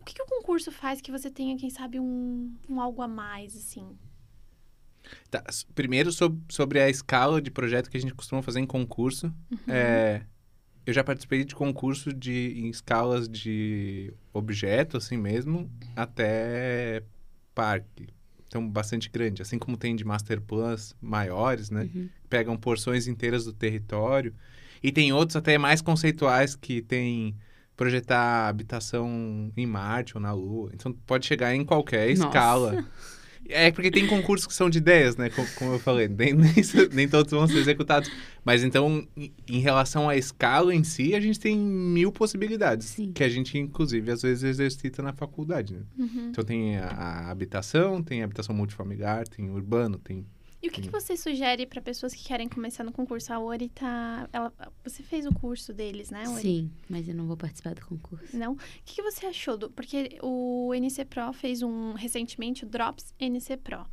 O 0.00 0.04
que, 0.04 0.14
que 0.14 0.22
o 0.22 0.26
concurso 0.26 0.72
faz 0.72 1.00
que 1.02 1.10
você 1.12 1.30
tenha, 1.30 1.58
quem 1.58 1.68
sabe, 1.68 2.00
um, 2.00 2.54
um 2.70 2.80
algo 2.80 3.02
a 3.02 3.08
mais, 3.08 3.54
assim? 3.54 3.86
Tá, 5.30 5.44
Primeiro, 5.74 6.10
sob- 6.10 6.40
sobre 6.50 6.80
a 6.80 6.88
escala 6.88 7.40
de 7.42 7.50
projeto 7.50 7.90
que 7.90 7.96
a 7.96 8.00
gente 8.00 8.14
costuma 8.14 8.42
fazer 8.42 8.60
em 8.60 8.66
concurso. 8.66 9.32
É, 9.68 10.22
eu 10.86 10.92
já 10.92 11.02
participei 11.02 11.44
de 11.44 11.54
concurso 11.54 12.12
de, 12.12 12.54
em 12.56 12.68
escalas 12.68 13.28
de 13.28 14.14
objeto, 14.32 14.96
assim 14.96 15.16
mesmo, 15.16 15.68
até 15.96 17.02
parque. 17.52 18.06
Então, 18.46 18.66
bastante 18.66 19.10
grande. 19.10 19.42
Assim 19.42 19.58
como 19.58 19.76
tem 19.76 19.96
de 19.96 20.04
master 20.04 20.40
plans 20.40 20.94
maiores, 21.02 21.70
né? 21.70 21.90
Uhum. 21.92 22.08
Pegam 22.30 22.56
porções 22.56 23.08
inteiras 23.08 23.44
do 23.44 23.52
território. 23.52 24.32
E 24.80 24.92
tem 24.92 25.12
outros 25.12 25.34
até 25.34 25.58
mais 25.58 25.82
conceituais 25.82 26.54
que 26.54 26.80
tem 26.80 27.36
projetar 27.76 28.48
habitação 28.48 29.52
em 29.56 29.66
Marte 29.66 30.16
ou 30.16 30.20
na 30.20 30.32
Lua. 30.32 30.70
Então, 30.72 30.92
pode 31.04 31.26
chegar 31.26 31.52
em 31.52 31.64
qualquer 31.64 32.08
Nossa. 32.10 32.28
escala. 32.28 32.84
É 33.48 33.70
porque 33.70 33.90
tem 33.90 34.06
concursos 34.06 34.46
que 34.46 34.54
são 34.54 34.68
de 34.68 34.78
ideias, 34.78 35.16
né? 35.16 35.30
Como, 35.30 35.48
como 35.54 35.72
eu 35.72 35.78
falei, 35.78 36.08
nem, 36.08 36.32
nem, 36.34 36.54
nem, 36.92 37.08
todos 37.08 37.30
vão 37.30 37.46
ser 37.46 37.58
executados. 37.58 38.10
Mas 38.44 38.62
então, 38.62 39.06
em 39.48 39.58
relação 39.60 40.08
à 40.08 40.16
escala 40.16 40.74
em 40.74 40.84
si, 40.84 41.14
a 41.14 41.20
gente 41.20 41.38
tem 41.38 41.56
mil 41.56 42.12
possibilidades. 42.12 42.88
Sim. 42.88 43.12
Que 43.12 43.24
a 43.24 43.28
gente, 43.28 43.58
inclusive, 43.58 44.10
às 44.10 44.22
vezes 44.22 44.44
exercita 44.44 45.02
na 45.02 45.12
faculdade, 45.12 45.74
né? 45.74 45.82
Uhum. 45.98 46.28
Então 46.30 46.44
tem 46.44 46.76
a, 46.78 46.88
a 46.88 47.30
habitação, 47.30 48.02
tem 48.02 48.22
a 48.22 48.24
habitação 48.24 48.54
multifamiliar, 48.54 49.26
tem 49.28 49.50
urbano, 49.50 49.98
tem 49.98 50.24
E 50.66 50.68
o 50.68 50.72
que, 50.72 50.82
que 50.82 50.90
você 50.90 51.16
sugere 51.16 51.64
para 51.64 51.80
pessoas 51.80 52.12
que 52.12 52.24
querem 52.24 52.48
começar 52.48 52.82
no 52.82 52.90
concurso? 52.90 53.32
A 53.32 53.38
Ori 53.38 53.68
tá. 53.68 54.28
Ela, 54.32 54.52
você 54.82 55.00
fez 55.02 55.24
o 55.24 55.32
curso 55.32 55.72
deles, 55.72 56.10
né, 56.10 56.28
Ori? 56.28 56.42
Sim, 56.42 56.70
mas 56.88 57.08
eu 57.08 57.14
não 57.14 57.26
vou 57.26 57.36
participar 57.36 57.74
do 57.74 57.86
concurso. 57.86 58.36
Não? 58.36 58.54
O 58.54 58.58
que, 58.84 58.96
que 58.96 59.02
você 59.02 59.26
achou? 59.26 59.56
Do, 59.56 59.70
porque 59.70 60.18
o 60.22 60.72
NC 60.74 61.04
Pro 61.04 61.32
fez 61.32 61.62
um 61.62 61.92
recentemente 61.92 62.64
o 62.64 62.66
Drops 62.68 63.14
NC 63.20 63.58
Pro, 63.58 63.86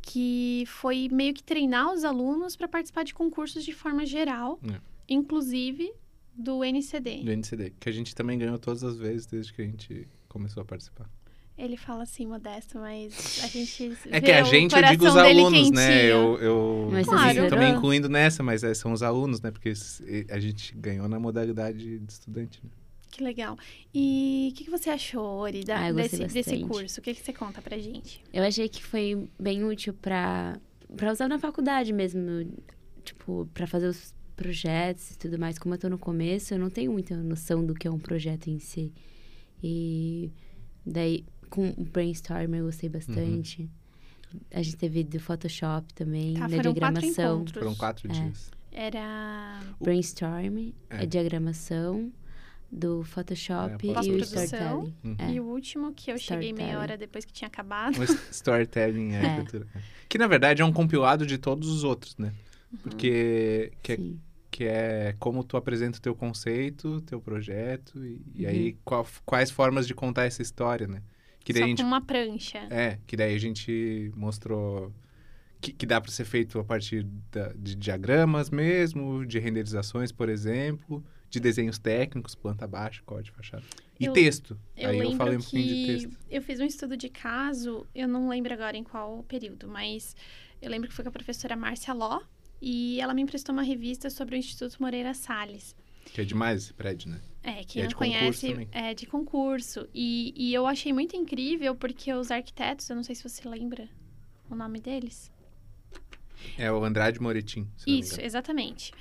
que 0.00 0.62
foi 0.68 1.08
meio 1.10 1.34
que 1.34 1.42
treinar 1.42 1.92
os 1.92 2.04
alunos 2.04 2.54
para 2.54 2.68
participar 2.68 3.02
de 3.04 3.12
concursos 3.14 3.64
de 3.64 3.72
forma 3.72 4.06
geral, 4.06 4.60
É. 4.72 4.80
inclusive 5.08 5.92
do 6.34 6.62
NCD. 6.64 7.24
do 7.24 7.30
NCD, 7.32 7.70
que 7.80 7.88
a 7.88 7.92
gente 7.92 8.14
também 8.14 8.38
ganhou 8.38 8.58
todas 8.60 8.82
as 8.84 8.96
vezes 8.96 9.26
desde 9.26 9.52
que 9.52 9.60
a 9.60 9.64
gente 9.64 10.08
começou 10.28 10.62
a 10.62 10.64
participar. 10.64 11.10
Ele 11.56 11.76
fala 11.76 12.02
assim, 12.04 12.26
modesto, 12.26 12.78
mas 12.78 13.40
a 13.44 13.46
gente. 13.46 13.92
É 14.10 14.20
que 14.20 14.30
a 14.32 14.42
gente, 14.42 14.74
eu 14.74 14.82
digo 14.82 15.06
os 15.06 15.16
alunos, 15.16 15.70
né? 15.70 16.04
Eu, 16.06 16.38
eu 16.38 16.88
Mas 16.90 17.06
Claro. 17.06 17.48
também 17.48 17.72
incluindo 17.74 18.08
nessa, 18.08 18.42
mas 18.42 18.64
é, 18.64 18.72
são 18.74 18.92
os 18.92 19.02
alunos, 19.02 19.40
né? 19.40 19.50
Porque 19.50 19.72
a 20.30 20.40
gente 20.40 20.74
ganhou 20.74 21.06
na 21.08 21.20
modalidade 21.20 21.98
de 21.98 22.04
estudante, 22.12 22.58
né? 22.64 22.70
Que 23.10 23.22
legal. 23.22 23.58
E 23.94 24.48
o 24.50 24.56
que, 24.56 24.64
que 24.64 24.70
você 24.70 24.88
achou, 24.88 25.22
Ori, 25.22 25.62
da- 25.62 25.86
Ah, 25.88 25.92
desse, 25.92 26.24
desse 26.24 26.60
curso? 26.64 26.98
O 26.98 27.02
que, 27.02 27.12
que 27.14 27.22
você 27.22 27.32
conta 27.34 27.60
pra 27.60 27.76
gente? 27.78 28.24
Eu 28.32 28.42
achei 28.42 28.66
que 28.70 28.82
foi 28.82 29.28
bem 29.38 29.62
útil 29.62 29.92
pra, 29.92 30.58
pra 30.96 31.12
usar 31.12 31.28
na 31.28 31.38
faculdade 31.38 31.92
mesmo. 31.92 32.20
Tipo, 33.04 33.46
pra 33.52 33.66
fazer 33.66 33.88
os 33.88 34.14
projetos 34.34 35.10
e 35.10 35.18
tudo 35.18 35.38
mais. 35.38 35.58
Como 35.58 35.74
eu 35.74 35.78
tô 35.78 35.90
no 35.90 35.98
começo, 35.98 36.54
eu 36.54 36.58
não 36.58 36.70
tenho 36.70 36.90
muita 36.90 37.14
noção 37.14 37.62
do 37.62 37.74
que 37.74 37.86
é 37.86 37.90
um 37.90 37.98
projeto 37.98 38.48
em 38.48 38.58
si. 38.58 38.90
E 39.62 40.30
daí, 40.86 41.24
com 41.52 41.68
o 41.76 41.84
brainstorm 41.84 42.54
eu 42.54 42.64
gostei 42.64 42.88
bastante. 42.88 43.68
A 44.50 44.62
gente 44.62 44.76
teve 44.76 45.04
do 45.04 45.20
Photoshop 45.20 45.92
também, 45.94 46.34
Tá, 46.34 46.46
da 46.48 46.56
foram 46.56 46.74
quatro 46.74 47.00
diagramação. 47.02 47.34
encontros. 47.36 47.62
Foram 47.62 47.74
quatro 47.74 48.10
É. 48.10 48.12
dias. 48.14 48.50
Era 48.72 49.60
Brainstorm, 49.80 50.72
É. 50.88 51.02
a 51.02 51.04
diagramação, 51.04 52.10
do 52.74 53.02
Photoshop 53.04 53.86
É, 53.86 54.02
e 54.06 54.10
o 54.12 54.18
storytelling. 54.20 54.94
Uhum. 55.04 55.16
É. 55.18 55.32
E 55.32 55.40
o 55.40 55.44
último, 55.44 55.92
que 55.92 56.10
eu 56.10 56.16
cheguei 56.16 56.54
meia 56.54 56.68
Storytelling. 56.68 56.76
hora 56.82 56.96
depois 56.96 57.24
que 57.26 57.32
tinha 57.32 57.46
acabado. 57.48 58.02
S- 58.02 58.18
storytelling 58.30 59.10
e 59.10 59.14
É. 59.14 59.26
arquitetura. 59.26 59.66
Que, 60.08 60.16
na 60.16 60.26
verdade, 60.26 60.62
é 60.62 60.64
um 60.64 60.72
compilado 60.72 61.26
de 61.26 61.36
todos 61.36 61.68
os 61.68 61.84
outros, 61.84 62.16
né? 62.16 62.32
Uhum. 62.72 62.78
Porque 62.82 63.72
que 63.82 63.92
é, 63.92 63.96
Sim. 63.96 64.20
que 64.50 64.64
é 64.64 65.14
como 65.18 65.44
tu 65.44 65.58
apresenta 65.58 65.98
o 65.98 66.00
teu 66.00 66.14
conceito, 66.14 67.02
teu 67.02 67.20
projeto, 67.20 68.02
e, 68.06 68.22
e 68.34 68.44
Uhum. 68.44 68.50
aí 68.50 68.76
qual- 68.82 69.06
quais 69.26 69.50
formas 69.50 69.86
de 69.86 69.94
contar 69.94 70.24
essa 70.24 70.40
história, 70.40 70.86
né? 70.86 71.02
Que 71.44 71.52
daí 71.52 71.60
Só 71.60 71.64
a 71.64 71.68
gente 71.68 71.82
com 71.82 71.88
uma 71.88 72.00
prancha. 72.00 72.58
É, 72.70 72.98
que 73.06 73.16
daí 73.16 73.34
a 73.34 73.38
gente 73.38 74.12
mostrou 74.16 74.92
que, 75.60 75.72
que 75.72 75.86
dá 75.86 76.00
para 76.00 76.10
ser 76.10 76.24
feito 76.24 76.58
a 76.58 76.64
partir 76.64 77.04
da- 77.30 77.52
de 77.54 77.74
diagramas 77.76 78.50
mesmo, 78.50 79.24
de 79.26 79.38
renderizações, 79.38 80.10
por 80.12 80.28
exemplo, 80.28 81.04
de 81.30 81.38
desenhos 81.40 81.78
técnicos, 81.78 82.34
planta 82.34 82.66
baixa, 82.66 83.00
código, 83.06 83.36
fachada. 83.36 83.62
E 83.98 84.06
Eu- 84.06 84.12
texto. 84.12 84.58
Eu 84.76 84.90
Aí 84.90 84.98
eu 84.98 85.12
falei 85.12 85.36
um 85.36 85.40
pouquinho 85.40 85.62
de 85.74 85.86
texto. 85.86 86.18
eu 86.30 86.42
fiz 86.42 86.60
um 86.60 86.64
estudo 86.64 86.96
de 86.96 87.08
caso, 87.08 87.86
eu 87.94 88.08
não 88.08 88.28
lembro 88.28 88.52
agora 88.52 88.76
em 88.76 88.82
qual 88.84 89.22
período, 89.24 89.68
mas 89.68 90.16
eu 90.60 90.68
lembro 90.70 90.88
que 90.88 90.94
foi 90.94 91.04
com 91.04 91.08
a 91.08 91.12
professora 91.12 91.54
Márcia 91.56 91.94
Ló, 91.94 92.20
e 92.60 93.00
ela 93.00 93.14
me 93.14 93.22
emprestou 93.22 93.52
uma 93.52 93.62
revista 93.62 94.10
sobre 94.10 94.36
o 94.36 94.38
Instituto 94.38 94.76
Moreira 94.80 95.14
Salles. 95.14 95.74
Que 96.06 96.20
é 96.20 96.24
demais 96.24 96.64
esse 96.64 96.72
prédio, 96.74 97.10
né? 97.10 97.20
É, 97.42 97.64
quem 97.64 97.80
é 97.80 97.84
não 97.84 97.88
de 97.88 97.94
conhece 97.94 98.68
é 98.70 98.94
de 98.94 99.06
concurso. 99.06 99.88
E, 99.92 100.32
e 100.36 100.54
eu 100.54 100.66
achei 100.66 100.92
muito 100.92 101.16
incrível 101.16 101.74
porque 101.74 102.12
os 102.12 102.30
arquitetos, 102.30 102.88
eu 102.88 102.96
não 102.96 103.02
sei 103.02 103.14
se 103.14 103.22
você 103.22 103.48
lembra 103.48 103.88
o 104.48 104.54
nome 104.54 104.80
deles. 104.80 105.30
É 106.56 106.70
o 106.70 106.84
Andrade 106.84 107.20
Moretim. 107.20 107.68
Isso, 107.86 108.20
exatamente. 108.20 108.92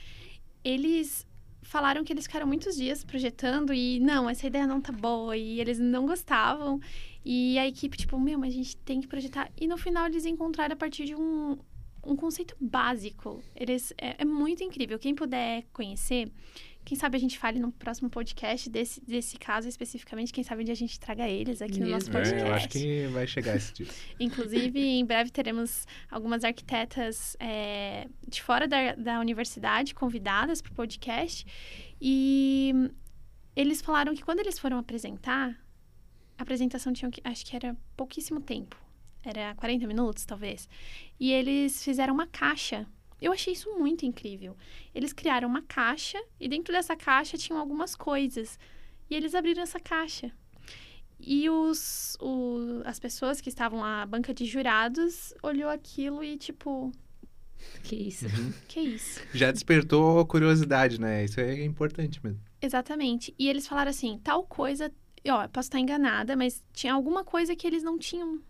Eles 0.64 1.28
falaram 1.62 2.04
que 2.04 2.12
eles 2.12 2.26
ficaram 2.26 2.48
muitos 2.48 2.76
dias 2.76 3.04
projetando 3.04 3.74
e 3.74 4.00
não, 4.00 4.30
essa 4.30 4.48
ideia 4.48 4.68
não 4.68 4.82
tá 4.82 4.92
boa 4.92 5.38
e 5.38 5.60
eles 5.60 5.80
não 5.80 6.06
gostavam. 6.06 6.80
E 7.24 7.58
a 7.60 7.68
equipe, 7.68 7.98
tipo, 7.98 8.20
meu, 8.20 8.40
mas 8.40 8.54
a 8.54 8.58
gente 8.58 8.76
tem 8.78 9.00
que 9.00 9.08
projetar. 9.08 9.52
E 9.60 9.68
no 9.68 9.78
final 9.78 10.08
eles 10.08 10.26
encontraram 10.26 10.74
a 10.74 10.76
partir 10.76 11.06
de 11.06 11.16
um, 11.16 11.58
um 12.04 12.16
conceito 12.16 12.56
básico. 12.60 13.42
Eles, 13.56 13.94
é, 13.98 14.16
é 14.18 14.26
muito 14.26 14.64
incrível. 14.64 14.98
Quem 14.98 15.14
puder 15.14 15.64
conhecer, 15.72 16.32
quem 16.84 16.98
sabe 16.98 17.16
a 17.18 17.20
gente 17.20 17.38
fale 17.38 17.60
no 17.60 17.72
próximo 17.72 18.10
podcast 18.10 18.70
desse, 18.70 19.00
desse 19.06 19.38
caso 19.38 19.68
especificamente, 19.68 20.34
quem 20.34 20.44
sabe 20.44 20.62
onde 20.62 20.72
a 20.72 20.76
gente 20.76 21.00
traga 21.00 21.28
eles 21.28 21.62
aqui 21.62 21.80
no 21.80 21.88
nosso 21.90 22.10
podcast. 22.12 22.36
É, 22.44 22.48
eu 22.50 22.54
acho 22.54 22.70
que 22.70 23.08
vai 23.08 23.28
chegar 23.28 23.56
esse 23.56 23.74
dia. 23.74 23.88
Inclusive, 24.20 24.80
em 24.80 25.06
breve 25.06 25.30
teremos 25.32 25.86
algumas 26.10 26.44
arquitetas 26.44 27.36
é, 27.40 28.08
de 28.28 28.42
fora 28.42 28.68
da, 28.68 28.96
da 28.96 29.20
universidade 29.20 29.94
convidadas 29.94 30.62
para 30.62 30.72
o 30.72 30.76
podcast. 30.76 31.46
E 32.02 32.74
eles 33.56 33.82
falaram 33.82 34.14
que 34.16 34.24
quando 34.24 34.40
eles 34.40 34.58
foram 34.58 34.78
apresentar, 34.78 35.56
a 36.38 36.42
apresentação 36.42 36.92
tinha, 36.92 37.12
que- 37.12 37.22
acho 37.24 37.46
que 37.46 37.56
era 37.56 37.78
pouquíssimo 37.96 38.42
tempo. 38.42 38.76
Era 39.24 39.54
40 39.56 39.86
minutos, 39.86 40.26
talvez. 40.26 40.68
E 41.20 41.32
eles 41.32 41.84
fizeram 41.84 42.14
uma 42.14 42.26
caixa. 42.26 42.88
Eu 43.22 43.32
achei 43.32 43.54
isso 43.54 43.70
muito 43.78 44.06
incrível. 44.06 44.58
Eles 44.96 45.14
criaram 45.14 45.48
uma 45.48 45.62
caixa 45.62 46.22
e 46.40 46.48
dentro 46.48 46.74
dessa 46.74 46.96
caixa 46.96 47.38
tinham 47.38 47.60
algumas 47.60 47.96
coisas. 47.96 48.58
E 49.10 49.16
eles 49.16 49.36
abriram 49.36 49.62
essa 49.62 49.80
caixa. 49.80 50.32
E 51.20 51.48
os, 51.50 52.18
o- 52.20 52.82
as 52.84 53.00
pessoas 53.00 53.40
que 53.40 53.50
estavam 53.50 53.84
à 53.84 54.06
banca 54.06 54.34
de 54.34 54.46
jurados 54.46 55.34
olhou 55.44 55.70
aquilo 55.70 56.24
e 56.24 56.36
tipo, 56.38 56.92
Que 57.84 57.96
isso. 57.96 58.26
Uhum. 58.26 58.54
que 58.68 58.80
isso? 58.80 59.22
Já 59.34 59.52
despertou 59.52 60.26
curiosidade, 60.26 61.00
né? 61.00 61.24
Isso 61.24 61.40
é 61.40 61.64
importante 61.64 62.20
mesmo. 62.24 62.42
Exatamente. 62.60 63.36
E 63.38 63.48
eles 63.48 63.68
falaram 63.68 63.92
assim, 63.92 64.20
tal 64.24 64.44
coisa, 64.44 64.92
ó, 65.28 65.48
posso 65.48 65.68
estar 65.68 65.80
enganada, 65.80 66.36
mas 66.36 66.64
tinha 66.74 66.94
alguma 66.94 67.24
coisa 67.24 67.56
que 67.56 67.68
eles 67.68 67.84
não 67.84 68.00
tinham 68.00 68.42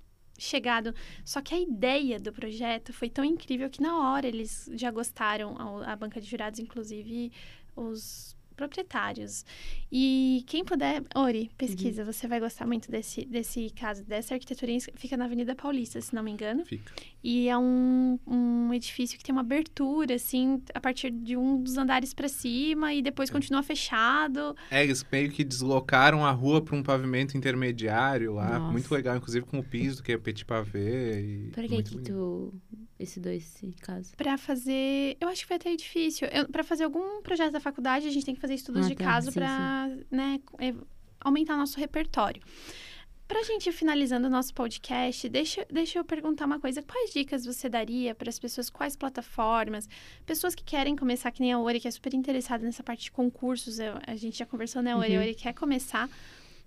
chegado. 0.41 0.93
Só 1.23 1.41
que 1.41 1.53
a 1.53 1.59
ideia 1.59 2.19
do 2.19 2.31
projeto 2.33 2.91
foi 2.93 3.09
tão 3.09 3.23
incrível 3.23 3.69
que 3.69 3.81
na 3.81 4.11
hora 4.11 4.27
eles 4.27 4.69
já 4.73 4.89
gostaram, 4.91 5.59
ao- 5.61 5.83
a 5.83 5.95
banca 5.95 6.19
de 6.19 6.27
jurados, 6.29 6.59
inclusive 6.59 7.31
os 7.75 8.35
proprietários. 8.61 9.45
E 9.91 10.43
quem 10.47 10.63
puder, 10.63 11.03
Ori, 11.15 11.49
pesquisa, 11.57 12.05
você 12.05 12.27
vai 12.27 12.39
gostar 12.39 12.65
muito 12.65 12.89
desse, 12.89 13.25
desse 13.25 13.69
caso, 13.71 14.03
dessa 14.05 14.33
arquitetura. 14.35 14.71
Fica 14.95 15.17
na 15.17 15.25
Avenida 15.25 15.55
Paulista, 15.55 15.99
se 15.99 16.13
não 16.13 16.23
me 16.23 16.31
engano. 16.31 16.65
Fica. 16.65 16.93
E 17.23 17.49
é 17.49 17.57
um, 17.57 18.17
um 18.25 18.73
edifício 18.73 19.17
que 19.17 19.23
tem 19.23 19.33
uma 19.33 19.41
abertura, 19.41 20.15
assim, 20.15 20.61
a 20.73 20.79
partir 20.79 21.11
de 21.11 21.35
um 21.35 21.61
dos 21.61 21.77
andares 21.77 22.13
para 22.13 22.27
cima 22.27 22.93
e 22.93 23.01
depois 23.01 23.29
continua 23.29 23.61
fechado. 23.63 24.55
É, 24.69 24.83
eles 24.83 25.05
meio 25.11 25.31
que 25.31 25.43
deslocaram 25.43 26.25
a 26.25 26.31
rua 26.31 26.61
para 26.61 26.75
um 26.75 26.83
pavimento 26.83 27.37
intermediário 27.37 28.33
lá. 28.33 28.59
Nossa. 28.59 28.71
Muito 28.71 28.91
legal, 28.93 29.17
inclusive 29.17 29.45
com 29.45 29.59
o 29.59 29.63
piso, 29.63 30.01
que 30.01 30.11
é 30.11 30.17
petit 30.17 30.45
pavé. 30.45 31.19
E 31.19 31.51
Por 31.51 31.63
que 31.63 31.73
muito 31.73 31.89
que 31.89 31.95
bonito. 31.95 32.61
Tu 33.05 33.09
estudou 33.09 33.31
esse 33.31 33.71
caso? 33.81 34.15
Pra 34.15 34.37
fazer. 34.37 35.17
Eu 35.19 35.27
acho 35.29 35.41
que 35.41 35.47
foi 35.47 35.55
até 35.57 35.75
difícil. 35.75 36.27
Pra 36.51 36.63
fazer 36.63 36.83
algum 36.83 37.21
projeto 37.21 37.51
da 37.51 37.59
faculdade, 37.59 38.07
a 38.07 38.11
gente 38.11 38.25
tem 38.25 38.35
que 38.35 38.41
fazer 38.41 38.55
estudos 38.55 38.85
Ah, 38.85 38.89
de 38.89 38.95
tá. 38.95 39.03
caso 39.03 39.31
pra 39.31 39.89
né, 40.09 40.39
é, 40.59 40.73
aumentar 41.19 41.55
nosso 41.57 41.79
repertório. 41.79 42.41
Pra 43.27 43.43
gente 43.43 43.67
ir 43.67 43.71
finalizando 43.71 44.27
o 44.27 44.29
nosso 44.29 44.53
podcast, 44.53 45.29
deixa, 45.29 45.65
deixa 45.71 45.97
eu 45.99 46.03
perguntar 46.03 46.45
uma 46.45 46.59
coisa. 46.59 46.81
Quais 46.83 47.11
dicas 47.13 47.45
você 47.45 47.69
daria 47.69 48.13
para 48.13 48.27
as 48.29 48.37
pessoas? 48.37 48.69
Quais 48.69 48.95
plataformas? 48.95 49.87
Pessoas 50.25 50.53
que 50.53 50.63
querem 50.65 50.97
começar, 50.97 51.31
que 51.31 51.39
nem 51.41 51.53
a 51.53 51.59
Ori, 51.59 51.79
que 51.79 51.87
é 51.87 51.91
super 51.91 52.13
interessada 52.13 52.63
nessa 52.65 52.83
parte 52.83 53.03
de 53.03 53.11
concursos. 53.11 53.79
eu- 53.79 53.97
a 54.05 54.15
gente 54.15 54.37
já 54.37 54.45
conversou, 54.45 54.81
né, 54.81 54.95
Ori? 54.95 55.11
Uhum. 55.13 55.17
A 55.19 55.21
Ori 55.21 55.35
quer 55.35 55.53
começar. 55.53 56.09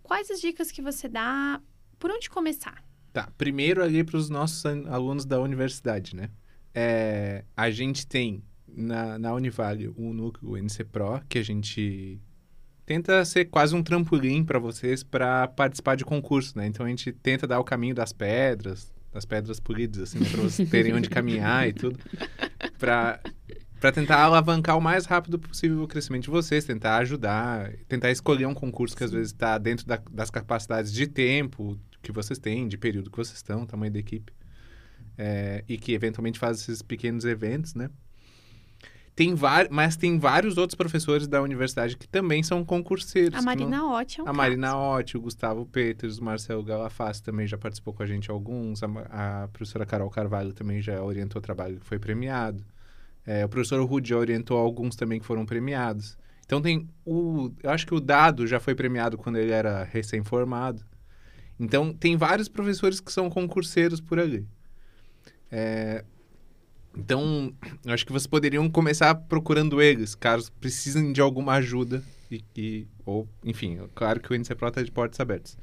Quais 0.03 0.31
as 0.31 0.41
dicas 0.41 0.71
que 0.71 0.83
você 0.83 1.09
dá? 1.09 1.61
Por 1.99 2.11
onde 2.11 2.29
começar? 2.29 2.83
Tá, 3.15 3.29
primeiro 3.39 3.81
ali 3.81 4.03
para 4.03 4.17
os 4.17 4.29
nossos 4.29 4.67
alunos 4.67 5.25
da 5.25 5.41
universidade, 5.41 6.17
né? 6.17 6.31
É, 6.75 7.45
a 7.57 7.71
gente 7.71 8.05
tem 8.09 8.43
na, 8.67 9.17
na 9.21 9.33
Univale 9.33 9.87
o 9.97 10.13
núcleo 10.13 10.57
NC 10.57 10.83
Pro, 10.83 11.21
que 11.29 11.39
a 11.39 11.43
gente 11.45 12.21
tenta 12.85 13.25
ser 13.25 13.45
quase 13.45 13.73
um 13.73 13.85
trampolim 13.85 14.45
para 14.45 14.59
vocês 14.59 15.05
para 15.05 15.47
participar 15.47 15.95
de 15.95 16.05
concurso, 16.05 16.59
né? 16.59 16.67
Então 16.67 16.85
a 16.85 16.89
gente 16.89 17.13
tenta 17.13 17.47
dar 17.47 17.61
o 17.61 17.65
caminho 17.65 17.95
das 17.95 18.13
pedras, 18.13 18.93
das 19.13 19.25
pedras 19.25 19.61
polidas, 19.61 20.03
assim, 20.03 20.19
né? 20.19 20.29
para 20.29 20.43
vocês 20.43 20.67
terem 20.69 20.93
onde 20.93 21.09
caminhar 21.09 21.69
e 21.69 21.73
tudo, 21.73 21.97
para 22.81 23.21
para 23.81 23.93
tentar 23.93 24.17
alavancar 24.17 24.77
o 24.79 24.81
mais 24.81 25.05
rápido 25.05 25.39
possível 25.39 25.83
o 25.83 25.87
crescimento 25.87 26.25
de 26.25 26.31
vocês, 26.31 26.65
tentar 26.65 26.97
ajudar, 26.97 27.71
tentar 27.87 28.11
escolher 28.11 28.47
um 28.47 28.55
concurso 28.55 28.97
que 28.97 29.05
às 29.05 29.13
vezes 29.13 29.29
está 29.31 29.57
dentro 29.59 29.87
da- 29.87 30.01
das 30.11 30.31
capacidades 30.31 30.91
de 30.91 31.07
tempo 31.07 31.79
que 32.05 32.13
vocês 32.13 32.39
têm, 32.39 32.69
de 32.69 32.79
período 32.79 33.11
que 33.11 33.17
vocês 33.17 33.37
estão, 33.37 33.67
tamanho 33.67 33.93
da 33.93 33.99
equipe. 33.99 34.33
é, 35.17 35.65
e 35.69 35.77
que 35.77 35.93
eventualmente 35.93 36.39
faz 36.39 36.61
esses 36.61 36.83
pequenos 36.83 37.25
eventos, 37.25 37.75
né? 37.75 37.91
Tem 39.15 39.33
var... 39.33 39.69
Mas 39.71 39.97
tem 39.97 40.19
vários 40.19 40.59
outros 40.59 40.75
professores 40.75 41.29
da 41.29 41.41
universidade 41.41 41.97
que 41.97 42.09
também 42.09 42.43
são 42.43 42.65
concurseiros. 42.65 43.39
A 43.39 43.43
Marina 43.43 43.77
não... 43.77 43.93
Ott 43.93 44.21
é 44.21 44.25
um 44.25 44.29
A 44.29 44.33
Marina 44.33 44.77
Ott, 44.77 45.17
o 45.17 45.21
Gustavo 45.21 45.65
Peters, 45.67 46.19
o 46.19 46.25
Marcelo 46.25 46.65
Galafaz 46.65 47.21
também 47.21 47.47
já 47.47 47.57
participou 47.57 47.95
com 47.95 48.03
a 48.03 48.07
gente 48.07 48.29
alguns. 48.29 48.83
A, 48.83 49.45
a 49.45 49.49
professora 49.49 49.87
Carol 49.87 50.11
Carvalho 50.11 50.53
também 50.53 50.83
já 50.83 51.01
orientou 51.01 51.41
trabalho 51.41 51.79
que 51.79 51.87
foi 51.87 51.99
premiado. 51.99 52.65
É, 53.25 53.45
o 53.45 53.49
professor 53.49 53.83
Rude 53.85 54.11
já 54.11 54.17
orientou 54.17 54.59
alguns 54.59 54.97
também 54.97 55.21
que 55.21 55.27
foram 55.27 55.47
premiados. 55.47 56.19
Então 56.45 56.61
tem 56.61 56.89
o... 57.07 57.53
Eu 57.63 57.71
acho 57.71 57.87
que 57.87 57.95
o 57.95 58.01
Dado 58.01 58.49
já 58.49 58.59
foi 58.59 58.75
premiado 58.75 59.17
quando 59.17 59.37
ele 59.37 59.53
era 59.53 59.85
recém-formado. 59.85 60.85
Então 61.59 61.93
tem 61.93 62.17
vários 62.17 62.49
professores 62.49 63.01
que 63.01 63.13
são 63.13 63.31
concurseiros 63.31 64.01
por 64.01 64.19
ali. 64.19 64.47
É, 65.51 66.05
Então, 66.97 67.53
eu 67.85 67.93
acho 67.93 68.07
que 68.07 68.13
vocês 68.13 68.27
poderiam 68.29 68.71
começar 68.71 69.15
procurando 69.17 69.83
eles, 69.83 70.15
caso 70.15 70.51
precisem 70.61 71.13
de 71.13 71.21
alguma 71.21 71.55
ajuda. 71.55 72.03
E, 72.31 72.45
e- 72.57 72.87
ou, 73.05 73.29
enfim, 73.45 73.79
claro 73.97 74.21
que 74.21 74.31
o 74.33 74.35
INSEPRO 74.37 74.69
está 74.69 74.83
de 74.83 74.91
portas 74.93 75.19
abertas. 75.21 75.59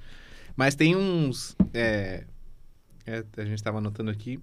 Mas 0.58 0.76
tem 0.76 0.96
uns. 0.96 1.56
é, 1.74 2.26
é, 3.06 3.24
a 3.38 3.46
gente 3.46 3.56
estava 3.56 3.78
anotando 3.78 4.12
aqui 4.12 4.40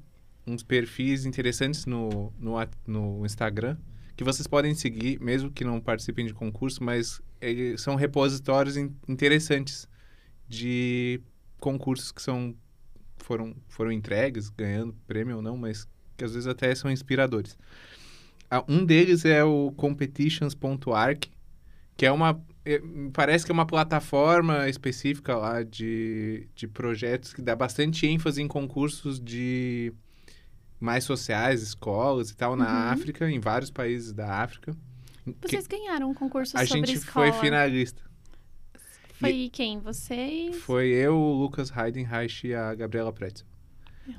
uns 0.46 0.62
perfis 0.62 1.26
interessantes 1.26 1.84
no, 1.84 2.32
no, 2.38 2.54
no 2.86 3.26
Instagram 3.26 3.76
que 4.16 4.24
vocês 4.24 4.46
podem 4.46 4.74
seguir, 4.74 5.20
mesmo 5.20 5.50
que 5.50 5.62
não 5.64 5.80
participem 5.80 6.26
de 6.26 6.32
concurso, 6.34 6.82
mas 6.82 7.20
eles 7.40 7.80
são 7.82 7.94
repositórios 7.96 8.76
in- 8.76 8.92
interessantes 9.06 9.86
de 10.48 11.20
concursos 11.60 12.12
que 12.12 12.22
são 12.22 12.54
foram, 13.18 13.54
foram 13.68 13.92
entregues, 13.92 14.48
ganhando 14.48 14.94
prêmio 15.06 15.36
ou 15.36 15.42
não, 15.42 15.56
mas 15.56 15.86
que 16.16 16.24
às 16.24 16.32
vezes 16.34 16.46
até 16.46 16.74
são 16.74 16.90
inspiradores. 16.90 17.56
Ah, 18.50 18.64
Um 18.68 18.84
deles 18.84 19.24
é 19.24 19.44
o 19.44 19.72
competitions.arc, 19.72 21.26
que 21.96 22.06
é 22.06 22.12
uma. 22.12 22.40
é, 22.64 22.80
Parece 23.12 23.44
que 23.44 23.50
é 23.52 23.54
uma 23.54 23.66
plataforma 23.66 24.68
específica 24.68 25.36
lá 25.36 25.62
de, 25.62 26.48
de 26.54 26.66
projetos 26.68 27.32
que 27.34 27.42
dá 27.42 27.54
bastante 27.54 28.06
ênfase 28.06 28.40
em 28.40 28.48
concursos 28.48 29.20
de 29.20 29.92
mais 30.80 31.04
sociais, 31.04 31.60
escolas 31.62 32.30
e 32.30 32.36
tal, 32.36 32.56
na 32.56 32.64
Uhum. 32.86 32.92
África, 32.92 33.28
em 33.30 33.40
vários 33.40 33.70
países 33.70 34.12
da 34.12 34.42
África. 34.42 34.72
Que 35.42 35.48
Vocês 35.48 35.66
ganharam 35.66 36.10
um 36.10 36.14
concurso 36.14 36.56
a 36.56 36.64
sobre 36.64 36.86
gente 36.86 36.98
escola. 36.98 37.30
foi 37.32 37.40
finalista. 37.40 38.02
Foi 39.20 39.50
quem? 39.52 39.78
Vocês? 39.80 40.56
Foi 40.56 40.86
eu, 40.88 41.16
o 41.16 41.32
Lucas 41.40 41.70
Heidenreich 41.76 42.46
e 42.46 42.54
a 42.54 42.74
Gabriela 42.74 43.12
Pretzel. 43.12 43.46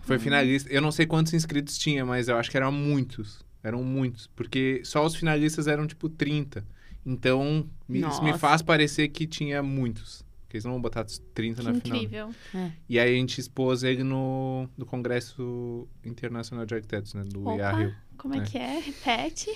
Foi 0.02 0.18
Uhum. 0.18 0.22
finalista. 0.22 0.70
Eu 0.72 0.82
não 0.82 0.92
sei 0.92 1.06
quantos 1.06 1.34
inscritos 1.34 1.78
tinha, 1.78 2.06
mas 2.06 2.28
eu 2.28 2.38
acho 2.38 2.52
que 2.52 2.58
eram 2.58 2.72
muitos. 2.72 3.44
Eram 3.64 3.84
muitos. 3.84 4.28
Porque 4.28 4.82
só 4.84 5.06
os 5.06 5.16
finalistas 5.16 5.68
eram 5.68 5.88
tipo 5.88 6.08
30. 6.10 6.66
Então, 7.06 7.68
me- 7.88 8.02
isso 8.02 8.22
me 8.24 8.38
faz 8.38 8.62
parecer 8.62 9.08
que 9.10 9.26
tinha 9.26 9.64
muitos. 9.64 10.24
Porque 10.44 10.58
eles 10.58 10.66
não 10.66 10.74
vão 10.74 10.82
botar 10.82 11.06
30 11.34 11.62
Que 11.62 11.68
na 11.68 11.74
final. 11.80 11.98
incrível. 11.98 12.30
E 12.88 13.00
aí 13.00 13.14
a 13.16 13.18
gente 13.18 13.40
expôs 13.40 13.84
ele 13.84 14.04
no, 14.04 14.68
no 14.78 14.86
Congresso 14.86 15.88
Internacional 16.04 16.66
de 16.66 16.76
Arquitetos, 16.76 17.14
né? 17.14 17.24
Do 17.26 17.52
IARIO. 17.56 17.94
como 18.18 18.36
é, 18.36 18.40
É. 18.40 18.42
que 18.44 18.58
é? 18.58 18.80
Repete. 18.80 19.50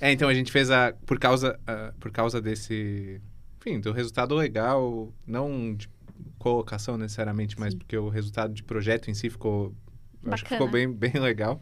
É, 0.00 0.12
então 0.12 0.28
a 0.28 0.34
gente 0.34 0.50
fez 0.52 0.70
a. 0.70 0.92
Por 1.06 1.18
causa, 1.18 1.58
ah, 1.66 1.92
por 2.00 2.10
causa 2.10 2.40
desse. 2.40 3.20
Enfim, 3.60 3.80
do 3.80 3.92
resultado 3.92 4.34
legal, 4.34 5.12
não 5.26 5.74
de 5.74 5.88
colocação 6.38 6.96
necessariamente, 6.96 7.58
mas 7.60 7.72
Sim. 7.72 7.78
porque 7.78 7.96
o 7.96 8.08
resultado 8.08 8.54
de 8.54 8.62
projeto 8.62 9.10
em 9.10 9.14
si 9.14 9.28
ficou. 9.30 9.74
Acho 10.26 10.44
que 10.44 10.50
ficou 10.50 10.68
bem, 10.70 10.90
bem 10.92 11.12
legal. 11.20 11.60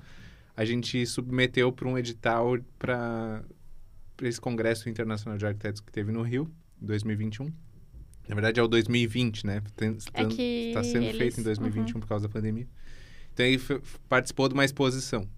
A 0.57 0.65
gente 0.65 1.05
submeteu 1.07 1.71
para 1.73 1.89
um 1.89 1.97
edital 1.97 2.57
para 2.79 3.43
esse 4.23 4.41
Congresso 4.41 4.89
Internacional 4.89 5.39
de 5.39 5.47
Arquitetos 5.47 5.81
que 5.81 5.93
teve 5.93 6.11
no 6.11 6.23
Rio, 6.23 6.51
em 6.83 6.87
2021. 6.87 7.53
Na 8.29 8.35
verdade 8.35 8.59
é 8.61 8.63
o 8.63 8.69
2020, 8.69 9.47
né? 9.47 9.63
Tem- 9.77 9.97
É 10.13 10.23
Está 10.69 10.83
sendo 10.85 11.05
eles... 11.05 11.17
feito 11.17 11.41
em 11.41 11.43
2021 11.45 11.95
Uhum. 11.95 12.01
por 12.01 12.09
causa 12.09 12.27
da 12.29 12.33
pandemia. 12.33 12.67
Então 13.33 13.47
ele 13.47 13.61
participou 14.09 14.49
de 14.49 14.55
uma 14.55 14.65
exposição. 14.65 15.29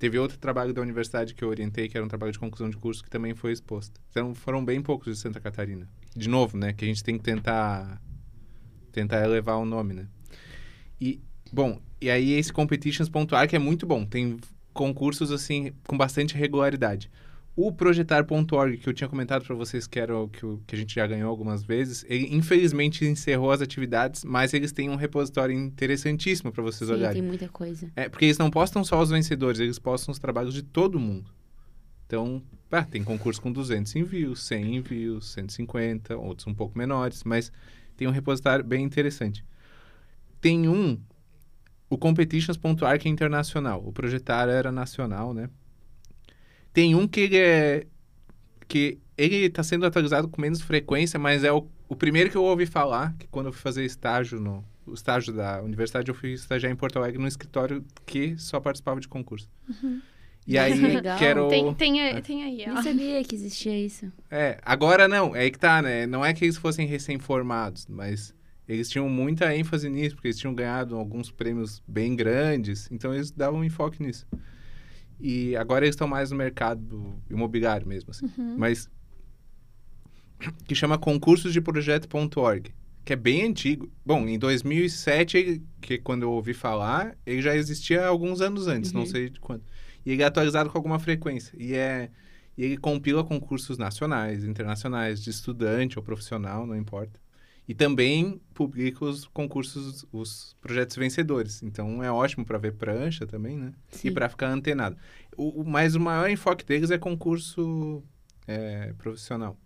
Teve 0.00 0.18
outro 0.18 0.38
trabalho 0.38 0.72
da 0.72 0.80
universidade 0.80 1.34
que 1.34 1.44
eu 1.44 1.48
orientei, 1.50 1.86
que 1.86 1.94
era 1.94 2.02
um 2.02 2.08
trabalho 2.08 2.32
de 2.32 2.38
conclusão 2.38 2.70
de 2.70 2.76
curso, 2.78 3.04
que 3.04 3.10
também 3.10 3.34
foi 3.34 3.52
exposto. 3.52 4.00
Então 4.10 4.34
foram 4.34 4.64
bem 4.64 4.80
poucos 4.80 5.14
de 5.14 5.20
Santa 5.20 5.38
Catarina. 5.38 5.86
De 6.16 6.26
novo, 6.26 6.56
né? 6.56 6.72
Que 6.72 6.86
a 6.86 6.88
gente 6.88 7.04
tem 7.04 7.18
que 7.18 7.22
tentar 7.22 8.00
tentar 8.90 9.22
elevar 9.22 9.58
o 9.58 9.66
nome, 9.66 9.92
né? 9.92 10.06
E, 10.98 11.20
bom, 11.52 11.78
e 12.00 12.08
aí 12.08 12.32
esse 12.32 12.50
competitions.arc 12.50 13.54
é 13.54 13.58
muito 13.58 13.86
bom. 13.86 14.06
Tem 14.06 14.38
concursos, 14.72 15.30
assim, 15.30 15.74
com 15.86 15.98
bastante 15.98 16.34
regularidade. 16.34 17.10
O 17.62 17.70
projetar.org, 17.70 18.78
que 18.78 18.88
eu 18.88 18.94
tinha 18.94 19.06
comentado 19.06 19.44
para 19.44 19.54
vocês 19.54 19.86
que 19.86 20.00
era 20.00 20.16
o 20.16 20.28
que, 20.28 20.40
que 20.66 20.74
a 20.74 20.78
gente 20.78 20.94
já 20.94 21.06
ganhou 21.06 21.28
algumas 21.28 21.62
vezes, 21.62 22.06
ele 22.08 22.34
infelizmente 22.34 23.04
encerrou 23.04 23.50
as 23.50 23.60
atividades, 23.60 24.24
mas 24.24 24.54
eles 24.54 24.72
têm 24.72 24.88
um 24.88 24.96
repositório 24.96 25.54
interessantíssimo 25.54 26.50
para 26.50 26.62
vocês 26.62 26.88
Sim, 26.88 26.94
olharem. 26.94 27.20
tem 27.20 27.22
muita 27.22 27.50
coisa. 27.50 27.92
É, 27.94 28.08
porque 28.08 28.24
eles 28.24 28.38
não 28.38 28.50
postam 28.50 28.82
só 28.82 28.98
os 28.98 29.10
vencedores, 29.10 29.60
eles 29.60 29.78
postam 29.78 30.10
os 30.10 30.18
trabalhos 30.18 30.54
de 30.54 30.62
todo 30.62 30.98
mundo. 30.98 31.30
Então, 32.06 32.42
ah, 32.72 32.82
tem 32.82 33.04
concurso 33.04 33.42
com 33.42 33.52
200 33.52 33.94
envios, 33.94 34.42
100 34.44 34.76
envios, 34.76 35.30
150, 35.32 36.16
outros 36.16 36.46
um 36.46 36.54
pouco 36.54 36.78
menores, 36.78 37.24
mas 37.24 37.52
tem 37.94 38.08
um 38.08 38.10
repositório 38.10 38.64
bem 38.64 38.82
interessante. 38.82 39.44
Tem 40.40 40.66
um, 40.66 40.98
o 41.90 41.98
competitions.arc 41.98 43.04
é 43.04 43.08
internacional, 43.10 43.86
o 43.86 43.92
projetar 43.92 44.48
era 44.48 44.72
nacional, 44.72 45.34
né? 45.34 45.50
Tem 46.72 46.94
um 46.94 47.06
que 47.06 47.20
ele 47.20 47.36
é 47.36 47.86
que 48.68 49.00
ele 49.18 49.46
está 49.46 49.62
sendo 49.62 49.84
atualizado 49.84 50.28
com 50.28 50.40
menos 50.40 50.60
frequência, 50.62 51.18
mas 51.18 51.42
é 51.42 51.52
o, 51.52 51.66
o 51.88 51.96
primeiro 51.96 52.30
que 52.30 52.36
eu 52.36 52.44
ouvi 52.44 52.66
falar, 52.66 53.14
que 53.18 53.26
quando 53.26 53.46
eu 53.46 53.52
fui 53.52 53.60
fazer 53.60 53.84
estágio 53.84 54.40
no 54.40 54.64
o 54.86 54.94
estágio 54.94 55.32
da 55.32 55.62
universidade, 55.62 56.08
eu 56.08 56.14
fui 56.14 56.32
estagiar 56.32 56.72
em 56.72 56.76
Porto 56.76 56.98
Alegre 56.98 57.18
num 57.18 57.26
escritório 57.26 57.84
que 58.04 58.36
só 58.36 58.58
participava 58.58 59.00
de 59.00 59.06
concurso. 59.06 59.48
E 60.46 60.58
aí, 60.58 60.74
Legal. 60.80 61.18
quero... 61.18 61.48
Tem, 61.48 61.74
tem, 61.74 62.00
É. 62.00 62.20
tem 62.20 62.42
aí, 62.42 62.64
ó. 62.68 62.74
Nem 62.74 62.82
sabia 62.82 63.22
que 63.22 63.34
existia 63.34 63.78
isso. 63.78 64.10
É, 64.30 64.58
agora 64.62 65.06
não, 65.06 65.36
é 65.36 65.42
aí 65.42 65.50
que 65.50 65.58
tá, 65.58 65.80
né? 65.80 66.06
Não 66.06 66.24
é 66.24 66.32
que 66.32 66.44
eles 66.44 66.56
fossem 66.56 66.86
recém-formados, 66.86 67.86
mas 67.88 68.34
eles 68.66 68.88
tinham 68.88 69.08
muita 69.08 69.54
ênfase 69.54 69.88
nisso, 69.88 70.16
porque 70.16 70.28
eles 70.28 70.38
tinham 70.38 70.54
ganhado 70.54 70.96
alguns 70.96 71.30
prêmios 71.30 71.82
bem 71.86 72.16
grandes, 72.16 72.88
então 72.90 73.14
eles 73.14 73.30
davam 73.30 73.64
enfoque 73.64 74.02
nisso. 74.02 74.26
E 75.20 75.54
agora 75.56 75.84
eles 75.84 75.94
estão 75.94 76.08
mais 76.08 76.30
no 76.30 76.36
mercado 76.36 77.14
imobiliário 77.28 77.86
mesmo, 77.86 78.10
assim. 78.10 78.26
Uhum. 78.38 78.56
Mas 78.56 78.88
que 80.66 80.74
chama 80.74 80.96
concursos 80.98 81.52
de 81.52 81.60
projeto.org, 81.60 82.72
que 83.04 83.12
é 83.12 83.16
bem 83.16 83.44
antigo. 83.46 83.90
Bom, 84.04 84.26
em 84.26 84.38
2007, 84.38 85.36
ele- 85.36 85.62
que 85.80 85.98
quando 85.98 86.22
eu 86.22 86.30
ouvi 86.32 86.54
falar, 86.54 87.16
ele 87.26 87.42
já 87.42 87.54
existia 87.54 88.06
alguns 88.06 88.40
anos 88.40 88.66
antes, 88.66 88.92
não 88.92 89.02
Uhum. 89.02 89.06
sei 89.06 89.28
de 89.28 89.38
quando. 89.40 89.62
E 90.04 90.12
ele 90.12 90.22
é 90.22 90.26
atualizado 90.26 90.70
com 90.70 90.78
alguma 90.78 90.98
frequência. 90.98 91.54
E 91.58 91.74
é 91.74 92.10
e 92.58 92.64
ele 92.64 92.76
compila 92.76 93.24
concursos 93.24 93.78
nacionais, 93.78 94.44
internacionais, 94.44 95.22
de 95.22 95.30
estudante 95.30 95.98
ou 95.98 96.02
profissional, 96.04 96.66
não 96.66 96.76
importa. 96.76 97.18
E 97.70 97.74
também 97.74 98.40
publica 98.52 99.04
os 99.04 99.26
concursos, 99.28 100.04
os 100.10 100.56
projetos 100.60 100.96
vencedores. 100.96 101.62
Então 101.62 102.02
é 102.02 102.10
ótimo 102.10 102.44
para 102.44 102.58
ver 102.58 102.72
prancha 102.72 103.24
também, 103.28 103.56
né? 103.56 103.72
E 103.92 103.96
Sim. 103.96 104.12
para 104.12 104.28
ficar 104.28 104.48
antenado. 104.48 104.96
O, 105.36 105.62
mas 105.62 105.94
o 105.94 106.00
maior 106.00 106.28
enfoque 106.28 106.64
deles 106.64 106.90
é 106.90 106.98
concurso 106.98 108.02
é, 108.44 108.92
profissional. 108.98 109.56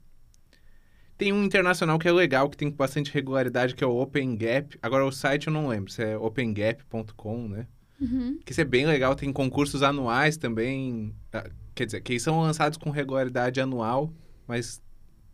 Tem 1.17 1.33
um 1.33 1.45
internacional 1.45 1.99
que 1.99 2.07
é 2.07 2.13
legal, 2.13 2.51
que 2.51 2.59
tem 2.59 2.71
bastante 2.71 3.11
regularidade, 3.11 3.75
que 3.75 3.83
é 3.83 3.87
o 3.87 3.97
Open 3.99 4.37
Gap. 4.37 4.79
Agora 4.83 5.07
o 5.07 5.11
site 5.11 5.47
eu 5.47 5.53
não 5.55 5.67
lembro, 5.67 5.91
se 5.91 6.03
é 6.03 6.19
opengap.com, 6.19 7.49
né? 7.49 7.67
Uhum. 7.99 8.39
Que 8.45 8.53
isso 8.53 8.61
é 8.61 8.67
bem 8.67 8.85
legal, 8.85 9.15
tem 9.17 9.33
concursos 9.33 9.83
anuais 9.83 10.37
também. 10.37 11.15
ah, 11.33 11.49
Quer 11.75 11.87
dizer, 11.87 12.03
que 12.03 12.21
são 12.21 12.43
lançados 12.43 12.77
com 12.77 12.91
regularidade 12.91 13.63
anual, 13.63 14.13
mas 14.47 14.83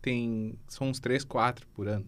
tem. 0.01 0.57
São 0.69 0.87
uns 0.87 1.01
três, 1.01 1.25
quatro 1.25 1.67
por 1.73 1.89
ano. 1.89 2.05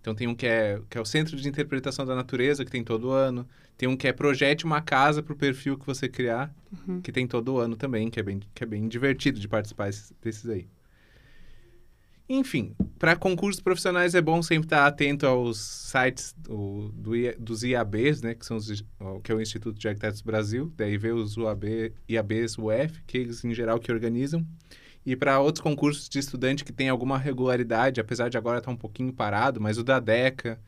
Então 0.00 0.14
tem 0.14 0.26
um 0.26 0.34
que 0.34 0.46
é, 0.46 0.80
que 0.88 0.96
é 0.96 1.00
o 1.00 1.04
Centro 1.04 1.36
de 1.36 1.48
Interpretação 1.48 2.04
da 2.06 2.14
Natureza, 2.14 2.64
que 2.64 2.70
tem 2.70 2.82
todo 2.82 3.10
ano. 3.10 3.46
Tem 3.76 3.88
um 3.88 3.96
que 3.96 4.08
é 4.08 4.12
Projete 4.12 4.64
uma 4.64 4.80
Casa 4.80 5.22
para 5.22 5.32
o 5.32 5.36
perfil 5.36 5.76
que 5.78 5.86
você 5.86 6.08
criar, 6.08 6.54
Uhum. 6.86 7.00
que 7.00 7.10
tem 7.12 7.26
todo 7.26 7.58
ano 7.58 7.76
também, 7.76 8.08
que 8.10 8.18
é 8.20 8.22
bem, 8.22 8.40
que 8.54 8.62
é 8.62 8.66
bem 8.66 8.86
divertido 8.88 9.38
de 9.40 9.48
participar 9.48 9.88
esses- 9.88 10.12
desses 10.22 10.48
aí. 10.48 10.66
Enfim, 12.28 12.76
para 12.96 13.16
concursos 13.16 13.60
profissionais 13.60 14.14
é 14.14 14.20
bom 14.20 14.40
sempre 14.40 14.66
estar 14.66 14.86
atento 14.86 15.26
aos 15.26 15.58
sites 15.58 16.32
do, 16.38 16.92
do 16.94 17.10
dos 17.40 17.64
IABs, 17.64 18.22
né, 18.22 18.34
que, 18.36 18.46
são 18.46 18.56
os, 18.56 18.84
que 19.24 19.32
é 19.32 19.34
o 19.34 19.40
Instituto 19.40 19.76
de 19.76 19.88
Arquitetos 19.88 20.20
Brasil, 20.22 20.72
daí 20.76 20.96
ver 20.96 21.12
os 21.12 21.36
UAB, 21.36 21.92
IABs 22.08 22.56
UF, 22.56 23.02
que 23.04 23.18
eles 23.18 23.44
em 23.44 23.52
geral 23.52 23.80
que 23.80 23.90
organizam. 23.90 24.46
E 25.04 25.16
para 25.16 25.40
outros 25.40 25.62
concursos 25.62 26.08
de 26.08 26.18
estudante 26.18 26.64
que 26.64 26.72
tem 26.72 26.88
alguma 26.88 27.16
regularidade, 27.18 28.00
apesar 28.00 28.28
de 28.28 28.36
agora 28.36 28.58
estar 28.58 28.70
um 28.70 28.76
pouquinho 28.76 29.12
parado, 29.12 29.60
mas 29.60 29.78
o 29.78 29.84
da 29.84 29.98
DECA, 30.00 30.60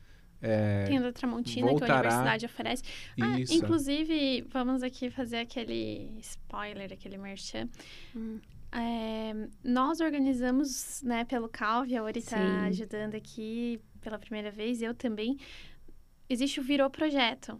É, 0.45 0.83
Tem 0.87 0.97
a 0.97 1.01
da 1.03 1.13
Tramontina, 1.13 1.65
que 1.67 1.69
a 1.69 1.71
voltará- 1.71 1.99
universidade 2.01 2.45
oferece. 2.45 2.83
Ah, 3.21 3.39
isso. 3.39 3.53
inclusive, 3.53 4.41
vamos 4.51 4.83
aqui 4.83 5.09
fazer 5.09 5.37
aquele 5.37 6.11
spoiler, 6.19 6.91
aquele 6.91 7.17
merchan. 7.17 7.69
Hum. 8.13 8.39
É, 8.69 9.33
nós 9.63 10.01
organizamos, 10.01 11.01
né, 11.01 11.23
pelo 11.23 11.47
Calvi, 11.47 11.95
a 11.95 12.03
Ori 12.03 12.19
está 12.19 12.63
ajudando 12.65 13.15
aqui 13.15 13.79
pela 14.01 14.19
primeira 14.19 14.51
vez, 14.51 14.81
eu 14.81 14.93
também. 14.93 15.37
Existe 16.29 16.59
o 16.59 16.63
Virou 16.63 16.89
Projeto, 16.89 17.57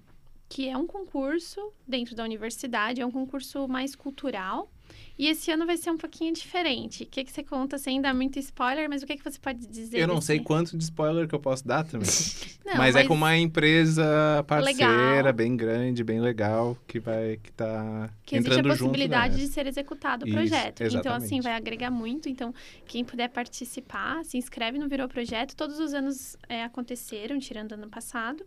que 0.49 0.67
é 0.67 0.75
um 0.77 0.85
concurso 0.85 1.71
dentro 1.87 2.13
da 2.15 2.23
universidade, 2.25 2.99
é 2.99 3.05
um 3.05 3.11
concurso 3.11 3.65
mais 3.65 3.95
cultural. 3.95 4.69
E 5.17 5.27
esse 5.27 5.51
ano 5.51 5.65
vai 5.65 5.77
ser 5.77 5.91
um 5.91 5.97
pouquinho 5.97 6.33
diferente. 6.33 7.03
O 7.03 7.05
que, 7.05 7.23
que 7.23 7.31
você 7.31 7.43
conta 7.43 7.77
sem 7.77 8.01
dar 8.01 8.13
muito 8.13 8.39
spoiler, 8.39 8.89
mas 8.89 9.03
o 9.03 9.05
que, 9.05 9.15
que 9.17 9.23
você 9.23 9.37
pode 9.39 9.65
dizer? 9.67 9.99
Eu 9.99 10.07
não 10.07 10.15
desse- 10.15 10.27
sei 10.27 10.39
quanto 10.39 10.75
de 10.77 10.83
spoiler 10.83 11.27
que 11.27 11.35
eu 11.35 11.39
posso 11.39 11.67
dar 11.67 11.83
também. 11.83 12.07
Não, 12.65 12.77
mas, 12.77 12.95
é 12.95 13.03
com 13.03 13.13
uma 13.13 13.37
empresa 13.37 14.43
parceira, 14.47 15.15
Legal. 15.17 15.33
bem 15.33 15.55
grande, 15.57 16.01
bem 16.03 16.21
legal, 16.21 16.77
que 16.87 16.97
vai 16.97 17.37
que 17.43 17.51
tá 17.51 18.09
que 18.25 18.35
existe 18.37 18.49
a 18.51 18.53
entrando 18.59 18.69
junto 18.75 18.89
possibilidade 18.91 19.35
de 19.35 19.47
ser 19.47 19.67
executado 19.67 20.23
o 20.23 20.27
Isso, 20.27 20.35
projeto. 20.37 20.75
Então, 20.81 20.87
exatamente. 20.87 21.25
assim, 21.25 21.41
vai 21.41 21.53
agregar 21.55 21.91
muito. 21.91 22.29
Então, 22.29 22.53
quem 22.87 23.03
puder 23.03 23.27
participar, 23.29 24.23
se 24.23 24.37
inscreve 24.37 24.77
no 24.79 24.87
Virou 24.87 25.09
Projeto. 25.09 25.55
Todos 25.57 25.77
os 25.77 25.93
anos 25.93 26.37
é, 26.47 26.63
aconteceram, 26.63 27.37
tirando 27.37 27.73
ano 27.73 27.89
passado. 27.89 28.43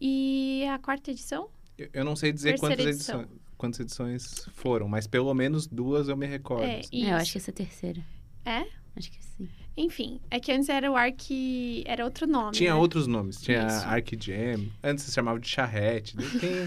E 0.00 0.64
a 0.72 0.78
quarta 0.78 1.10
edição? 1.12 1.48
Eu- 1.78 1.88
Eu 1.92 2.04
não 2.04 2.16
sei 2.16 2.32
dizer 2.32 2.50
Terceira 2.58 2.74
quantas 2.76 2.94
edição. 2.94 3.20
edições, 3.22 3.40
quantas 3.64 3.80
edições 3.80 4.46
foram, 4.52 4.86
mas 4.86 5.06
pelo 5.06 5.32
menos 5.34 5.66
duas 5.66 6.08
eu 6.08 6.16
me 6.16 6.26
recordo. 6.26 6.64
É, 6.64 6.80
assim. 6.80 6.88
isso. 6.92 7.10
Eu 7.10 7.16
acho 7.16 7.32
que 7.32 7.38
essa 7.38 7.50
é 7.50 7.52
a 7.52 7.54
terceira. 7.54 8.04
É? 8.44 8.66
Acho 8.96 9.10
que 9.10 9.24
sim. 9.24 9.48
Enfim, 9.76 10.20
é 10.30 10.38
que 10.38 10.52
antes 10.52 10.68
era 10.68 10.88
o 10.88 10.94
Arc... 10.94 11.18
Era 11.84 12.04
outro 12.04 12.28
nome, 12.28 12.52
Tinha 12.52 12.74
né? 12.74 12.78
outros 12.78 13.08
nomes, 13.08 13.40
tinha 13.40 13.66
Isso. 13.66 13.84
Arc 13.86 14.12
Jam, 14.20 14.68
antes 14.80 15.02
se 15.04 15.12
chamava 15.12 15.40
de 15.40 15.48
charrete. 15.48 16.16
Tem... 16.16 16.66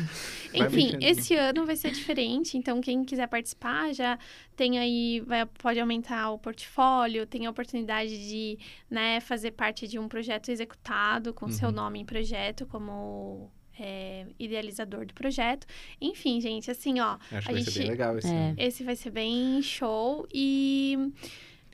vai 0.59 0.67
Enfim, 0.67 0.97
esse 0.99 1.33
ano 1.33 1.65
vai 1.65 1.77
ser 1.77 1.91
diferente, 1.91 2.57
então 2.57 2.81
quem 2.81 3.05
quiser 3.05 3.27
participar 3.27 3.93
já 3.93 4.19
tem 4.57 4.77
aí, 4.77 5.21
vai, 5.21 5.45
pode 5.45 5.79
aumentar 5.79 6.31
o 6.31 6.37
portfólio, 6.37 7.25
tem 7.25 7.45
a 7.45 7.49
oportunidade 7.49 8.09
de 8.27 8.59
né, 8.89 9.21
fazer 9.21 9.51
parte 9.51 9.87
de 9.87 9.97
um 9.97 10.09
projeto 10.09 10.49
executado 10.49 11.33
com 11.33 11.49
seu 11.49 11.69
Uhum. 11.69 11.75
nome 11.75 11.99
em 11.99 12.05
projeto 12.05 12.65
como 12.65 13.49
é, 13.79 14.25
idealizador 14.39 15.05
do 15.05 15.13
projeto. 15.13 15.65
Enfim, 16.01 16.39
gente, 16.41 16.69
assim, 16.71 16.99
ó, 16.99 17.17
Acho 17.31 17.47
que 17.47 17.53
vai 17.53 17.63
ser 17.63 17.71
gente- 17.71 17.79
bem 17.79 17.89
legal 17.91 18.17
esse 18.17 18.27
É. 18.27 18.55
esse 18.57 18.83
vai 18.83 18.95
ser 18.95 19.09
bem 19.11 19.61
show 19.61 20.27
e 20.33 20.97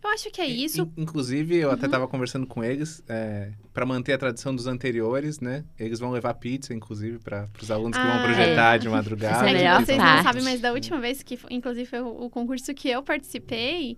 eu 0.03 0.09
acho 0.09 0.29
que 0.31 0.41
é 0.41 0.45
isso. 0.45 0.81
In- 0.97 1.03
Inclusive, 1.03 1.55
eu 1.57 1.69
Uhum. 1.69 1.73
até 1.75 1.87
tava 1.87 2.07
conversando 2.07 2.45
com 2.45 2.61
eles, 2.63 3.01
é, 3.07 3.51
para 3.73 3.85
manter 3.85 4.13
a 4.13 4.17
tradição 4.17 4.53
dos 4.55 4.67
anteriores, 4.67 5.39
né? 5.39 5.63
Eles 5.79 5.99
vão 5.99 6.11
levar 6.11 6.33
pizza, 6.33 6.73
inclusive, 6.73 7.19
para 7.19 7.49
os 7.61 7.71
alunos 7.71 7.97
que 7.97 8.03
Ah, 8.03 8.13
vão 8.17 8.23
projetar 8.25 8.75
é. 8.75 8.77
de 8.79 8.89
madrugada. 8.89 9.49
é 9.49 9.53
É 9.63 9.77
que 9.79 9.85
vocês 9.85 9.97
parte. 9.97 10.15
não 10.17 10.23
sabem, 10.23 10.43
mas 10.43 10.59
da 10.59 10.73
última 10.73 10.99
vez 10.99 11.23
que, 11.23 11.37
foi- 11.37 11.53
inclusive, 11.53 11.85
foi 11.85 12.01
o, 12.01 12.25
o 12.25 12.29
concurso 12.29 12.73
que 12.73 12.89
eu 12.89 13.01
participei, 13.01 13.97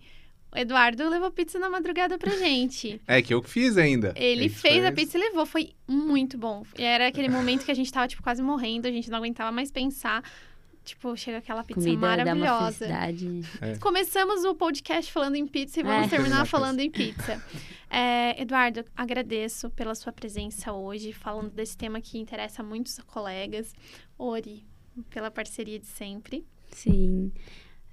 o 0.55 0.59
Eduardo 0.59 1.07
levou 1.09 1.29
pizza 1.31 1.59
na 1.59 1.69
madrugada 1.69 2.17
pra 2.17 2.31
gente. 2.37 3.01
É, 3.07 3.21
que 3.21 3.33
eu 3.33 3.41
que 3.41 3.49
fiz 3.49 3.77
ainda. 3.77 4.13
Ele 4.15 4.45
Isso 4.45 4.59
fez 4.61 4.83
a 4.85 4.91
pizza 4.91 5.17
e 5.17 5.21
levou. 5.21 5.45
Foi 5.45 5.71
muito 5.87 6.37
bom. 6.37 6.63
E 6.77 6.83
Era 6.83 7.07
aquele 7.07 7.29
momento 7.29 7.65
que 7.65 7.71
a 7.71 7.75
gente 7.75 7.91
tava, 7.91 8.07
tipo, 8.07 8.23
quase 8.23 8.41
morrendo. 8.41 8.87
A 8.87 8.91
gente 8.91 9.09
não 9.09 9.17
aguentava 9.17 9.51
mais 9.51 9.69
pensar. 9.71 10.23
Tipo, 10.83 11.15
chega 11.17 11.39
aquela 11.39 11.63
pizza 11.63 11.81
Comida 11.81 11.99
dá 11.99 12.07
uma 12.07 12.35
maravilhosa. 12.35 12.85
felicidade. 12.85 13.79
Começamos 13.79 14.43
o 14.45 14.53
podcast 14.53 15.11
falando 15.11 15.35
em 15.35 15.47
pizza 15.47 15.79
e 15.79 15.83
vamos 15.83 16.05
É. 16.05 16.09
terminar 16.09 16.45
falando 16.45 16.79
em 16.79 16.91
pizza. 16.91 17.43
É, 17.89 18.39
Eduardo, 18.39 18.85
agradeço 18.95 19.69
pela 19.71 19.95
sua 19.95 20.11
presença 20.13 20.71
hoje, 20.73 21.11
falando 21.11 21.49
desse 21.51 21.75
tema 21.75 21.99
que 22.01 22.19
interessa 22.19 22.61
a 22.61 22.65
muitos 22.65 22.99
colegas. 23.07 23.73
Ori, 24.17 24.63
pela 25.09 25.31
parceria 25.31 25.79
de 25.79 25.87
sempre. 25.87 26.45
Sim. 26.71 27.31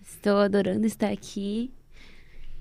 Estou 0.02 0.36
adorando 0.38 0.86
estar 0.86 1.10
aqui. 1.10 1.70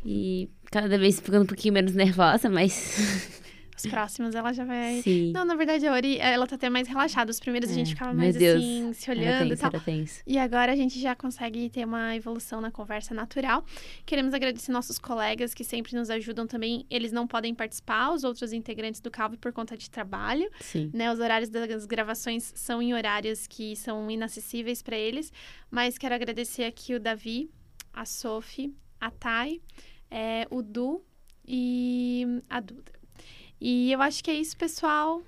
E 0.06 0.50
cada 0.72 0.98
vez 0.98 1.20
ficando 1.20 1.44
um 1.44 1.48
pouquinho 1.48 1.74
menos 1.74 1.94
nervosa, 1.94 2.50
mas. 2.50 3.42
Os 3.84 3.88
próximos 3.90 4.36
ela 4.36 4.54
já 4.54 4.64
vai. 4.64 5.02
Sim. 5.02 5.32
Não, 5.32 5.44
na 5.44 5.56
verdade, 5.56 5.88
a 5.88 5.92
Ori, 5.94 6.20
ela 6.20 6.46
tá 6.46 6.54
até 6.54 6.70
mais 6.70 6.88
relaxada. 6.88 7.32
Os 7.32 7.40
primeiros 7.40 7.68
a 7.68 7.74
É, 7.74 7.76
gente 7.78 7.90
ficava 7.94 8.14
mais 8.14 8.36
Deus. 8.36 8.58
assim, 8.62 8.94
se 8.94 9.10
olhando 9.10 9.46
e 9.48 9.50
tenso, 9.50 9.62
tal. 9.62 9.72
era 9.74 9.80
tenso. 9.80 10.22
E 10.28 10.38
agora 10.38 10.72
a 10.72 10.76
gente 10.76 11.00
já 11.00 11.16
consegue 11.16 11.68
ter 11.68 11.84
uma 11.86 12.16
evolução 12.16 12.62
na 12.62 12.70
conversa 12.70 13.12
natural. 13.16 13.66
Queremos 14.06 14.36
agradecer 14.36 14.72
nossos 14.72 15.00
colegas 15.00 15.56
que 15.56 15.64
sempre 15.64 15.96
nos 15.96 16.12
ajudam 16.12 16.46
também. 16.46 16.86
Eles 16.92 17.12
não 17.12 17.26
podem 17.26 17.56
participar, 17.56 18.12
os 18.14 18.24
outros 18.24 18.54
integrantes 18.54 19.02
do 19.02 19.10
Calvo, 19.10 19.36
por 19.40 19.52
conta 19.52 19.76
de 19.76 19.90
trabalho. 19.90 20.48
Sim. 20.60 20.92
Né? 20.94 21.12
Os 21.12 21.20
horários 21.20 21.50
das 21.50 21.88
gravações 21.88 22.52
são 22.56 22.84
em 22.84 22.94
horários 22.94 23.48
que 23.48 23.76
são 23.76 24.12
inacessíveis 24.12 24.84
para 24.84 24.96
eles. 24.98 25.34
Mas 25.72 25.98
quero 25.98 26.14
agradecer 26.14 26.66
aqui 26.66 26.94
o 26.94 27.00
Davi, 27.00 27.50
a 27.92 28.06
Sophie, 28.06 28.76
a 29.02 29.10
Thay, 29.12 29.60
é, 30.10 30.48
o 30.52 30.62
Du 30.62 31.04
e 31.46 32.42
a 32.50 32.60
Duda. 32.60 32.92
E 33.60 33.92
eu 33.92 34.02
acho 34.02 34.24
que 34.24 34.32
é 34.32 34.36
isso, 34.36 34.56
pessoal. 34.56 35.22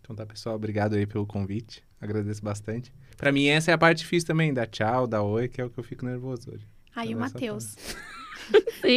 Então 0.00 0.14
tá, 0.14 0.26
pessoal, 0.26 0.56
obrigado 0.56 0.94
aí 0.96 1.06
pelo 1.06 1.26
convite. 1.26 1.82
Agradeço 2.00 2.42
bastante. 2.42 2.92
Pra 3.16 3.30
mim, 3.30 3.46
essa 3.46 3.70
é 3.70 3.74
a 3.74 3.78
parte 3.78 3.98
difícil 3.98 4.26
também, 4.26 4.52
da 4.52 4.66
tchau, 4.66 5.06
da 5.06 5.22
oi, 5.22 5.48
que 5.48 5.60
é 5.60 5.64
o 5.64 5.70
que 5.70 5.78
eu 5.78 5.84
fico 5.84 6.04
nervoso 6.04 6.50
hoje. 6.52 6.66
Aí 6.96 7.08
o 7.08 7.12
Toda 7.12 7.24
essa 7.26 7.34
Matheus. 7.34 7.76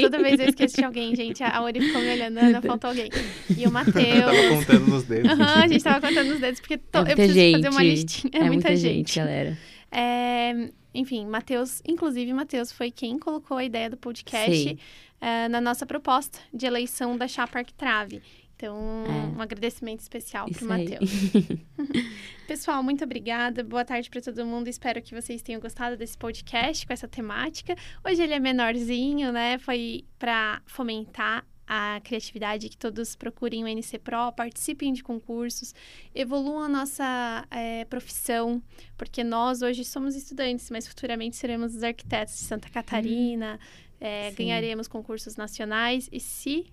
Toda 0.01 0.17
vez 0.23 0.39
eu 0.39 0.47
esqueço 0.49 0.75
de 0.77 0.83
alguém, 0.83 1.15
gente. 1.15 1.43
A 1.43 1.61
Ori 1.61 1.79
ficou 1.79 2.01
me 2.01 2.09
olhando, 2.11 2.37
Ana, 2.39 2.61
faltou 2.61 2.89
alguém. 2.89 3.09
E 3.55 3.65
o 3.65 3.67
Eu 3.67 3.71
tava 3.71 3.85
Matheus. 3.85 4.49
contando 4.49 4.87
nos 4.87 5.03
dedos. 5.03 5.31
Aham, 5.31 5.63
a 5.63 5.67
gente 5.67 5.83
tava 5.83 6.07
contando 6.07 6.31
os 6.33 6.39
dedos, 6.39 6.59
porque 6.59 6.77
to- 6.77 6.97
É 6.97 6.99
eu 6.99 7.03
muita 7.05 7.15
preciso 7.15 7.35
gente. 7.39 7.55
fazer 7.57 7.69
uma 7.69 7.83
listinha. 7.83 8.31
É, 8.33 8.43
muita, 8.45 8.75
gente. 8.75 9.15
galera. 9.19 9.57
É, 9.91 10.69
enfim, 10.93 11.25
Matheus, 11.25 11.81
inclusive, 11.87 12.31
Matheus 12.33 12.71
foi 12.71 12.91
quem 12.91 13.17
colocou 13.17 13.57
a 13.57 13.63
ideia 13.63 13.89
do 13.89 13.97
podcast 13.97 14.77
eh, 15.21 15.47
na 15.49 15.59
nossa 15.61 15.85
proposta 15.85 16.39
de 16.53 16.65
eleição 16.65 17.17
da 17.17 17.27
Chapa 17.27 17.59
Arquitrave. 17.59 18.21
Então, 18.55 18.77
É. 19.07 19.37
um 19.37 19.41
agradecimento 19.41 19.99
especial 20.01 20.47
pro 20.49 20.71
aí. 20.71 20.83
Matheus. 20.83 21.09
Pessoal, 22.47 22.81
muito 22.83 23.03
obrigada. 23.03 23.63
Boa 23.63 23.83
tarde 23.83 24.09
para 24.09 24.21
todo 24.21 24.45
mundo. 24.45 24.67
Espero 24.67 25.01
que 25.01 25.13
vocês 25.19 25.41
tenham 25.41 25.59
gostado 25.59 25.97
desse 25.97 26.17
podcast 26.17 26.85
com 26.85 26.93
essa 26.93 27.07
temática. 27.07 27.75
Hoje 28.05 28.21
ele 28.21 28.33
é 28.33 28.39
menorzinho, 28.39 29.31
né? 29.31 29.57
Foi 29.57 30.05
para 30.19 30.61
fomentar 30.65 31.45
a 31.67 31.99
criatividade, 32.03 32.69
que 32.69 32.77
todos 32.77 33.15
procurem 33.15 33.63
o 33.63 33.67
NC 33.67 33.99
Pro, 33.99 34.31
participem 34.31 34.93
de 34.93 35.03
concursos, 35.03 35.73
evoluam 36.13 36.63
a 36.63 36.69
nossa 36.69 37.45
eh, 37.51 37.85
profissão, 37.85 38.61
porque 38.97 39.23
nós 39.23 39.61
hoje 39.61 39.83
somos 39.85 40.15
estudantes, 40.15 40.69
mas 40.69 40.87
futuramente 40.87 41.35
seremos 41.35 41.75
os 41.75 41.83
arquitetos 41.83 42.35
de 42.35 42.41
Santa 42.41 42.69
Catarina, 42.69 43.59
Sim. 44.29 44.35
ganharemos 44.35 44.87
concursos 44.87 45.35
nacionais 45.37 46.09
e 46.11 46.19
se 46.19 46.71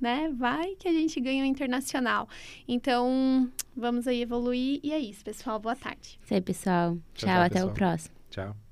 né, 0.00 0.32
vai 0.36 0.74
que 0.76 0.88
a 0.88 0.92
gente 0.92 1.20
ganha 1.20 1.44
o 1.44 1.46
internacional. 1.46 2.28
Então, 2.66 3.50
vamos 3.76 4.06
aí 4.08 4.22
evoluir 4.22 4.80
e 4.82 4.92
é 4.92 4.98
isso, 4.98 5.22
pessoal. 5.22 5.60
Boa 5.60 5.76
tarde. 5.76 6.18
Isso 6.22 6.34
aí, 6.34 6.40
pessoal. 6.40 6.94
Tchau, 6.94 7.02
Tchau, 7.14 7.28
tchau, 7.28 7.42
até 7.42 7.46
o 7.46 7.68
pessoal. 7.68 7.74
próximo. 7.74 8.14
Tchau. 8.30 8.69